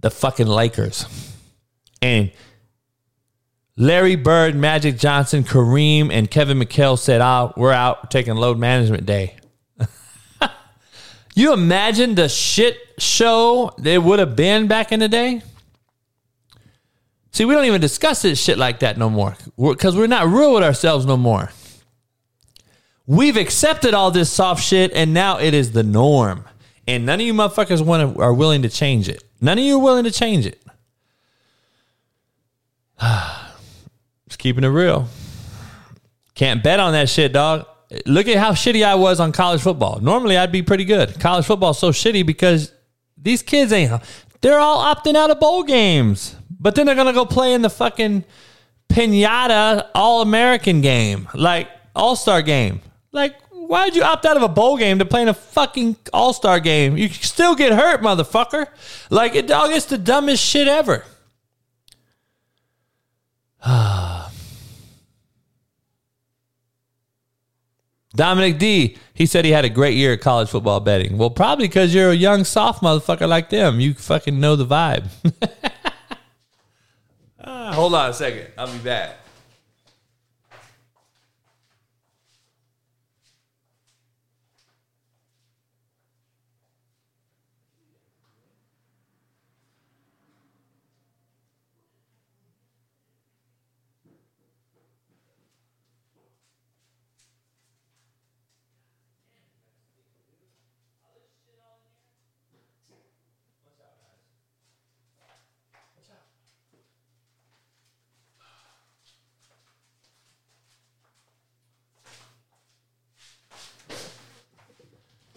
the 0.01 0.11
fucking 0.11 0.49
Lakers. 0.49 1.32
And 2.03 2.33
Larry 3.77 4.17
Bird, 4.17 4.55
Magic 4.55 4.99
Johnson, 4.99 5.45
Kareem, 5.45 6.13
and 6.13 6.31
Kevin 6.31 6.59
McHale 6.59 6.99
said, 6.99 7.21
"Ah, 7.21 7.53
we're 7.57 7.73
out. 7.73 8.11
Taking 8.11 8.35
load 8.35 8.59
management 8.59 9.07
day." 9.07 9.37
you 11.35 11.53
imagine 11.53 12.17
the 12.17 12.29
shit 12.29 12.77
show 12.99 13.73
they 13.79 13.97
would 13.97 14.19
have 14.19 14.37
been 14.37 14.67
back 14.67 14.93
in 14.93 15.01
the 15.01 15.09
day? 15.09 15.43
See, 17.31 17.47
we 17.47 17.55
don't 17.55 17.65
even 17.65 17.81
discuss 17.81 18.21
this 18.21 18.43
shit 18.43 18.59
like 18.59 18.81
that 18.81 18.99
no 18.99 19.09
more 19.09 19.37
because 19.57 19.95
we're, 19.97 20.03
we're 20.03 20.07
not 20.09 20.27
real 20.27 20.53
with 20.53 20.63
ourselves 20.63 21.07
no 21.07 21.17
more. 21.17 21.51
We've 23.07 23.39
accepted 23.39 23.95
all 23.95 24.11
this 24.11 24.31
soft 24.31 24.63
shit, 24.63 24.93
and 24.93 25.15
now 25.15 25.39
it 25.39 25.55
is 25.55 25.73
the 25.73 25.83
norm. 25.83 26.45
And 26.87 27.07
none 27.07 27.21
of 27.21 27.27
you 27.27 27.33
motherfuckers 27.33 27.85
want 27.85 28.15
to, 28.15 28.21
are 28.21 28.35
willing 28.35 28.63
to 28.63 28.69
change 28.69 29.09
it. 29.09 29.25
None 29.41 29.59
of 29.59 29.65
you 29.65 29.79
are 29.79 29.83
willing 29.83 30.05
to 30.05 30.11
change 30.11 30.47
it. 30.47 30.63
Just 34.29 34.39
keeping 34.39 34.65
it 34.65 34.69
real. 34.69 35.09
Can't 36.35 36.63
bet 36.63 36.81
on 36.81 36.93
that 36.93 37.09
shit, 37.09 37.33
dog. 37.33 37.67
Look 38.07 38.27
at 38.29 38.39
how 38.39 38.53
shitty 38.53 38.85
I 38.85 38.95
was 38.95 39.21
on 39.21 39.33
college 39.33 39.61
football. 39.61 40.01
Normally, 40.01 40.39
I'd 40.39 40.53
be 40.53 40.63
pretty 40.63 40.85
good. 40.85 41.21
College 41.21 41.45
football's 41.45 41.79
so 41.79 41.91
shitty 41.91 42.25
because 42.25 42.73
these 43.19 43.43
kids 43.43 43.73
ain't. 43.73 43.93
They're 44.41 44.59
all 44.59 44.83
opting 44.95 45.15
out 45.15 45.31
of 45.31 45.39
bowl 45.39 45.63
games, 45.63 46.35
but 46.59 46.75
then 46.75 46.87
they're 46.87 46.95
gonna 46.95 47.13
go 47.13 47.27
play 47.27 47.53
in 47.53 47.63
the 47.63 47.71
fucking 47.71 48.25
pinata 48.89 49.89
All 49.95 50.23
American 50.23 50.81
game, 50.81 51.29
like 51.35 51.69
All 51.95 52.17
Star 52.17 52.41
game. 52.41 52.81
Like, 53.13 53.37
why'd 53.51 53.95
you 53.95 54.03
opt 54.03 54.25
out 54.25 54.37
of 54.39 54.43
a 54.43 54.49
bowl 54.49 54.79
game 54.79 54.99
to 55.01 55.05
play 55.05 55.23
in 55.23 55.29
a 55.29 55.35
fucking 55.35 55.97
All 56.15 56.33
Star 56.33 56.61
game? 56.61 56.97
You 56.97 57.11
still 57.11 57.55
get 57.55 57.73
hurt, 57.73 58.01
motherfucker. 58.01 58.69
Like, 59.11 59.35
it, 59.35 59.47
dog, 59.47 59.71
it's 59.73 59.87
the 59.87 59.99
dumbest 59.99 60.43
shit 60.43 60.67
ever. 60.67 61.05
Dominic 68.15 68.59
D, 68.59 68.97
he 69.15 69.25
said 69.25 69.45
he 69.45 69.53
had 69.53 69.65
a 69.65 69.71
great 69.71 69.97
year 69.97 70.13
at 70.13 70.21
college 70.21 70.49
football 70.51 70.81
betting. 70.81 71.17
Well, 71.17 71.31
probably 71.31 71.69
because 71.69 71.95
you're 71.95 72.11
a 72.11 72.15
young 72.15 72.45
soft 72.45 72.83
motherfucker 72.83 73.29
like 73.29 73.49
them. 73.51 73.81
You 73.81 73.95
fucking 73.95 74.39
know 74.39 74.57
the 74.57 74.67
vibe. 74.67 75.09
ah, 77.41 77.73
hold 77.73 77.95
on 77.95 78.11
a 78.11 78.13
second. 78.13 78.49
I'll 78.59 78.71
be 78.71 78.79
back. 78.79 79.22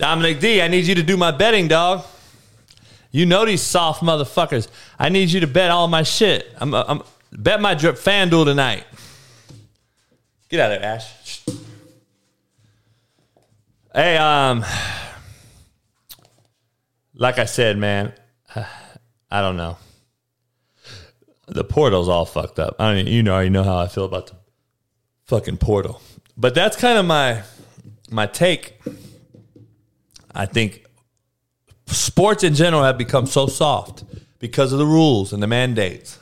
Dominic 0.05 0.39
D, 0.39 0.61
I 0.61 0.67
need 0.67 0.85
you 0.85 0.93
to 0.93 1.01
do 1.01 1.17
my 1.17 1.31
betting, 1.31 1.67
dog. 1.67 2.05
You 3.09 3.25
know 3.25 3.43
these 3.43 3.63
soft 3.63 4.03
motherfuckers. 4.03 4.67
I 4.99 5.09
need 5.09 5.31
you 5.31 5.39
to 5.39 5.47
bet 5.47 5.71
all 5.71 5.87
my 5.87 6.03
shit. 6.03 6.47
I'm, 6.57 6.75
I'm 6.75 7.01
bet 7.31 7.59
my 7.59 7.73
drip 7.73 7.95
FanDuel 7.95 8.45
tonight. 8.45 8.83
Get 10.47 10.59
out 10.59 10.73
of 10.73 10.79
there, 10.79 10.91
Ash. 10.91 11.41
Hey, 13.95 14.15
um, 14.17 14.63
like 17.15 17.39
I 17.39 17.45
said, 17.45 17.79
man, 17.79 18.13
I 19.31 19.41
don't 19.41 19.57
know. 19.57 19.79
The 21.47 21.63
portal's 21.63 22.07
all 22.07 22.25
fucked 22.25 22.59
up. 22.59 22.75
I 22.77 22.93
mean, 22.93 23.07
you 23.07 23.23
know, 23.23 23.39
you 23.39 23.49
know 23.49 23.63
how 23.63 23.79
I 23.79 23.87
feel 23.87 24.05
about 24.05 24.27
the 24.27 24.35
fucking 25.23 25.57
portal. 25.57 25.99
But 26.37 26.53
that's 26.53 26.77
kind 26.77 26.99
of 26.99 27.07
my 27.07 27.41
my 28.11 28.27
take 28.27 28.79
I 30.35 30.45
think 30.45 30.85
sports 31.87 32.43
in 32.43 32.53
general 32.53 32.83
have 32.83 32.97
become 32.97 33.25
so 33.25 33.47
soft 33.47 34.03
because 34.39 34.73
of 34.73 34.79
the 34.79 34.85
rules 34.85 35.33
and 35.33 35.41
the 35.41 35.47
mandates 35.47 36.19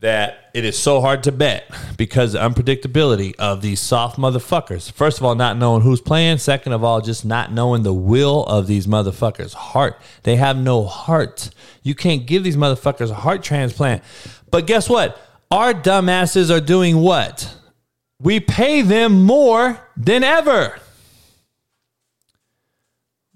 that 0.00 0.50
it 0.54 0.64
is 0.64 0.78
so 0.78 1.00
hard 1.00 1.22
to 1.24 1.32
bet 1.32 1.70
because 1.98 2.32
the 2.32 2.38
unpredictability 2.38 3.34
of 3.38 3.60
these 3.60 3.80
soft 3.80 4.18
motherfuckers. 4.18 4.90
First 4.90 5.18
of 5.18 5.24
all, 5.24 5.34
not 5.34 5.58
knowing 5.58 5.82
who's 5.82 6.00
playing. 6.00 6.38
Second 6.38 6.72
of 6.72 6.82
all, 6.82 7.02
just 7.02 7.24
not 7.24 7.52
knowing 7.52 7.82
the 7.82 7.92
will 7.92 8.44
of 8.46 8.66
these 8.66 8.86
motherfuckers' 8.86 9.52
heart. 9.52 10.00
They 10.22 10.36
have 10.36 10.56
no 10.56 10.84
heart. 10.84 11.50
You 11.82 11.94
can't 11.94 12.26
give 12.26 12.44
these 12.44 12.56
motherfuckers 12.56 13.10
a 13.10 13.14
heart 13.14 13.42
transplant. 13.42 14.02
But 14.50 14.66
guess 14.66 14.88
what? 14.88 15.20
Our 15.50 15.74
dumbasses 15.74 16.50
are 16.54 16.60
doing 16.60 16.96
what? 16.96 17.54
We 18.22 18.40
pay 18.40 18.80
them 18.82 19.22
more 19.22 19.86
than 19.96 20.24
ever. 20.24 20.80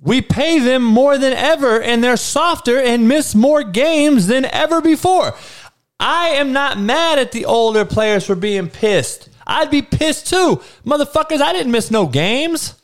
We 0.04 0.20
pay 0.20 0.58
them 0.58 0.84
more 0.84 1.16
than 1.16 1.32
ever, 1.32 1.80
and 1.80 2.04
they're 2.04 2.18
softer 2.18 2.78
and 2.78 3.08
miss 3.08 3.34
more 3.34 3.64
games 3.64 4.26
than 4.26 4.44
ever 4.44 4.82
before. 4.82 5.34
I 5.98 6.28
am 6.28 6.52
not 6.52 6.78
mad 6.78 7.18
at 7.18 7.32
the 7.32 7.46
older 7.46 7.86
players 7.86 8.26
for 8.26 8.34
being 8.34 8.68
pissed. 8.68 9.30
I'd 9.46 9.70
be 9.70 9.80
pissed 9.80 10.26
too. 10.26 10.60
Motherfuckers, 10.84 11.40
I 11.40 11.54
didn't 11.54 11.72
miss 11.72 11.90
no 11.90 12.06
games. 12.06 12.74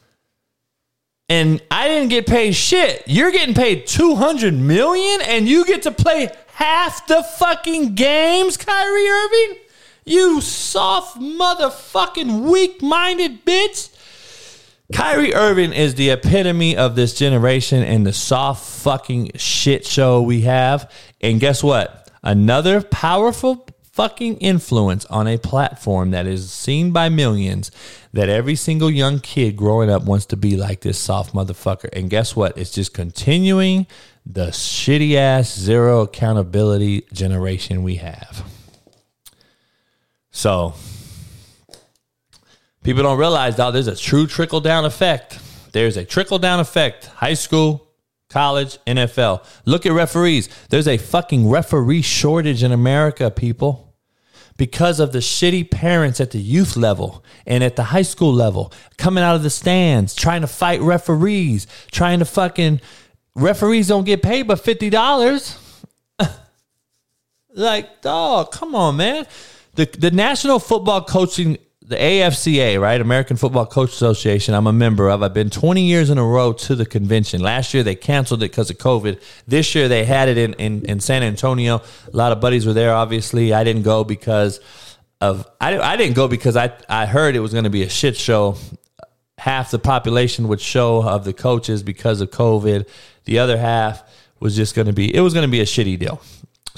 And 1.28 1.62
I 1.70 1.88
didn't 1.88 2.08
get 2.08 2.26
paid 2.26 2.54
shit. 2.54 3.02
You're 3.06 3.30
getting 3.30 3.54
paid 3.54 3.86
200 3.86 4.54
million 4.54 5.20
and 5.20 5.46
you 5.46 5.66
get 5.66 5.82
to 5.82 5.90
play 5.90 6.30
half 6.54 7.06
the 7.06 7.22
fucking 7.22 7.94
games, 7.96 8.56
Kyrie 8.56 9.08
Irving? 9.08 9.58
You 10.06 10.40
soft 10.40 11.20
motherfucking 11.20 12.50
weak-minded 12.50 13.44
bitch. 13.44 13.90
Kyrie 14.92 15.34
Irving 15.34 15.72
is 15.72 15.94
the 15.94 16.10
epitome 16.10 16.76
of 16.76 16.96
this 16.96 17.14
generation 17.14 17.82
and 17.82 18.04
the 18.06 18.12
soft 18.12 18.66
fucking 18.82 19.32
shit 19.36 19.86
show 19.86 20.22
we 20.22 20.42
have. 20.42 20.90
And 21.20 21.38
guess 21.38 21.62
what? 21.62 22.10
Another 22.22 22.82
powerful 22.82 23.66
fucking 23.92 24.38
influence 24.38 25.04
on 25.06 25.26
a 25.26 25.38
platform 25.38 26.10
that 26.12 26.26
is 26.26 26.50
seen 26.50 26.90
by 26.92 27.08
millions 27.08 27.70
that 28.12 28.28
every 28.28 28.54
single 28.54 28.90
young 28.90 29.20
kid 29.20 29.56
growing 29.56 29.90
up 29.90 30.04
wants 30.04 30.26
to 30.26 30.36
be 30.36 30.56
like 30.56 30.80
this 30.80 30.98
soft 30.98 31.34
motherfucker. 31.34 31.88
And 31.92 32.10
guess 32.10 32.34
what? 32.34 32.56
It's 32.56 32.70
just 32.70 32.94
continuing 32.94 33.86
the 34.26 34.46
shitty 34.48 35.14
ass 35.14 35.56
zero 35.58 36.02
accountability 36.02 37.06
generation 37.12 37.82
we 37.82 37.96
have. 37.96 38.44
So 40.30 40.74
People 42.82 43.02
don't 43.02 43.18
realize, 43.18 43.56
though, 43.56 43.70
there's 43.70 43.86
a 43.86 43.96
true 43.96 44.26
trickle 44.26 44.60
down 44.60 44.84
effect. 44.86 45.38
There's 45.72 45.96
a 45.98 46.04
trickle 46.04 46.38
down 46.38 46.60
effect. 46.60 47.06
High 47.06 47.34
school, 47.34 47.86
college, 48.30 48.78
NFL. 48.86 49.44
Look 49.66 49.84
at 49.84 49.92
referees. 49.92 50.48
There's 50.70 50.88
a 50.88 50.96
fucking 50.96 51.50
referee 51.50 52.02
shortage 52.02 52.62
in 52.62 52.72
America, 52.72 53.30
people, 53.30 53.94
because 54.56 54.98
of 54.98 55.12
the 55.12 55.18
shitty 55.18 55.70
parents 55.70 56.20
at 56.20 56.30
the 56.30 56.40
youth 56.40 56.74
level 56.76 57.22
and 57.46 57.62
at 57.62 57.76
the 57.76 57.84
high 57.84 58.02
school 58.02 58.32
level 58.32 58.72
coming 58.96 59.22
out 59.22 59.36
of 59.36 59.42
the 59.42 59.50
stands 59.50 60.14
trying 60.14 60.40
to 60.40 60.46
fight 60.46 60.80
referees, 60.80 61.66
trying 61.90 62.20
to 62.20 62.24
fucking. 62.24 62.80
Referees 63.36 63.88
don't 63.88 64.04
get 64.04 64.22
paid 64.22 64.48
but 64.48 64.58
$50. 64.62 65.56
like, 67.54 68.02
dog, 68.02 68.50
come 68.50 68.74
on, 68.74 68.96
man. 68.96 69.26
the 69.74 69.84
the 69.86 70.10
National 70.10 70.58
Football 70.58 71.04
Coaching 71.04 71.56
the 71.90 71.96
AFCA, 71.96 72.80
right? 72.80 73.00
American 73.00 73.36
Football 73.36 73.66
Coach 73.66 73.90
Association, 73.90 74.54
I'm 74.54 74.68
a 74.68 74.72
member 74.72 75.10
of. 75.10 75.24
I've 75.24 75.34
been 75.34 75.50
20 75.50 75.82
years 75.82 76.08
in 76.08 76.18
a 76.18 76.24
row 76.24 76.52
to 76.52 76.76
the 76.76 76.86
convention. 76.86 77.42
Last 77.42 77.74
year 77.74 77.82
they 77.82 77.96
canceled 77.96 78.44
it 78.44 78.52
because 78.52 78.70
of 78.70 78.78
COVID. 78.78 79.20
This 79.48 79.74
year 79.74 79.88
they 79.88 80.04
had 80.04 80.28
it 80.28 80.38
in, 80.38 80.54
in, 80.54 80.84
in 80.84 81.00
San 81.00 81.24
Antonio. 81.24 81.82
A 82.06 82.16
lot 82.16 82.30
of 82.30 82.40
buddies 82.40 82.64
were 82.64 82.72
there, 82.72 82.94
obviously. 82.94 83.52
I 83.52 83.64
didn't 83.64 83.82
go 83.82 84.04
because 84.04 84.60
of, 85.20 85.50
I, 85.60 85.76
I 85.80 85.96
didn't 85.96 86.14
go 86.14 86.28
because 86.28 86.56
I, 86.56 86.72
I 86.88 87.06
heard 87.06 87.34
it 87.34 87.40
was 87.40 87.50
going 87.50 87.64
to 87.64 87.70
be 87.70 87.82
a 87.82 87.88
shit 87.90 88.16
show. 88.16 88.56
Half 89.38 89.72
the 89.72 89.80
population 89.80 90.46
would 90.46 90.60
show 90.60 91.02
of 91.02 91.24
the 91.24 91.32
coaches 91.32 91.82
because 91.82 92.20
of 92.20 92.30
COVID. 92.30 92.88
The 93.24 93.40
other 93.40 93.58
half 93.58 94.04
was 94.38 94.54
just 94.54 94.76
going 94.76 94.86
to 94.86 94.92
be, 94.92 95.12
it 95.12 95.22
was 95.22 95.34
going 95.34 95.46
to 95.46 95.50
be 95.50 95.60
a 95.60 95.66
shitty 95.66 95.98
deal 95.98 96.22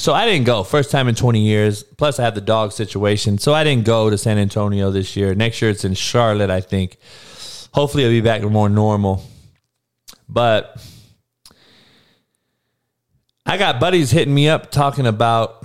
so 0.02 0.12
I 0.12 0.26
didn't 0.26 0.46
go. 0.46 0.64
First 0.64 0.90
time 0.90 1.06
in 1.06 1.14
20 1.14 1.38
years. 1.38 1.84
Plus, 1.84 2.18
I 2.18 2.24
have 2.24 2.34
the 2.34 2.40
dog 2.40 2.72
situation. 2.72 3.38
So 3.38 3.54
I 3.54 3.62
didn't 3.62 3.84
go 3.84 4.10
to 4.10 4.18
San 4.18 4.36
Antonio 4.36 4.90
this 4.90 5.14
year. 5.14 5.32
Next 5.32 5.62
year, 5.62 5.70
it's 5.70 5.84
in 5.84 5.94
Charlotte, 5.94 6.50
I 6.50 6.60
think. 6.60 6.96
Hopefully, 7.72 8.04
I'll 8.04 8.10
be 8.10 8.20
back 8.20 8.40
to 8.40 8.50
more 8.50 8.68
normal. 8.68 9.24
But 10.28 10.84
I 13.46 13.56
got 13.56 13.78
buddies 13.78 14.10
hitting 14.10 14.34
me 14.34 14.48
up 14.48 14.72
talking 14.72 15.06
about 15.06 15.64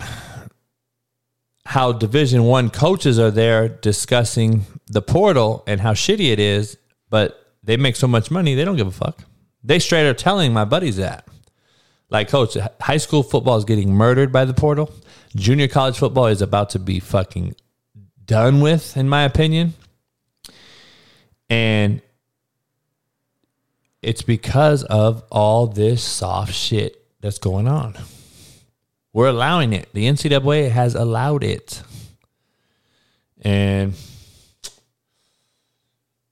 how 1.65 1.91
Division 1.91 2.43
One 2.43 2.69
coaches 2.69 3.17
are 3.17 3.31
there 3.31 3.67
discussing 3.67 4.65
the 4.85 5.01
portal 5.01 5.63
and 5.65 5.81
how 5.81 5.93
shitty 5.93 6.31
it 6.31 6.39
is, 6.39 6.77
but 7.09 7.55
they 7.63 7.75
make 7.75 7.95
so 7.95 8.07
much 8.07 8.29
money, 8.29 8.53
they 8.53 8.65
don't 8.65 8.77
give 8.77 8.85
a 8.85 8.91
fuck. 8.91 9.23
They 9.63 9.79
straight 9.79 10.07
are 10.07 10.13
telling 10.13 10.53
my 10.53 10.63
buddies 10.63 10.97
that. 10.97 11.27
Like, 12.09 12.29
coach, 12.29 12.57
high 12.79 12.97
school 12.97 13.23
football 13.23 13.57
is 13.57 13.65
getting 13.65 13.93
murdered 13.93 14.31
by 14.31 14.45
the 14.45 14.53
portal. 14.53 14.91
Junior 15.35 15.67
college 15.67 15.97
football 15.97 16.27
is 16.27 16.41
about 16.41 16.69
to 16.71 16.79
be 16.79 16.99
fucking 16.99 17.55
done 18.25 18.61
with, 18.61 18.95
in 18.95 19.09
my 19.09 19.23
opinion. 19.23 19.73
And 21.49 22.01
it's 24.01 24.21
because 24.21 24.83
of 24.83 25.23
all 25.31 25.67
this 25.67 26.03
soft 26.03 26.53
shit 26.53 27.03
that's 27.19 27.39
going 27.39 27.67
on. 27.67 27.97
We're 29.11 29.27
allowing 29.27 29.73
it. 29.73 29.89
The 29.93 30.05
NCAA 30.05 30.69
has 30.71 30.95
allowed 30.95 31.43
it. 31.43 31.81
And 33.41 33.93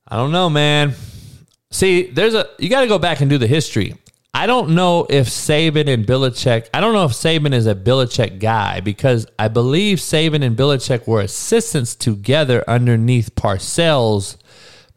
I 0.07 0.17
don't 0.17 0.31
know, 0.31 0.49
man. 0.49 0.93
See, 1.71 2.03
there's 2.03 2.35
a 2.35 2.47
you 2.59 2.69
got 2.69 2.81
to 2.81 2.87
go 2.87 2.99
back 2.99 3.21
and 3.21 3.29
do 3.29 3.37
the 3.37 3.47
history. 3.47 3.95
I 4.35 4.47
don't 4.47 4.71
know 4.71 5.07
if 5.09 5.29
Saban 5.29 5.87
and 5.87 6.05
Belichick, 6.05 6.67
I 6.73 6.81
don't 6.81 6.91
know 6.91 7.05
if 7.05 7.13
Saban 7.13 7.53
is 7.53 7.67
a 7.67 7.73
Belichick 7.73 8.37
guy 8.41 8.81
because 8.81 9.25
I 9.39 9.47
believe 9.47 9.99
Saban 9.99 10.43
and 10.43 10.57
Belichick 10.57 11.07
were 11.07 11.21
assistants 11.21 11.95
together 11.95 12.61
underneath 12.67 13.33
Parcells 13.35 14.35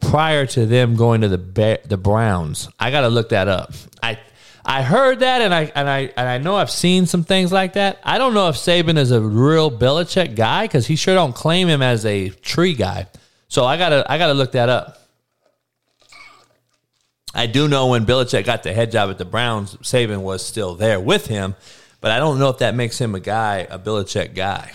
prior 0.01 0.45
to 0.47 0.65
them 0.65 0.97
going 0.97 1.21
to 1.21 1.29
the 1.29 1.79
the 1.85 1.95
Browns. 1.95 2.67
I 2.81 2.91
got 2.91 3.01
to 3.01 3.07
look 3.07 3.29
that 3.29 3.47
up. 3.47 3.71
I 4.03 4.19
I 4.65 4.81
heard 4.81 5.21
that 5.21 5.41
and 5.41 5.53
I 5.53 5.71
and 5.73 5.89
I 5.89 6.11
and 6.17 6.27
I 6.27 6.37
know 6.39 6.57
I've 6.57 6.69
seen 6.69 7.05
some 7.05 7.23
things 7.23 7.49
like 7.49 7.73
that. 7.73 8.01
I 8.03 8.17
don't 8.17 8.33
know 8.33 8.49
if 8.49 8.57
Saban 8.57 8.97
is 8.97 9.11
a 9.11 9.21
real 9.21 9.71
Belichick 9.71 10.35
guy 10.35 10.65
because 10.65 10.85
he 10.85 10.97
sure 10.97 11.15
don't 11.15 11.33
claim 11.33 11.69
him 11.69 11.81
as 11.81 12.05
a 12.05 12.27
tree 12.27 12.73
guy. 12.73 13.07
So 13.47 13.63
I 13.63 13.77
gotta 13.77 14.05
I 14.11 14.17
gotta 14.17 14.33
look 14.33 14.51
that 14.51 14.67
up. 14.67 14.97
I 17.33 17.45
do 17.45 17.67
know 17.67 17.87
when 17.87 18.05
Belichick 18.05 18.45
got 18.45 18.63
the 18.63 18.73
head 18.73 18.91
job 18.91 19.09
at 19.09 19.17
the 19.17 19.25
Browns, 19.25 19.75
Saban 19.77 20.21
was 20.21 20.43
still 20.43 20.75
there 20.75 20.99
with 20.99 21.27
him, 21.27 21.55
but 22.01 22.11
I 22.11 22.17
don't 22.17 22.39
know 22.39 22.49
if 22.49 22.57
that 22.59 22.75
makes 22.75 22.99
him 22.99 23.13
a 23.13 23.19
guy, 23.19 23.67
a 23.69 23.77
Belichick 23.77 24.33
guy. 24.33 24.73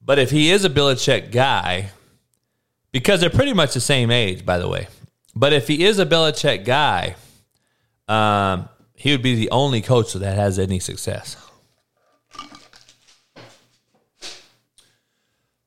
But 0.00 0.18
if 0.18 0.30
he 0.30 0.50
is 0.50 0.64
a 0.64 0.70
Belichick 0.70 1.32
guy, 1.32 1.90
because 2.92 3.20
they're 3.20 3.28
pretty 3.28 3.52
much 3.52 3.74
the 3.74 3.80
same 3.80 4.10
age, 4.10 4.46
by 4.46 4.58
the 4.58 4.68
way. 4.68 4.88
But 5.34 5.52
if 5.52 5.68
he 5.68 5.84
is 5.84 5.98
a 5.98 6.06
Belichick 6.06 6.64
guy, 6.64 7.16
um, 8.08 8.68
he 8.94 9.10
would 9.10 9.22
be 9.22 9.34
the 9.34 9.50
only 9.50 9.82
coach 9.82 10.14
that 10.14 10.34
has 10.34 10.58
any 10.58 10.78
success. 10.78 11.36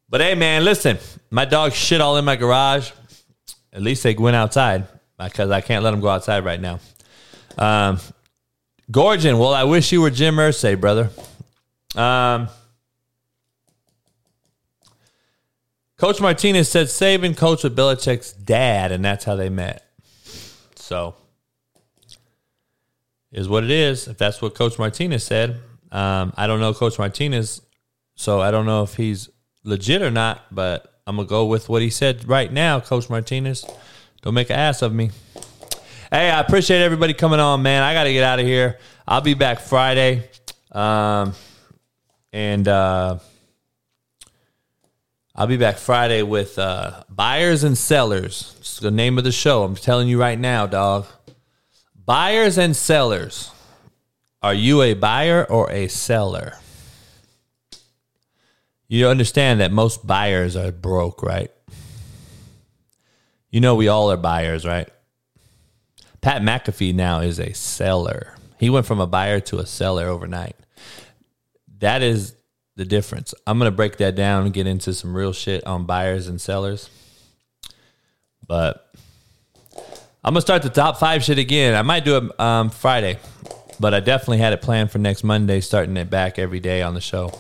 But 0.10 0.22
hey, 0.22 0.34
man, 0.34 0.66
listen, 0.66 0.98
my 1.30 1.46
dog 1.46 1.74
shit 1.74 2.02
all 2.02 2.18
in 2.18 2.26
my 2.26 2.36
garage. 2.36 2.90
At 3.72 3.84
least 3.84 4.02
they 4.02 4.16
went 4.16 4.36
outside 4.36 4.88
because 5.24 5.52
I 5.52 5.62
can't 5.62 5.84
let 5.84 5.94
him 5.94 6.00
go 6.00 6.10
outside 6.10 6.46
right 6.46 6.60
now. 6.60 6.80
Um, 7.58 8.00
Gorgon, 8.92 9.38
well, 9.38 9.54
I 9.54 9.66
wish 9.66 9.92
you 9.92 10.02
were 10.02 10.10
Jim 10.10 10.36
Irsay, 10.36 10.80
brother. 10.80 11.10
Um, 11.96 12.50
Coach 15.98 16.22
Martinez 16.22 16.70
said 16.70 16.88
Saban 16.88 17.36
coached 17.36 17.66
with 17.66 17.76
Belichick's 17.76 18.32
dad, 18.32 18.92
and 18.92 19.04
that's 19.04 19.26
how 19.26 19.36
they 19.36 19.50
met. 19.50 19.86
So, 20.76 21.16
is 23.32 23.50
what 23.50 23.64
it 23.64 23.72
is. 23.72 24.08
If 24.08 24.18
that's 24.18 24.42
what 24.42 24.56
Coach 24.56 24.80
Martinez 24.80 25.24
said, 25.24 25.60
um, 25.92 26.34
I 26.38 26.48
don't 26.48 26.62
know 26.62 26.74
Coach 26.74 26.98
Martinez, 26.98 27.62
so 28.16 28.40
I 28.40 28.50
don't 28.50 28.66
know 28.66 28.84
if 28.84 28.96
he's 28.96 29.30
legit 29.64 30.02
or 30.02 30.10
not. 30.10 30.44
But 30.52 31.02
I'm 31.06 31.18
gonna 31.18 31.28
go 31.28 31.46
with 31.46 31.68
what 31.68 31.82
he 31.82 31.90
said 31.90 32.28
right 32.28 32.52
now, 32.52 32.80
Coach 32.80 33.10
Martinez. 33.10 33.66
Don't 34.22 34.34
make 34.34 34.50
an 34.50 34.58
ass 34.58 34.82
of 34.82 34.94
me. 34.94 35.12
Hey, 36.12 36.30
I 36.30 36.40
appreciate 36.40 36.82
everybody 36.82 37.14
coming 37.14 37.40
on, 37.40 37.62
man. 37.62 37.84
I 37.84 37.94
got 37.94 38.04
to 38.04 38.14
get 38.14 38.24
out 38.24 38.40
of 38.40 38.46
here. 38.46 38.80
I'll 39.08 39.22
be 39.22 39.34
back 39.34 39.60
Friday. 39.60 40.30
Um, 40.72 41.34
and 42.34 42.68
uh, 42.68 43.20
I'll 45.36 45.48
be 45.48 45.58
back 45.58 45.78
Friday 45.78 46.22
with 46.22 46.60
uh, 46.60 47.04
buyers 47.10 47.64
and 47.64 47.78
sellers. 47.78 48.56
It's 48.60 48.80
the 48.80 48.92
name 48.92 49.18
of 49.18 49.24
the 49.24 49.32
show. 49.32 49.64
I'm 49.64 49.76
telling 49.76 50.10
you 50.10 50.20
right 50.20 50.38
now, 50.38 50.68
dog. 50.68 51.06
Buyers 51.96 52.58
and 52.58 52.76
sellers. 52.76 53.52
Are 54.42 54.54
you 54.54 54.82
a 54.82 54.96
buyer 54.96 55.46
or 55.46 55.72
a 55.72 55.88
seller? 55.88 56.56
You 58.88 59.08
understand 59.08 59.62
that 59.62 59.72
most 59.72 60.06
buyers 60.06 60.56
are 60.56 60.72
broke, 60.72 61.22
right? 61.24 61.52
You 63.50 63.62
know, 63.62 63.76
we 63.76 63.88
all 63.88 64.12
are 64.12 64.18
buyers, 64.18 64.66
right? 64.66 64.90
Pat 66.22 66.42
McAfee 66.42 66.94
now 66.94 67.22
is 67.22 67.40
a 67.40 67.54
seller. 67.54 68.36
He 68.60 68.70
went 68.70 68.86
from 68.86 69.00
a 69.00 69.08
buyer 69.08 69.40
to 69.42 69.60
a 69.60 69.66
seller 69.66 70.08
overnight. 70.08 70.56
That 71.80 72.02
is 72.02 72.36
the 72.76 72.86
difference. 72.86 73.34
I'm 73.48 73.58
going 73.58 73.72
to 73.72 73.76
break 73.76 73.98
that 73.98 74.16
down 74.16 74.46
and 74.46 74.54
get 74.54 74.68
into 74.68 74.94
some 74.94 75.16
real 75.16 75.34
shit 75.34 75.66
on 75.66 75.86
buyers 75.86 76.28
and 76.28 76.40
sellers. 76.40 76.90
But 78.46 78.94
I'm 80.24 80.34
going 80.34 80.36
to 80.36 80.42
start 80.42 80.62
the 80.62 80.70
top 80.70 80.98
five 80.98 81.24
shit 81.24 81.38
again. 81.38 81.76
I 81.76 81.82
might 81.82 82.06
do 82.06 82.18
it 82.18 82.40
um, 82.40 82.70
Friday, 82.70 83.18
but 83.80 83.94
I 83.94 84.00
definitely 84.00 84.40
had 84.40 84.54
it 84.54 84.62
planned 84.62 84.92
for 84.92 84.98
next 84.98 85.24
Monday, 85.24 85.62
starting 85.62 85.96
it 85.98 86.10
back 86.10 86.38
every 86.38 86.60
day 86.60 86.82
on 86.82 86.94
the 86.94 87.02
show. 87.02 87.32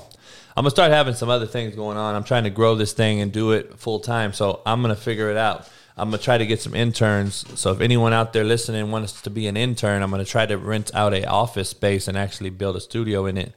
I'm 0.55 0.63
to 0.65 0.71
start 0.71 0.91
having 0.91 1.13
some 1.13 1.29
other 1.29 1.45
things 1.45 1.75
going 1.75 1.97
on. 1.97 2.15
I'm 2.15 2.23
trying 2.23 2.45
to 2.45 2.49
grow 2.49 2.75
this 2.75 2.93
thing 2.93 3.21
and 3.21 3.31
do 3.31 3.51
it 3.51 3.79
full 3.79 3.99
time. 3.99 4.33
So 4.33 4.61
I'm 4.65 4.81
to 4.83 4.95
figure 4.95 5.29
it 5.29 5.37
out. 5.37 5.69
I'm 5.99 6.09
gonna 6.09 6.17
try 6.17 6.37
to 6.37 6.45
get 6.45 6.61
some 6.61 6.73
interns. 6.73 7.45
So 7.59 7.71
if 7.71 7.81
anyone 7.81 8.13
out 8.13 8.33
there 8.33 8.43
listening 8.43 8.89
wants 8.91 9.21
to 9.21 9.29
be 9.29 9.47
an 9.47 9.57
intern, 9.57 10.01
I'm 10.01 10.11
gonna 10.11 10.25
try 10.25 10.45
to 10.45 10.57
rent 10.57 10.91
out 10.93 11.13
a 11.13 11.25
office 11.25 11.69
space 11.69 12.07
and 12.07 12.17
actually 12.17 12.49
build 12.49 12.75
a 12.75 12.81
studio 12.81 13.25
in 13.25 13.37
it, 13.37 13.53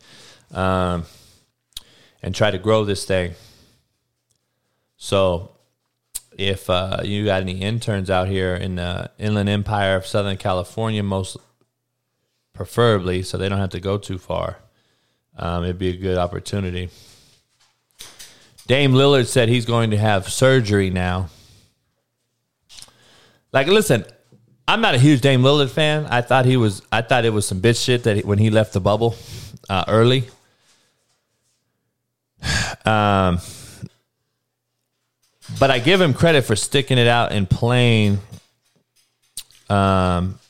um, 0.52 1.04
and 2.22 2.34
try 2.34 2.50
to 2.50 2.58
grow 2.58 2.84
this 2.84 3.04
thing. 3.04 3.34
So 4.96 5.50
if 6.38 6.68
uh, 6.70 7.00
you 7.04 7.24
got 7.24 7.42
any 7.42 7.60
interns 7.60 8.10
out 8.10 8.28
here 8.28 8.54
in 8.54 8.76
the 8.76 9.10
Inland 9.18 9.48
Empire 9.48 9.96
of 9.96 10.06
Southern 10.06 10.36
California, 10.36 11.02
most 11.02 11.36
preferably, 12.52 13.22
so 13.22 13.36
they 13.36 13.48
don't 13.48 13.58
have 13.58 13.70
to 13.70 13.80
go 13.80 13.98
too 13.98 14.18
far, 14.18 14.58
um, 15.36 15.64
it'd 15.64 15.78
be 15.78 15.88
a 15.88 15.96
good 15.96 16.18
opportunity. 16.18 16.90
Dame 18.66 18.92
Lillard 18.92 19.26
said 19.26 19.48
he's 19.48 19.66
going 19.66 19.90
to 19.90 19.98
have 19.98 20.30
surgery 20.30 20.88
now. 20.88 21.28
Like, 23.52 23.66
listen, 23.66 24.04
I'm 24.66 24.80
not 24.80 24.94
a 24.94 24.98
huge 24.98 25.20
Dame 25.20 25.42
Lillard 25.42 25.70
fan. 25.70 26.06
I 26.06 26.22
thought 26.22 26.46
he 26.46 26.56
was. 26.56 26.82
I 26.90 27.02
thought 27.02 27.24
it 27.24 27.30
was 27.30 27.46
some 27.46 27.60
bitch 27.60 27.84
shit 27.84 28.04
that 28.04 28.16
he, 28.16 28.22
when 28.22 28.38
he 28.38 28.50
left 28.50 28.72
the 28.72 28.80
bubble 28.80 29.16
uh, 29.68 29.84
early. 29.88 30.24
Um, 32.84 33.38
but 35.60 35.70
I 35.70 35.78
give 35.78 36.00
him 36.00 36.14
credit 36.14 36.42
for 36.42 36.56
sticking 36.56 36.98
it 36.98 37.06
out 37.06 37.30
and 37.30 37.48
playing. 37.48 38.18
Um, 39.70 40.40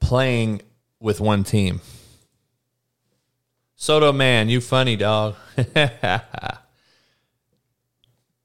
playing 0.00 0.62
with 0.98 1.20
one 1.20 1.44
team. 1.44 1.82
Soto 3.76 4.12
man, 4.12 4.48
you 4.48 4.62
funny 4.62 4.96
dog. 4.96 5.36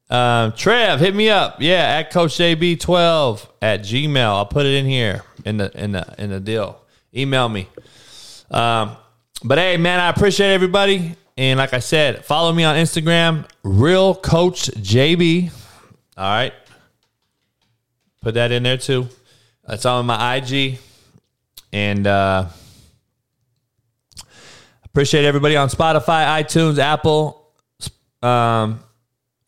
Um, 0.09 0.51
Trev, 0.53 0.99
hit 0.99 1.15
me 1.15 1.29
up. 1.29 1.57
Yeah, 1.61 1.97
at 1.99 2.11
Coach 2.11 2.33
JB12 2.37 3.47
at 3.61 3.81
Gmail. 3.81 4.17
I'll 4.19 4.45
put 4.45 4.65
it 4.65 4.73
in 4.75 4.85
here 4.85 5.23
in 5.45 5.57
the 5.57 5.71
in 5.83 5.91
the 5.93 6.05
in 6.17 6.29
the 6.29 6.39
deal. 6.39 6.79
Email 7.15 7.49
me. 7.49 7.67
Um, 8.51 8.97
But 9.43 9.57
hey, 9.57 9.77
man, 9.77 9.99
I 9.99 10.09
appreciate 10.09 10.53
everybody. 10.53 11.15
And 11.37 11.57
like 11.57 11.73
I 11.73 11.79
said, 11.79 12.23
follow 12.23 12.53
me 12.53 12.63
on 12.63 12.75
Instagram, 12.77 13.45
Real 13.63 14.15
Coach 14.15 14.67
JB. 14.71 15.51
All 16.17 16.23
right. 16.29 16.53
Put 18.21 18.35
that 18.35 18.51
in 18.51 18.63
there 18.63 18.77
too. 18.77 19.07
That's 19.67 19.85
all 19.85 19.99
on 19.99 20.05
my 20.05 20.35
IG. 20.35 20.79
And 21.73 22.07
uh 22.07 22.47
appreciate 24.85 25.25
everybody 25.25 25.57
on 25.57 25.67
Spotify, 25.67 26.41
iTunes, 26.41 26.77
Apple, 26.79 27.51
um, 28.21 28.79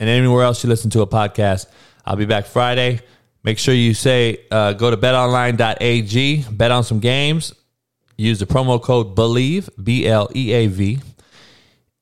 and 0.00 0.08
anywhere 0.08 0.44
else 0.44 0.62
you 0.62 0.68
listen 0.68 0.90
to 0.90 1.02
a 1.02 1.06
podcast. 1.06 1.66
I'll 2.04 2.16
be 2.16 2.24
back 2.26 2.46
Friday. 2.46 3.00
Make 3.42 3.58
sure 3.58 3.74
you 3.74 3.94
say 3.94 4.44
uh, 4.50 4.72
go 4.72 4.90
to 4.90 4.96
betonline.ag, 4.96 6.44
bet 6.50 6.70
on 6.70 6.84
some 6.84 7.00
games. 7.00 7.54
Use 8.16 8.40
the 8.40 8.46
promo 8.46 8.82
code 8.82 9.14
BLEAV, 9.14 9.70
B 9.82 10.06
L 10.06 10.28
E 10.34 10.52
A 10.52 10.66
V. 10.66 10.98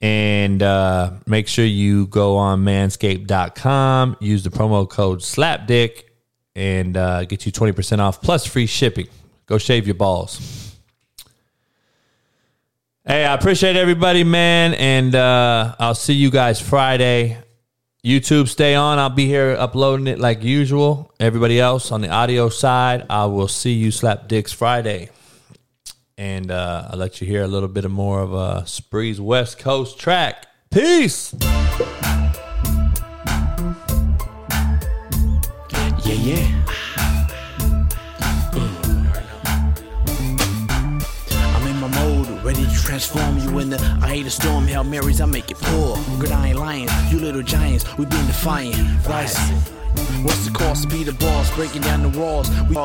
And 0.00 0.62
uh, 0.62 1.12
make 1.26 1.48
sure 1.48 1.64
you 1.64 2.06
go 2.06 2.36
on 2.36 2.64
manscaped.com, 2.64 4.16
use 4.20 4.44
the 4.44 4.50
promo 4.50 4.88
code 4.88 5.20
SLAPDICK, 5.20 6.04
and 6.54 6.96
uh, 6.96 7.24
get 7.24 7.46
you 7.46 7.52
20% 7.52 7.98
off 7.98 8.20
plus 8.20 8.46
free 8.46 8.66
shipping. 8.66 9.08
Go 9.46 9.58
shave 9.58 9.86
your 9.86 9.94
balls. 9.94 10.74
Hey, 13.06 13.24
I 13.24 13.34
appreciate 13.34 13.76
everybody, 13.76 14.24
man. 14.24 14.74
And 14.74 15.14
uh, 15.14 15.76
I'll 15.78 15.94
see 15.94 16.14
you 16.14 16.30
guys 16.30 16.60
Friday. 16.60 17.38
YouTube, 18.06 18.46
stay 18.46 18.76
on. 18.76 19.00
I'll 19.00 19.10
be 19.10 19.26
here 19.26 19.56
uploading 19.58 20.06
it 20.06 20.20
like 20.20 20.44
usual. 20.44 21.12
Everybody 21.18 21.58
else 21.58 21.90
on 21.90 22.02
the 22.02 22.08
audio 22.08 22.48
side, 22.48 23.04
I 23.10 23.24
will 23.24 23.48
see 23.48 23.72
you 23.72 23.90
slap 23.90 24.28
dicks 24.28 24.52
Friday. 24.52 25.10
And 26.16 26.52
uh, 26.52 26.86
I'll 26.90 26.98
let 27.00 27.20
you 27.20 27.26
hear 27.26 27.42
a 27.42 27.48
little 27.48 27.68
bit 27.68 27.84
of 27.84 27.90
more 27.90 28.22
of 28.22 28.32
a 28.32 28.64
Spree's 28.64 29.20
West 29.20 29.58
Coast 29.58 29.98
track. 29.98 30.46
Peace. 30.70 31.34
Yeah, 36.04 36.14
yeah. 36.14 36.55
Transform 42.98 43.38
you 43.38 43.58
into. 43.58 43.76
I 44.02 44.08
hate 44.08 44.26
a 44.26 44.30
storm, 44.30 44.66
Hail 44.66 44.82
Marys, 44.82 45.20
I 45.20 45.26
make 45.26 45.50
it 45.50 45.58
pour. 45.60 45.98
Good, 46.18 46.32
I 46.32 46.48
ain't 46.48 46.58
lying. 46.58 46.88
You 47.10 47.18
little 47.18 47.42
giants, 47.42 47.84
we 47.98 48.06
been 48.06 48.26
defiant. 48.26 48.74
Rise. 49.06 49.36
What's 50.22 50.46
the 50.46 50.50
cost? 50.52 50.88
Be 50.88 51.04
the 51.04 51.12
boss, 51.12 51.54
breaking 51.54 51.82
down 51.82 52.10
the 52.10 52.18
walls. 52.18 52.48
We 52.68 52.76
all 52.76 52.84